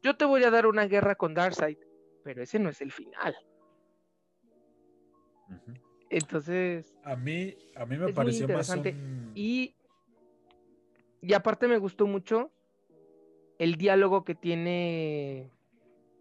[0.03, 1.79] yo te voy a dar una guerra con Darkseid,
[2.23, 3.35] pero ese no es el final.
[6.13, 8.71] Entonces, a mí a mí me pareció más
[9.33, 9.75] y
[11.21, 12.51] y aparte me gustó mucho
[13.57, 15.49] el diálogo que tiene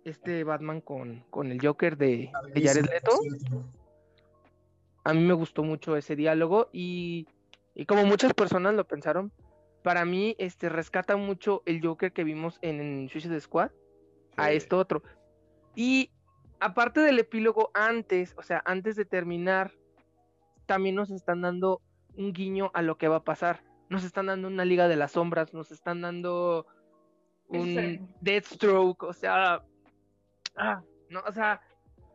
[0.04, 3.10] este Batman con, el Joker de, de Jared Leto.
[5.04, 7.26] A mí me gustó mucho ese diálogo y,
[7.88, 9.32] como muchas personas lo pensaron,
[9.82, 13.72] para mí este rescata mucho el Joker que vimos en, Suicide Squad
[14.36, 15.02] a esto otro.
[15.74, 16.10] Y
[16.60, 19.72] aparte del epílogo antes, o sea, antes de terminar,
[20.66, 21.80] también nos están dando
[22.16, 23.62] un guiño a lo que va a pasar.
[23.88, 26.66] Nos están dando una Liga de las Sombras, nos están dando
[27.48, 29.62] un Deathstroke, o sea,
[30.56, 31.60] ah, no, o sea,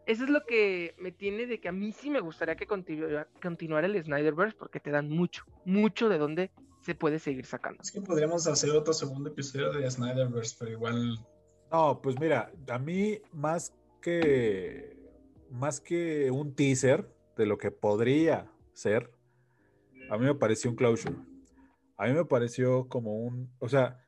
[0.07, 3.87] eso es lo que me tiene de que a mí sí me gustaría que continuara,
[3.87, 6.51] el Snyderverse porque te dan mucho, mucho de dónde
[6.81, 7.81] se puede seguir sacando.
[7.83, 11.19] Es que podríamos hacer otro segundo episodio de Snyderverse, pero igual.
[11.71, 14.97] No, pues mira, a mí más que
[15.51, 17.07] más que un teaser
[17.37, 19.11] de lo que podría ser,
[20.09, 21.15] a mí me pareció un closure.
[21.97, 24.03] A mí me pareció como un, o sea,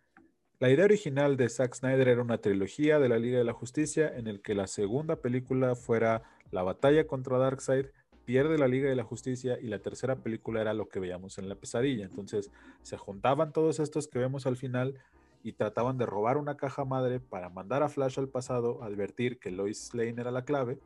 [0.60, 4.12] la idea original de Zack Snyder era una trilogía de la Liga de la Justicia
[4.14, 7.86] en el que la segunda película fuera la batalla contra Darkseid,
[8.26, 11.50] pierde la Liga de la Justicia y la tercera película era lo que veíamos en
[11.50, 12.06] la pesadilla.
[12.06, 12.52] Entonces
[12.84, 14.96] se juntaban todos estos que vemos al final
[15.44, 19.52] y trataban de robar una caja madre para mandar a Flash al pasado, advertir que
[19.52, 20.80] Lois Lane era la clave.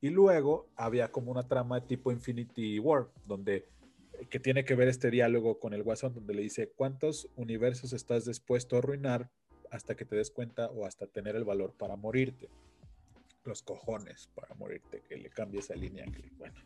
[0.00, 3.66] Y luego había como una trama tipo Infinity War, donde
[4.30, 8.24] que tiene que ver este diálogo con el Guasón, donde le dice, ¿cuántos universos estás
[8.24, 9.30] dispuesto a arruinar
[9.70, 12.48] hasta que te des cuenta o hasta tener el valor para morirte?
[13.44, 16.06] Los cojones para morirte, que le cambie esa línea.
[16.38, 16.56] bueno.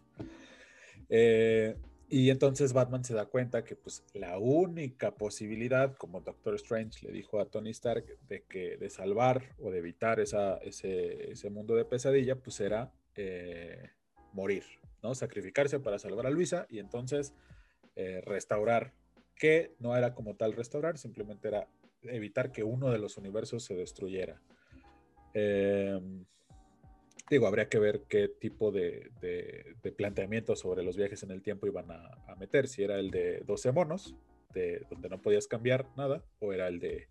[1.09, 1.77] Eh,
[2.09, 7.13] y entonces Batman se da cuenta que pues la única posibilidad, como Doctor Strange le
[7.13, 11.77] dijo a Tony Stark, de que de salvar o de evitar esa, ese, ese mundo
[11.77, 12.93] de pesadilla, pues era
[13.23, 13.91] eh,
[14.33, 14.65] morir,
[15.03, 15.15] ¿no?
[15.15, 17.35] Sacrificarse para salvar a Luisa y entonces
[17.97, 18.95] eh, restaurar,
[19.35, 21.69] que no era como tal restaurar, simplemente era
[22.03, 24.41] evitar que uno de los universos se destruyera.
[25.35, 26.01] Eh,
[27.31, 31.69] Digo, habría que ver qué tipo de, de, planteamiento sobre los viajes en el tiempo
[31.69, 32.67] iban a, meter.
[32.67, 34.17] Si era el de 12 monos,
[34.53, 37.07] de, donde no podías cambiar nada, o era el de,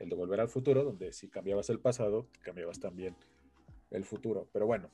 [0.00, 3.16] el de volver al futuro, donde si cambiabas el pasado, cambiabas también
[3.90, 4.50] el futuro.
[4.52, 4.90] Pero bueno,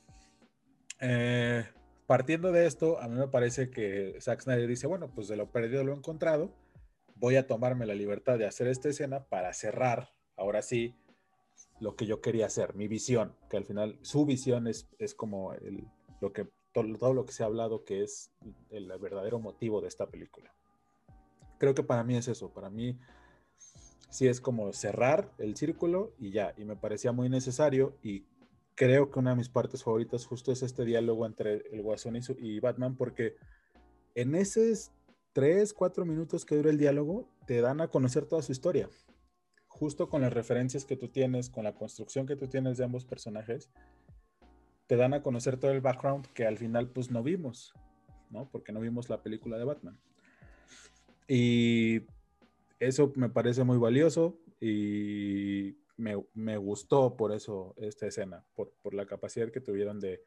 [1.07, 1.65] eh,
[2.07, 5.51] partiendo de esto, a mí me parece que Zack Snyder dice, bueno, pues de lo
[5.51, 6.51] perdido lo he encontrado,
[7.15, 10.95] voy a tomarme la libertad de hacer esta escena para cerrar, ahora sí,
[11.79, 15.53] lo que yo quería hacer, mi visión, que al final su visión es, es como
[16.21, 18.31] lo que, todo, lo que se ha hablado que es
[18.71, 20.53] el, verdadero motivo de esta película.
[21.59, 22.97] Creo que para mí es eso, para mí
[24.09, 28.25] sí es como cerrar el círculo y ya, y me parecía muy necesario y
[28.75, 32.19] creo que una de mis partes favoritas justo es este diálogo entre el Guasón y,
[32.37, 33.35] y Batman porque
[34.13, 34.91] en esos
[35.33, 38.89] tres, cuatro minutos que dura el diálogo te dan a conocer toda su historia
[39.75, 43.03] justo con las referencias que tú tienes, con la construcción que tú tienes de ambos
[43.03, 43.69] personajes,
[44.87, 47.73] te dan a conocer todo el background que al final pues no vimos,
[48.29, 48.49] ¿no?
[48.49, 49.99] Porque no vimos la película de Batman.
[51.27, 52.03] Y
[52.79, 59.51] eso me parece muy valioso y me, gustó por eso esta escena, por, la capacidad
[59.51, 60.21] que tuvieron de,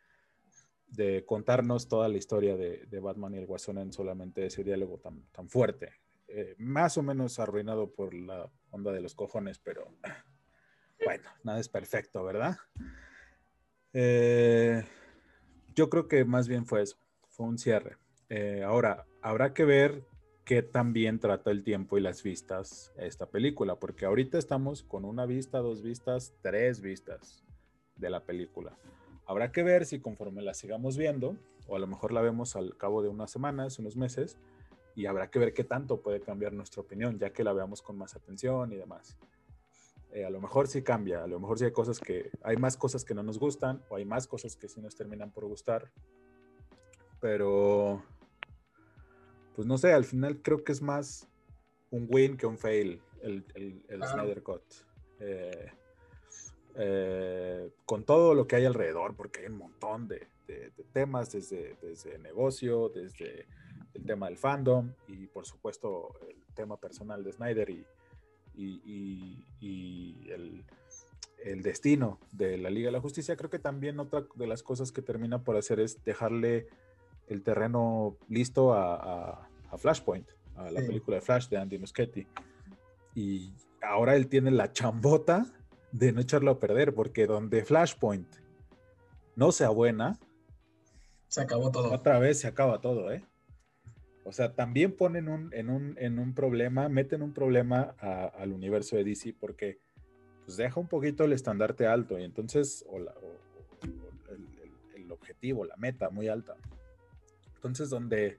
[1.26, 5.48] contarnos toda la historia de, Batman y el Guasón en solamente ese diálogo tan, tan
[5.48, 5.92] fuerte.
[6.28, 9.94] Eh, más o menos arruinado por la onda de los cojones, pero
[11.04, 12.58] bueno, nada es perfecto, ¿verdad?
[13.94, 14.84] Eh,
[15.74, 17.96] yo creo que más bien fue eso, fue un cierre.
[18.28, 20.04] Eh, ahora, habrá que ver
[20.48, 25.26] qué también trata el tiempo y las vistas esta película, porque ahorita estamos con una
[25.26, 27.44] vista, dos vistas, tres vistas
[27.96, 28.78] de la película.
[29.26, 32.78] Habrá que ver si conforme la sigamos viendo, o a lo mejor la vemos al
[32.78, 34.38] cabo de unas semanas, unos meses,
[34.96, 37.98] y habrá que ver qué tanto puede cambiar nuestra opinión, ya que la veamos con
[37.98, 39.18] más atención y demás.
[40.12, 42.78] Eh, a lo mejor sí cambia, a lo mejor sí hay cosas que, hay más
[42.78, 45.90] cosas que no nos gustan o hay más cosas que sí nos terminan por gustar,
[47.20, 48.02] pero
[49.58, 51.26] pues no sé, al final creo que es más
[51.90, 54.62] un win que un fail el, el, Snyder Cut.
[55.18, 55.72] Eh,
[56.76, 61.76] eh, con todo lo que hay alrededor, porque hay un montón de, de temas, desde,
[61.82, 63.48] desde negocio, desde
[63.94, 67.84] el tema del fandom y por supuesto el tema personal de Snyder y,
[68.54, 70.64] y, el,
[71.42, 74.92] el, destino de la Liga de la Justicia, creo que también otra de las cosas
[74.92, 76.68] que termina por hacer es dejarle
[77.28, 82.26] el terreno listo a, a, Flashpoint, a la película de Flash de Andy Muschietti.
[83.14, 83.52] Y
[83.82, 85.46] ahora él tiene la chambota
[85.92, 88.28] de no echarlo a perder, porque donde Flashpoint
[89.36, 90.18] no sea buena,
[91.28, 91.92] se acabó todo.
[91.92, 93.22] Otra vez se acaba todo, ¿eh?
[94.24, 98.96] O sea, también ponen un, en, un, en un problema, meten un problema al universo
[98.96, 99.78] de DC porque
[100.44, 103.06] pues deja un poquito el estandarte alto y entonces, o, el,
[104.94, 106.56] el, objetivo, la meta muy alta.
[107.58, 108.38] Entonces, donde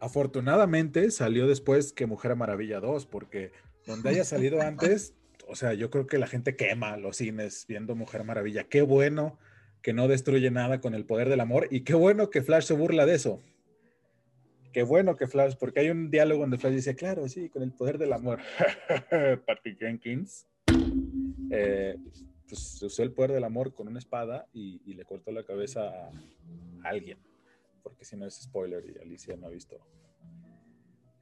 [0.00, 3.52] afortunadamente salió después que Mujer Maravilla 2, porque
[3.86, 5.14] donde haya salido antes,
[5.46, 8.64] o sea, yo creo que la gente quema los cines viendo Mujer Maravilla.
[8.64, 9.38] Qué bueno
[9.82, 12.74] que no destruye nada con el poder del amor y qué bueno que Flash se
[12.74, 13.40] burla de eso.
[14.72, 17.72] Qué bueno que Flash, porque hay un diálogo donde Flash dice, claro, sí, con el
[17.72, 18.40] poder del amor.
[19.46, 20.46] Patty Jenkins
[21.50, 21.96] eh,
[22.50, 26.10] pues usó el poder del amor con una espada y, le cortó la cabeza a,
[26.84, 27.18] alguien.
[27.82, 29.78] Porque si no es spoiler y Alicia no ha visto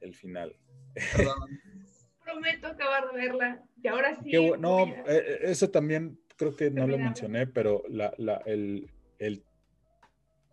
[0.01, 0.55] el final.
[2.23, 3.63] Prometo acabar de verla.
[3.81, 4.31] Y ahora sí.
[4.59, 8.13] no, eh, eh, eso también creo que no lo mencioné, pero la,
[8.45, 9.43] el, el,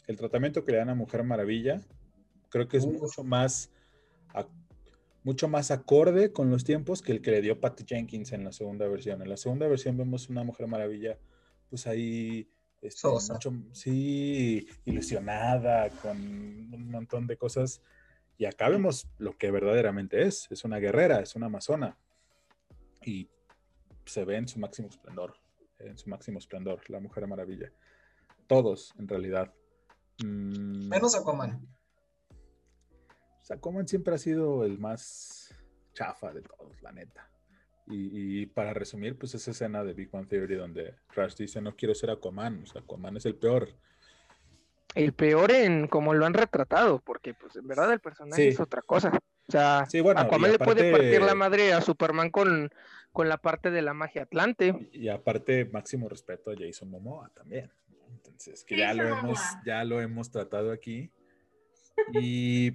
[0.07, 1.81] el tratamiento que le dan a Mujer Maravilla
[2.49, 3.71] Creo que es mucho más,
[5.23, 8.53] mucho más acorde con los tiempos que el que le dio Patty Jenkins en la
[8.53, 9.21] segunda versión.
[9.23, 11.19] En la segunda versión vemos una Mujer Maravilla,
[11.69, 12.49] pues ahí
[12.83, 13.09] Este,
[13.73, 17.81] sí, ilusionada con un montón de cosas.
[18.39, 20.47] Y acá vemos lo que verdaderamente es.
[20.51, 21.99] Es una guerrera, es una amazona.
[23.05, 23.29] Y
[24.05, 25.35] se ve en su máximo esplendor.
[25.79, 27.73] En su máximo esplendor, la Mujer Maravilla.
[28.47, 29.53] Todos, en realidad.
[30.25, 30.89] Mm.
[30.89, 31.67] Menos Aquaman.
[33.51, 35.55] Aquaman siempre ha sido el más
[35.93, 37.31] chafa de todos, la neta.
[37.89, 41.95] Y, para resumir, pues esa escena de Big One Theory donde Rush dice, no quiero
[41.95, 43.69] ser Aquaman, o sea, Aquaman es el peor.
[44.95, 48.83] El peor en como lo han retratado, porque pues en verdad el personaje es otra
[48.83, 49.13] cosa.
[49.49, 49.87] O sea,
[50.17, 52.71] Aquaman le puede partir la madre a Superman con,
[53.13, 54.89] con la parte de la magia Atlante.
[54.91, 57.71] Y aparte, máximo respeto a Jason Momoa también.
[58.11, 61.13] Entonces, que ya lo hemos, ya lo hemos tratado aquí.
[62.15, 62.73] Y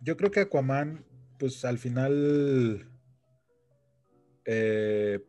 [0.00, 1.04] yo creo que Aquaman,
[1.38, 2.89] pues al final
[4.44, 5.24] eh,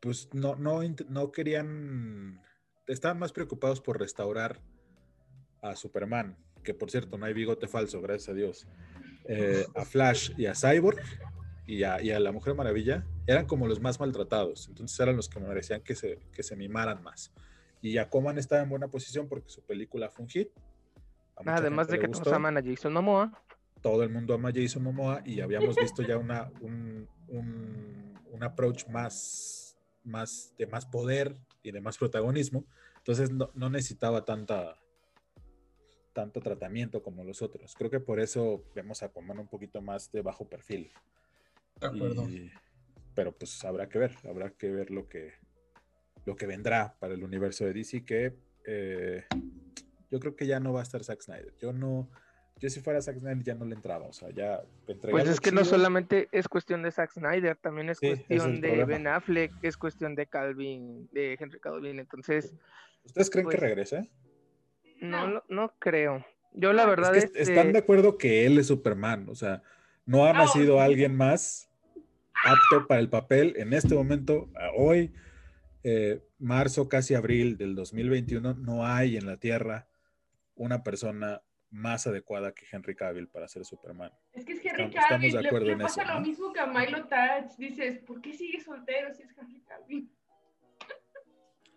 [0.00, 2.40] pues no, no, no querían,
[2.86, 4.60] estaban más preocupados por restaurar
[5.62, 8.66] a Superman, que por cierto no hay bigote falso, gracias a Dios,
[9.26, 11.00] eh, a Flash y a Cyborg
[11.66, 15.28] y a, y a, la Mujer Maravilla, eran como los más maltratados, entonces eran los
[15.28, 17.32] que merecían que se, que se mimaran más.
[17.80, 20.48] Y Aquaman estaba en buena posición porque su película fue un hit.
[21.44, 23.32] Además de que todos aman a Jason Momoa.
[23.82, 28.88] Todo el mundo ama a Jason Momoa y habíamos visto ya una, un, un, approach
[28.88, 32.64] más, más de más poder y de más protagonismo.
[32.98, 34.76] Entonces no, necesitaba tanta,
[36.12, 37.74] tanto tratamiento como los otros.
[37.76, 40.90] Creo que por eso vemos a Aquaman un poquito más de bajo perfil.
[41.80, 42.28] De acuerdo.
[43.14, 45.34] pero pues habrá que ver, habrá que ver lo que,
[46.24, 48.36] lo que vendrá para el universo de DC, que
[48.66, 49.24] eh,
[50.10, 51.54] yo creo que ya no va a estar Zack Snyder.
[51.58, 52.10] Yo no,
[52.58, 54.62] yo si fuera Zack Snyder ya no le entraba, o sea, ya
[55.10, 59.06] Pues es que no solamente es cuestión de Zack Snyder, también es cuestión de Ben
[59.06, 62.54] Affleck, es cuestión de Calvin, de Henry Calvin, entonces...
[63.04, 64.10] ¿Ustedes creen que pues, regrese?
[65.00, 66.24] No, no creo.
[66.52, 69.62] Yo la verdad es que están de acuerdo que él es Superman, o sea,
[70.06, 71.68] no ha nacido alguien más
[72.44, 75.12] apto para el papel en este momento, hoy,
[75.82, 79.88] eh, marzo, casi abril del 2021, no hay en la Tierra
[80.54, 81.42] una persona
[81.72, 84.12] más adecuada que Henry Cavill para ser Superman.
[84.32, 84.98] Es que es Henry Cavill.
[84.98, 87.56] Estamos de acuerdo le, le pasa lo mismo que a Milo Touch.
[87.56, 90.10] Dices, ¿por qué sigue soltero si es Henry Cavill?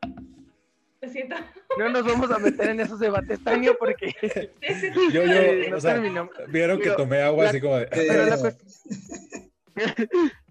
[1.01, 1.35] Lo siento.
[1.77, 4.13] No nos vamos a meter en esos debates, Tania, porque.
[5.11, 6.01] yo, yo, o sea,
[6.47, 7.87] vieron que tomé agua así como de.
[7.87, 8.55] Pero la,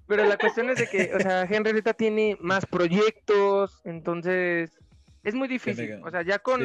[0.07, 4.79] pero la cuestión es de que, o sea, Henry ahorita tiene más proyectos, entonces
[5.25, 6.01] es muy difícil.
[6.05, 6.61] O sea, ya con,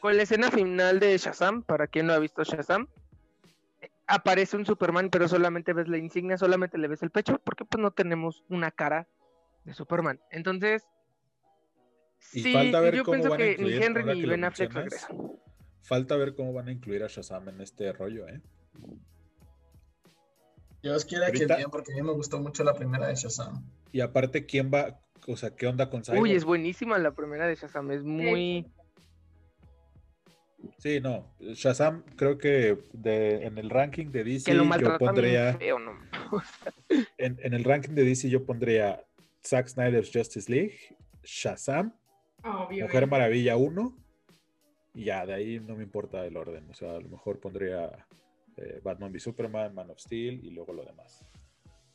[0.00, 2.88] con la escena final de Shazam, para quien no ha visto Shazam,
[4.06, 7.80] aparece un Superman, pero solamente ves la insignia, solamente le ves el pecho, porque pues
[7.80, 9.06] no tenemos una cara
[9.64, 10.20] de Superman.
[10.30, 10.84] Entonces,
[12.18, 15.16] sí, yo pienso que ni Henry ni Ben Affleck regresan.
[15.82, 18.40] Falta ver cómo van a incluir a Shazam en este rollo, ¿eh?
[20.82, 23.64] Yo os quiero que bien, porque a mí me gustó mucho la primera de Shazam.
[23.92, 26.22] Y aparte, ¿quién va, o sea, ¿qué onda con Cyborg?
[26.22, 28.66] Uy, es buenísima la primera de Shazam, es muy...
[30.78, 35.58] Sí, no, Shazam creo que en el ranking de DC yo pondría...
[37.18, 39.04] en, el ranking de DC yo pondría
[39.44, 41.92] Zack Snyder's Justice League, Shazam,
[42.70, 43.98] Mujer Maravilla 1,
[44.94, 48.06] y ya, de ahí no me importa el orden, o sea, a lo mejor pondría
[48.56, 51.24] eh, Batman v Superman, Man of Steel y luego lo demás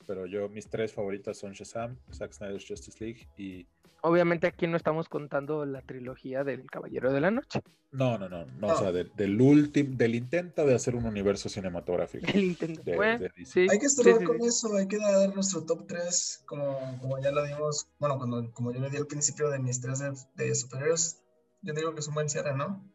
[0.08, 3.68] pero yo mis tres favoritas son Shazam, Zack Snyder's Justice League y...
[4.02, 7.62] Obviamente aquí no estamos contando la trilogía del Caballero de la Noche.
[7.92, 12.26] No, no, no, no, o sea, del último, del intento de hacer un universo cinematográfico.
[12.34, 12.92] El intento.
[13.02, 17.44] hay que estudiar con eso, hay que dar nuestro top 3, como, como ya lo
[17.44, 21.24] dimos, bueno, cuando, como yo le di al principio de mis tres de, de superhéroes,
[21.64, 22.88] yo digo que es un buen cierre, ¿no?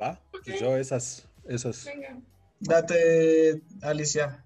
[0.00, 1.84] Va, pues yo esas, esas.
[1.84, 2.20] Venga.
[2.60, 4.44] Date, Alicia.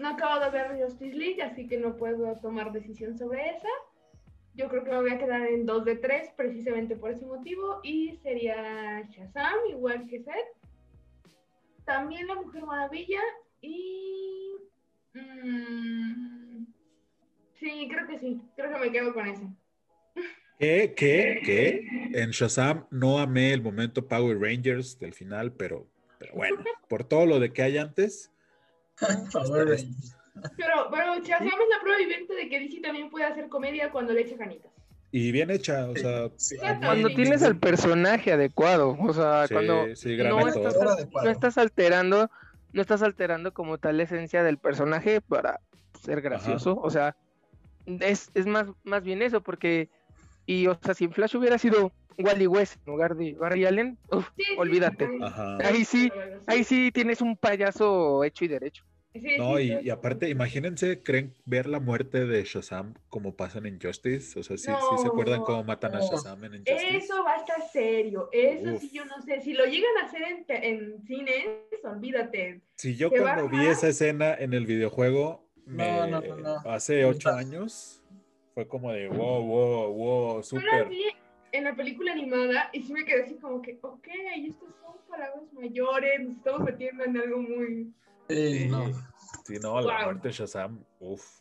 [0.00, 3.68] No acabo de ver Justice League, así que no puedo tomar decisión sobre esa.
[4.54, 7.80] Yo creo que me voy a quedar en 2 de 3 precisamente por ese motivo
[7.82, 10.34] y sería Shazam, igual que Seth.
[11.84, 13.20] También La Mujer Maravilla
[13.60, 14.54] y...
[15.12, 16.64] Mm,
[17.58, 19.46] sí, creo que sí, creo que me quedo con ese.
[20.58, 20.94] ¿Qué?
[20.96, 21.42] ¿Qué?
[21.44, 21.86] ¿Qué?
[22.14, 25.86] En Shazam no amé el momento Power Rangers del final, pero
[26.18, 28.30] pero bueno, por todo lo de que hay antes.
[30.56, 34.12] Pero, pero Shazam es la prueba viviente de que DC también puede hacer comedia cuando
[34.12, 34.70] le echa canitas.
[35.12, 36.30] Y bien hecha, o sea.
[36.78, 42.30] cuando tienes al personaje adecuado, o sea, cuando no, estás, alterando,
[42.72, 45.58] no estás alterando como tal la esencia del personaje para
[46.00, 47.16] ser gracioso, o sea,
[47.86, 49.88] es, es más, más bien eso, porque,
[50.46, 53.98] y o sea, si en Flash hubiera sido Wally West en lugar de Barry Allen,
[54.58, 55.08] olvídate.
[55.64, 56.12] Ahí sí,
[56.46, 58.84] ahí sí tienes un payaso hecho y derecho.
[59.38, 64.38] No, y, aparte, imagínense, ¿creen ver la muerte de Shazam como pasan en Justice?
[64.38, 66.96] O sea, sí, sí se acuerdan cómo matan a Shazam en Justice.
[66.96, 68.28] Eso va a estar serio.
[68.32, 69.40] Eso sí, yo no sé.
[69.40, 71.46] Si lo llegan a hacer en, en cines,
[71.82, 72.60] olvídate.
[72.76, 75.48] Si yo cuando vi esa escena en el videojuego,
[76.64, 78.02] hace ocho años,
[78.54, 80.88] fue como de wow, wow, wow, súper
[81.52, 85.52] en la película animada y sí me quedé así como que, ok, estas son palabras
[85.52, 87.92] mayores, nos estamos metiendo en algo muy...
[88.30, 88.86] Sí, no.
[89.44, 91.40] Sí, no, la muerte de Shazam, uff,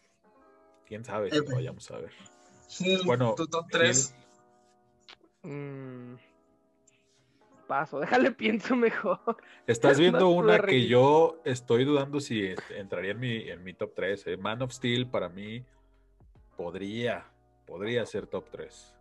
[0.85, 2.11] quién sabe si vayamos a ver.
[3.05, 4.15] bueno, tu top 3.
[5.43, 6.15] Mm,
[7.67, 9.37] paso, déjale pienso mejor.
[9.67, 14.27] Estás viendo una que yo estoy dudando si entraría en mi, en mi top 3.
[14.27, 14.37] Eh.
[14.37, 15.63] Man of Steel para mí
[16.57, 17.25] podría,
[17.65, 18.95] podría ser top 3.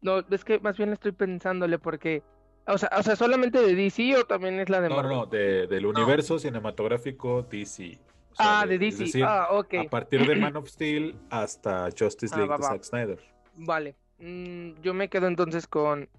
[0.00, 2.22] No, es que más bien estoy pensándole porque.
[2.68, 5.66] O sea, o sea, solamente de DC o también es la de No, no, de,
[5.66, 7.98] del universo cinematográfico DC.
[8.36, 9.22] ah, de, DC.
[9.24, 9.74] ah, ok.
[9.86, 13.18] A partir de Man of Steel hasta Justice ah, League de Zack Snyder.
[13.54, 13.96] Vale.
[14.18, 16.10] Mm, yo me quedo entonces con,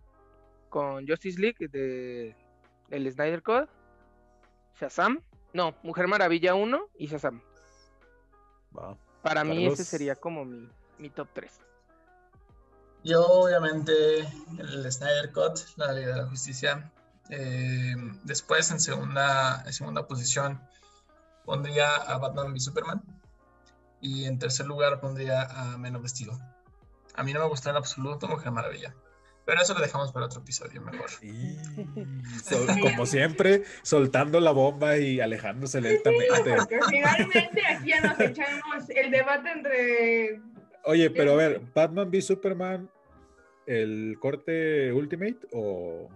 [0.69, 2.35] con Justice League de
[2.89, 3.67] el Snyder Code,
[4.79, 5.21] Shazam,
[5.53, 7.41] no, Mujer Maravilla 1 y Shazam.
[8.75, 8.97] Va.
[9.21, 10.67] Para mí ese sería como mi,
[10.97, 11.59] mi top 3.
[13.03, 14.19] Yo, obviamente,
[14.57, 16.91] el Snyder Cut, la Liga de la Justicia.
[17.29, 20.61] Eh, después, en segunda, en segunda posición,
[21.45, 23.01] pondría a Batman v Superman.
[24.01, 26.39] Y en tercer lugar, pondría a Menos Vestido.
[27.15, 28.93] A mí no me gustó en absoluto Mujer Maravilla.
[29.45, 31.09] Pero eso lo dejamos para otro episodio mejor.
[32.81, 36.55] como siempre, soltando la bomba y alejándose lentamente.
[36.55, 40.41] porque finalmente aquí ya nos echamos el debate entre
[40.85, 42.89] Oye, pero a ver, ¿Batman v Superman,
[43.65, 46.09] el corte Ultimate o,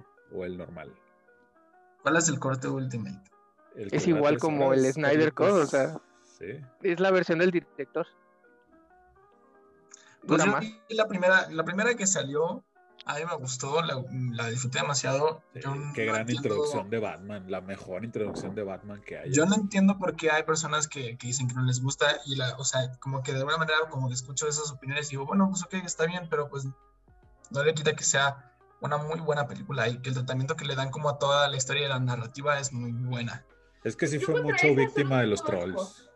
[0.44, 0.94] el normal?
[2.02, 3.22] ¿Cuál es el corte Ultimate?
[3.76, 6.00] es igual como el Snyder Code, o sea.
[6.38, 6.60] Sí.
[6.82, 8.08] Es la versión del director.
[10.26, 10.44] Pues
[10.90, 12.64] la primera, la primera que salió
[13.06, 15.44] a mí me gustó, la, disfruté demasiado.
[15.94, 19.32] qué gran introducción de Batman, la mejor introducción de Batman que hay.
[19.32, 22.36] Yo no entiendo por qué hay personas que, que, dicen que no les gusta y
[22.36, 25.26] la, o sea, como que de alguna manera como que escucho esas opiniones y digo,
[25.26, 26.66] bueno, pues ok, está bien, pero pues
[27.52, 30.76] no le quita que sea una muy buena película y que el tratamiento que le
[30.76, 33.46] dan como a toda la historia y la narrativa es muy buena.
[33.84, 36.10] Es que sí fue mucho víctima de los trolls.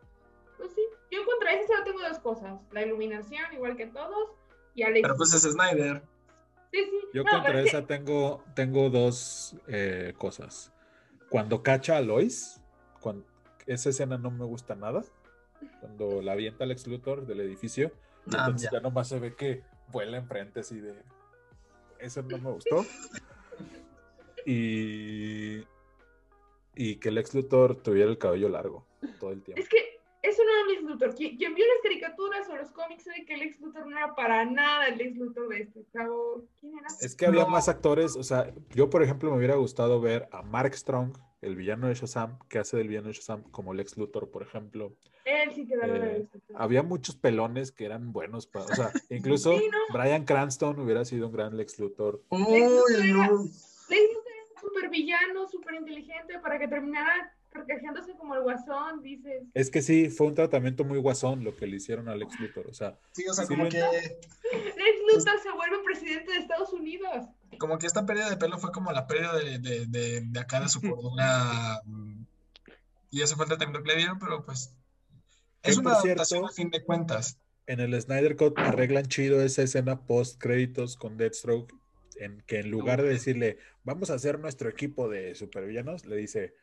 [0.57, 0.81] Pues sí,
[1.11, 4.31] yo contra eso solo tengo dos cosas, la iluminación igual que todos
[4.73, 5.01] y Alex.
[5.01, 6.01] Pero pues es Snyder.
[7.13, 10.73] Yo contra esa tengo, tengo dos eh, cosas.
[11.29, 12.61] Cuando cacha a Lois,
[13.01, 13.25] cuando,
[13.65, 15.03] esa escena no me gusta nada.
[15.81, 17.91] Cuando la avienta el ex Luthor del edificio,
[18.27, 18.79] ah, entonces ya.
[18.79, 20.95] nomás se ve que vuela enfrente así de.
[21.99, 22.85] Eso no me gustó.
[24.45, 25.63] Y.
[26.75, 28.85] Y que el ex Luthor tuviera el cabello largo
[29.19, 29.61] todo el tiempo.
[29.61, 29.96] Es que
[30.27, 31.15] eso no era Lex Luthor.
[31.15, 34.45] Quien, vio las caricaturas o los cómics sabe que el Lex Luthor no era para
[34.45, 36.43] nada el Lex Luthor de este chavo.
[36.59, 36.87] ¿Quién era?
[37.01, 38.15] Es que había más actores.
[38.15, 41.95] O sea, yo, por ejemplo, me hubiera gustado ver a Mark Strong, el villano de
[41.95, 44.95] Shazam, que hace del villano de Shazam como Lex Luthor, por ejemplo.
[45.25, 48.47] Él sí que eh, Había muchos pelones que eran buenos.
[48.47, 49.59] Para, o sea, incluso
[49.91, 52.23] Brian Cranston hubiera sido un gran Lex Luthor.
[52.31, 58.35] Lex Luthor era, Lex Luthor era súper villano, súper inteligente para que terminara quejándose como
[58.35, 59.43] el guasón, dices.
[59.53, 62.67] Es que sí, fue un tratamiento muy guasón lo que le hicieron a Lex Luthor,
[62.67, 62.97] o sea.
[63.13, 63.79] Sí, o sea, como que...
[63.79, 67.27] Lex Luthor se vuelve presidente de Estados Unidos.
[67.59, 70.69] Como que esta pérdida de pelo fue como la pérdida de, de, de, acá de
[70.69, 71.81] su cordura.
[71.85, 72.25] Mm,
[73.11, 74.73] y eso fue el tratamiento que le dieron, pero pues...
[75.63, 77.39] Es una adaptación a fin de cuentas.
[77.65, 81.73] En el Snyder Cut arreglan chido esa escena post créditos con Deathstroke,
[82.15, 86.55] en que en lugar de decirle, vamos a hacer nuestro equipo de supervillanos, le dice,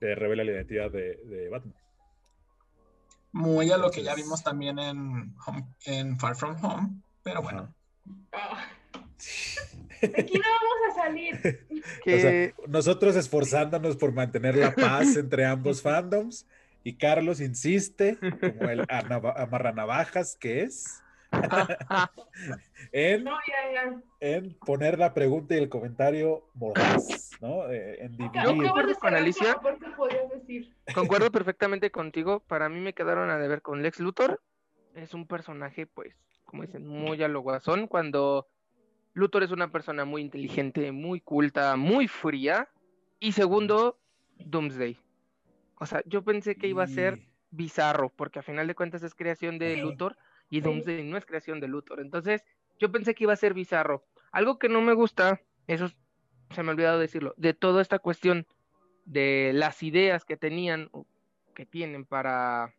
[0.00, 1.74] revela la identidad de, Batman.
[3.32, 5.34] Muy a lo que ya vimos también en,
[5.84, 7.74] en Far From Home, pero bueno.
[10.02, 12.54] aquí no vamos a salir.
[12.68, 16.46] nosotros esforzándonos por mantener la paz entre ambos fandoms
[16.84, 21.02] y Carlos insiste, como el amarranavajas que es,
[22.92, 23.26] en,
[24.20, 27.70] en, poner la pregunta y el comentario mordaz, ¿no?
[27.70, 28.96] Eh, en dividir.
[28.98, 29.56] con Alicia.
[30.94, 32.40] Concuerdo perfectamente contigo.
[32.40, 34.40] Para mí me quedaron a deber con Lex Luthor.
[34.94, 36.14] Es un personaje, pues,
[36.44, 37.86] como dicen, muy a lo guasón.
[37.86, 38.48] Cuando
[39.12, 42.68] Luthor es una persona muy inteligente, muy culta, muy fría.
[43.18, 43.98] Y segundo,
[44.38, 44.98] Doomsday.
[45.78, 49.14] O sea, yo pensé que iba a ser bizarro, porque a final de cuentas es
[49.14, 50.16] creación de Luthor
[50.48, 52.00] Y Doomsday no es creación de Luthor.
[52.00, 52.42] Entonces,
[52.78, 54.04] yo pensé que iba a ser bizarro.
[54.32, 55.88] Algo que no me gusta, eso
[56.50, 58.46] se me ha olvidado decirlo, de toda esta cuestión
[59.04, 61.06] de las ideas que tenían o
[61.54, 62.74] que tienen para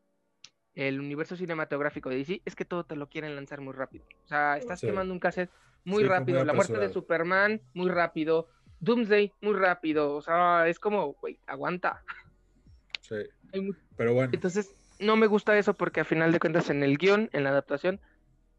[0.76, 4.06] el universo cinematográfico de DC, es que todo te lo quieren lanzar muy rápido.
[4.26, 5.50] O sea, estás quemando un cassette
[5.84, 6.46] muy rápido.
[6.46, 8.48] la muerte de Superman, muy rápido.
[8.80, 10.14] Doomsday, muy rápido.
[10.14, 12.04] O sea, es como, güey, aguanta.
[13.02, 13.16] Sí.
[13.98, 14.30] Pero bueno.
[14.34, 17.50] Entonces, no me gusta eso porque a final de cuentas en el guion, en la
[17.50, 18.00] adaptación,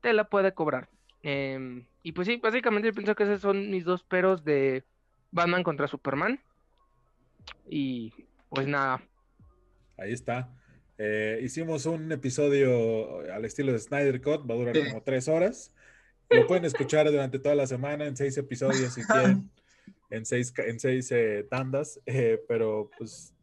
[0.00, 0.88] te la puede cobrar.
[1.22, 4.84] Em, y pues sí, básicamente yo pienso que esos son mis dos peros de
[5.30, 6.40] Batman contra Superman.
[7.68, 8.12] Y
[8.50, 9.02] pues nada.
[9.96, 10.48] Ahí está.
[10.96, 15.72] Eh, hicimos un episodio al estilo de Snyder Cut, va a durar como tres horas.
[16.30, 19.50] Lo pueden escuchar durante toda la semana en seis episodios si quieren,
[20.10, 23.34] en seis, en seis eh, tandas, eh, pero pues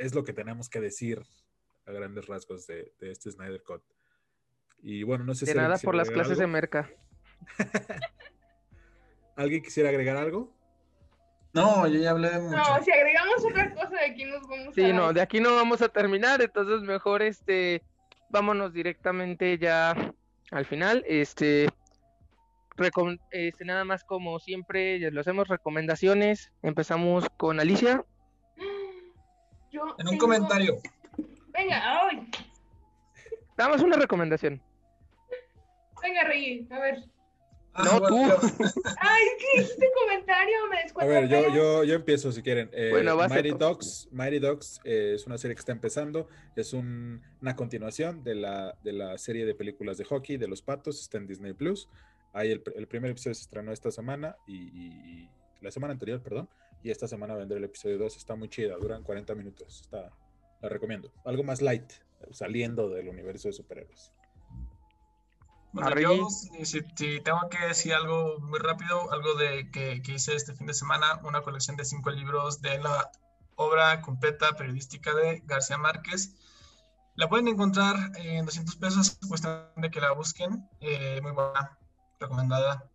[0.00, 1.22] es lo que tenemos que decir
[1.86, 3.82] a grandes rasgos de, este Snyder Cut.
[4.82, 5.58] Y bueno, no sé de si...
[5.58, 6.90] nada por las clases de merca.
[9.36, 10.54] ¿Alguien quisiera agregar algo?
[11.52, 12.56] No, yo ya hablé de mucho.
[12.56, 15.80] No, si agregamos otra cosa de aquí nos vamos sí, no, de aquí no vamos
[15.80, 17.82] a terminar, entonces mejor este
[18.28, 19.94] vámonos directamente ya
[20.50, 21.04] al final.
[21.06, 21.68] Este,
[23.30, 26.52] este nada más como siempre, ya lo hacemos recomendaciones.
[26.62, 28.04] Empezamos con Alicia.
[29.98, 30.76] en un comentario.
[31.56, 32.28] Venga, hoy.
[33.56, 34.60] Damos una recomendación.
[36.02, 37.04] Venga, Rey, a ver.
[37.72, 38.16] Ah, no, tú.
[39.00, 40.56] Ay, ¿qué este comentario?
[40.70, 42.70] Me A ver, yo, yo, yo empiezo si quieren.
[42.72, 46.28] Eh, bueno, Mighty Dogs, Mighty Dogs eh, es una serie que está empezando.
[46.56, 51.00] Es una continuación de la, de la serie de películas de hockey de los patos.
[51.00, 51.88] Está en Disney Plus.
[52.32, 55.28] Ahí el, el primer episodio se estrenó esta semana y,
[55.60, 56.48] la semana anterior, perdón.
[56.82, 58.16] Y esta semana vendrá el episodio 2.
[58.16, 59.80] Está muy chida, duran 40 minutos.
[59.82, 60.12] Está,
[60.60, 61.12] la recomiendo.
[61.24, 61.92] Algo más light,
[62.32, 64.12] saliendo del universo de superhéroes.
[65.72, 66.80] Bueno, yo, si,
[67.20, 71.20] tengo que decir algo muy rápido, algo de que, que, hice este fin de semana,
[71.22, 73.10] una colección de cinco libros de la
[73.56, 76.34] obra completa periodística de García Márquez.
[77.14, 80.68] La pueden encontrar en 200 pesos, cuestión de que la busquen.
[80.80, 81.78] Eh, muy buena,
[82.20, 82.88] recomendada,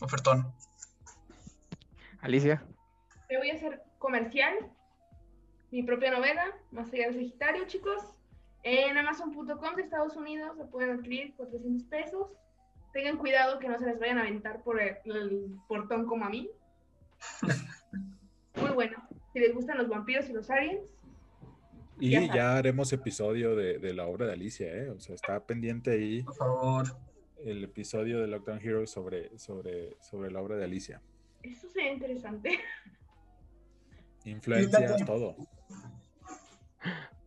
[0.00, 0.54] ofertón.
[2.20, 2.66] Alicia.
[3.28, 4.54] Te voy a hacer comercial,
[5.70, 8.02] mi propia novela, Más allá del Sagitario, chicos.
[8.62, 12.28] En Amazon.com de Estados Unidos se pueden adquirir 400 pesos.
[12.92, 16.50] Tengan cuidado que no se les vayan a aventar por el, portón como a mí.
[18.56, 18.96] Muy bueno.
[19.32, 20.80] Si les gustan los vampiros y los aliens.
[22.00, 24.90] Y ya, haremos episodio de, la obra de Alicia, ¿eh?
[24.90, 26.22] O sea, está pendiente ahí.
[26.22, 26.86] Por favor.
[27.44, 31.00] El episodio de Lockdown Heroes sobre, sobre, sobre la obra de Alicia.
[31.42, 32.58] Eso sería interesante.
[34.24, 35.36] Influencias, todo.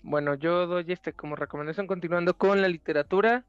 [0.01, 3.45] Bueno, yo doy este como recomendación continuando con la literatura.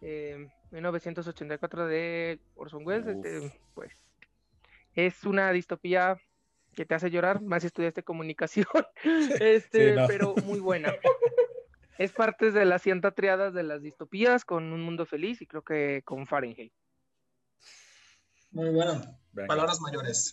[0.00, 3.92] Eh, 1984 de Orson Welles, este, pues
[4.94, 6.20] es una distopía
[6.74, 8.66] que te hace llorar, más si estudiaste comunicación,
[9.40, 10.94] este, pero muy buena.
[11.98, 15.62] es parte de las 100 triadas de las distopías con un mundo feliz y creo
[15.62, 16.72] que con Fahrenheit.
[18.50, 19.02] Muy bueno.
[19.46, 20.32] Palabras mayores.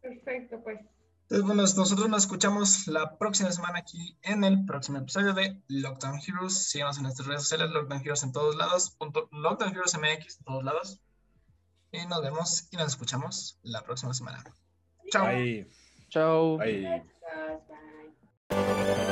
[0.00, 0.80] Perfecto, pues.
[1.30, 6.20] Entonces, bueno, nosotros nos escuchamos la próxima semana aquí en el próximo episodio de Lockdown
[6.26, 6.70] Heroes.
[6.70, 8.96] Síganos en nuestras redes sociales, Lockdown Heroes en todos lados,
[9.32, 11.02] Lockdown Heroes MX en todos lados.
[11.92, 14.42] Y nos vemos y nos escuchamos la próxima semana.
[15.10, 15.26] Chao.
[15.26, 15.68] Bye.
[16.08, 16.56] Chao.
[16.56, 17.04] Bye.
[18.48, 19.04] Bye.